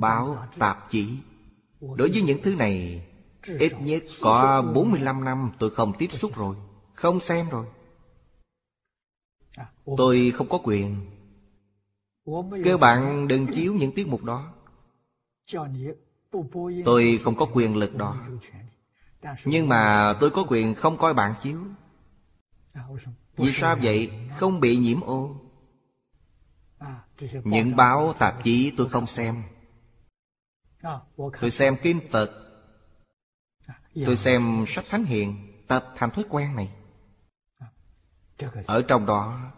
[0.00, 1.18] báo, tạp chí.
[1.80, 3.02] Đối với những thứ này
[3.48, 6.56] Ít nhất có 45 năm tôi không tiếp xúc rồi
[6.94, 7.66] Không xem rồi.
[9.96, 10.96] Tôi không có quyền.
[12.64, 14.52] Kêu bạn đừng chiếu những tiết mục đó.
[16.84, 18.26] Tôi không có quyền lực đó.
[19.44, 21.58] Nhưng mà tôi có quyền không coi bạn chiếu.
[23.36, 24.10] Vì sao vậy?
[24.36, 25.36] Không bị nhiễm ô.
[27.44, 29.42] Những báo tạp chí tôi không xem
[31.40, 32.30] Tôi xem Kinh Phật
[34.06, 36.70] Tôi xem sách Thánh Hiền Tập thành thói quen này.
[38.66, 39.52] Ở trong đó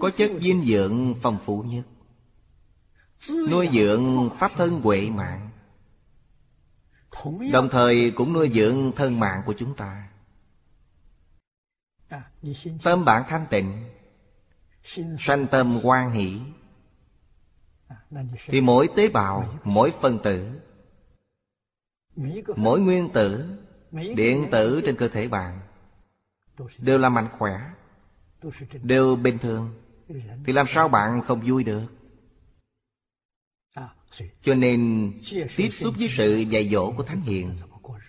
[0.00, 1.84] Có chất dinh dưỡng phong phú nhất.
[3.50, 5.50] Nuôi dưỡng pháp thân huệ mạng.
[7.52, 10.08] Đồng thời cũng nuôi dưỡng thân mạng của chúng ta.
[12.82, 13.84] Tâm bản thanh tịnh.
[15.18, 16.40] Sanh tâm quan hỷ
[18.46, 20.60] Thì mỗi tế bào, mỗi phân tử
[22.56, 23.56] Mỗi nguyên tử
[23.92, 25.60] Điện tử trên cơ thể bạn
[26.78, 27.60] Đều là mạnh khỏe
[28.82, 29.74] Đều bình thường.
[30.44, 31.82] Thì làm sao bạn không vui được?
[34.42, 35.12] Cho nên
[35.56, 37.54] Tiếp xúc với sự dạy dỗ của Thánh Hiền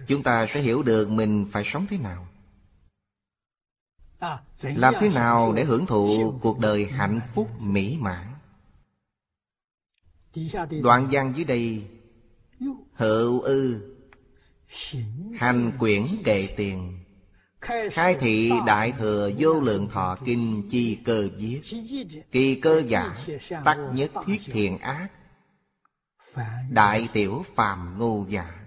[0.07, 2.27] Chúng ta sẽ hiểu được mình phải sống thế nào.
[4.63, 8.30] Làm thế nào để hưởng thụ cuộc đời hạnh phúc mỹ mãn
[10.83, 11.87] Đoạn văn dưới đây
[12.93, 13.87] Hữu ư.
[15.37, 16.97] Hành quyển kệ tiền.
[17.91, 21.61] Khai thị Đại Thừa Vô Lượng Thọ Kinh Chi Cơ Viết
[22.31, 23.15] Kỳ cơ giả
[23.65, 25.09] Tắc nhất thiết thiền ác.
[26.69, 28.65] Đại tiểu phàm ngu giả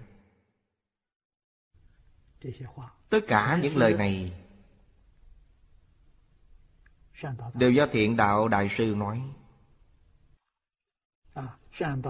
[3.09, 4.33] Tất cả những lời này
[7.53, 9.21] Đều do thiện đạo đại sư nói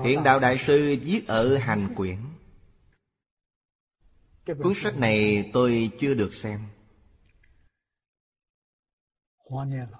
[0.03, 2.17] Hiện đạo đại sư viết ở hành quyển.
[4.45, 6.59] Cuốn sách này tôi chưa được xem.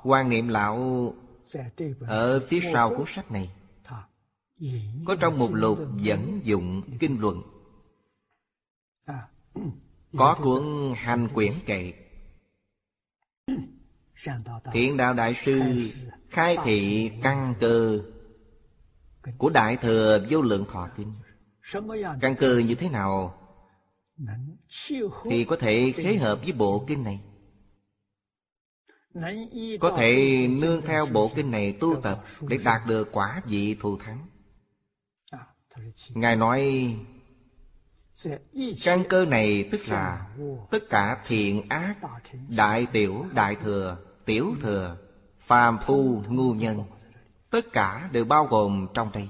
[0.04, 1.14] Quan niệm lão
[2.00, 3.52] Ở phía sau cuốn sách này.
[5.06, 7.42] Có trong một lục dẫn dụng kinh luận.
[10.18, 11.94] Có cuốn hành quyển kệ.
[14.74, 15.62] Thiện đạo đại sư
[16.30, 18.00] Khai thị căn cơ
[19.38, 21.14] của Đại Thừa Vô Lượng Thọ Kinh.
[22.22, 23.42] Căn cơ như thế nào
[25.30, 27.20] Thì có thể khế hợp với bộ kinh này?
[29.80, 33.98] Có thể nương theo bộ kinh này tu tập Để đạt được quả vị thù
[33.98, 34.28] thắng.
[36.10, 36.96] Ngài nói
[38.84, 40.36] Căn cơ này tức là
[40.72, 41.96] Tất cả thiện ác
[42.50, 44.98] Đại tiểu, đại thừa, tiểu thừa
[45.40, 46.84] phàm phu, ngu nhân
[47.56, 49.28] Tất cả đều bao gồm trong đây.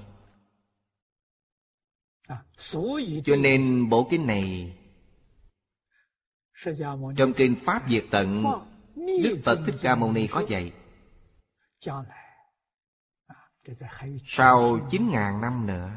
[3.24, 4.76] Cho nên bộ kinh này
[7.16, 8.44] Trong kinh Pháp Diệt Tận
[8.96, 10.72] Đức Phật Thích Ca Mâu Ni có dạy.
[14.26, 15.90] Sau 9.000 năm nữa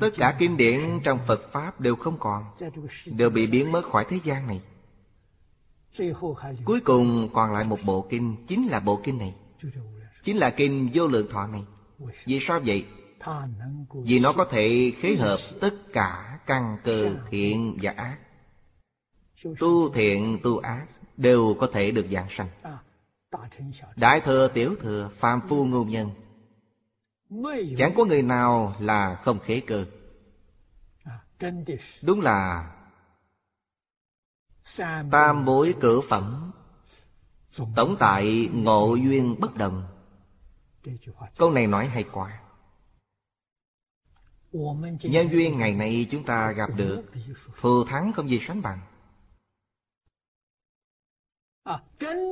[0.00, 2.44] Tất cả kinh điển trong Phật Pháp đều không còn
[3.06, 4.62] Đều bị biến mất khỏi thế gian này.
[6.64, 9.34] Cuối cùng còn lại một bộ kinh Chính là bộ kinh này
[10.22, 11.64] Chính là kinh vô lượng thọ này.
[12.24, 12.86] Vì sao vậy?
[14.04, 18.18] Vì nó có thể khế hợp tất cả căn cơ thiện và ác.
[19.58, 20.86] Tu thiện, tu ác
[21.16, 22.48] Đều có thể được dạng sanh.
[23.96, 26.10] Đại thừa, tiểu thừa, phàm phu ngôn nhân,
[27.78, 29.84] Chẳng có người nào là không khế cơ.
[32.02, 32.70] Đúng là
[35.10, 36.52] Tam bối cử phẩm.
[37.76, 39.86] Tổng tại ngộ duyên bất đồng.
[41.36, 42.40] Câu này nói hay quá.
[45.02, 47.02] Nhân duyên, ngày nay chúng ta gặp được
[47.54, 48.80] Phù thắng không gì sánh bằng.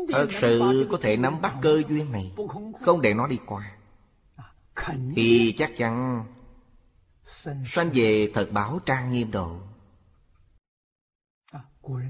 [0.08, 2.32] Thật sự có thể nắm bắt cơ duyên này,
[2.80, 3.76] Không để nó đi qua,
[5.16, 6.24] Thì chắc chắn
[7.66, 9.60] Sanh về thật báo trang nghiêm độ.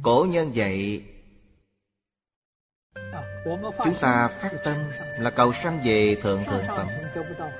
[0.03, 1.05] Cổ nhân dạy
[3.85, 4.77] Chúng ta phát tâm
[5.19, 6.89] là cầu sanh về thượng thượng phẩm.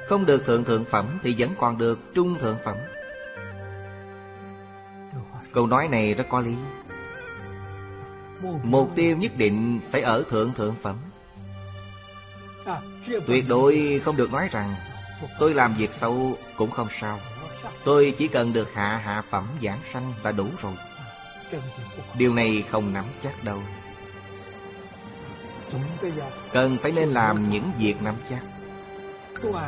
[0.07, 2.77] Không được thượng thượng phẩm thì vẫn còn được trung thượng phẩm.
[5.53, 6.55] Câu nói này rất có lý.
[8.63, 10.97] Mục tiêu nhất định phải ở thượng thượng phẩm.
[13.27, 14.75] Tuyệt đối không được nói rằng,
[15.39, 17.21] Tôi làm việc sâu cũng không sao.
[17.85, 20.73] Tôi chỉ cần được hạ hạ phẩm giảng sanh là đủ rồi.
[22.19, 23.63] Điều này không nắm chắc đâu.
[26.53, 28.43] Cần phải nên làm những việc nắm chắc.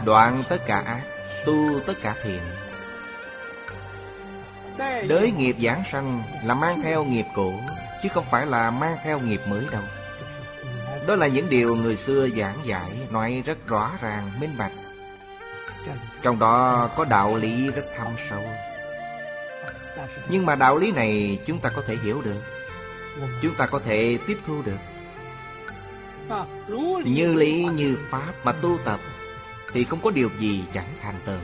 [0.04, 1.02] Đoạn tất cả ác
[1.46, 2.40] Tu tất cả thiện.
[5.08, 7.54] Đới nghiệp giảng sanh là mang theo nghiệp cũ
[8.02, 9.82] Chứ không phải là mang theo nghiệp mới đâu.
[11.06, 14.72] Đó là những điều người xưa giảng giải Nói rất rõ ràng, minh bạch.
[16.22, 18.42] Trong đó có đạo lý rất thâm sâu.
[20.28, 22.42] Nhưng mà đạo lý này chúng ta có thể hiểu được.
[23.42, 24.78] Chúng ta có thể tiếp thu được.
[27.04, 29.00] Như lý như pháp mà tu tập
[29.72, 31.38] Thì không có điều gì chẳng thành tựu.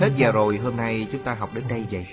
[0.00, 2.06] Hết giờ rồi hôm nay chúng ta học đến đây vậy.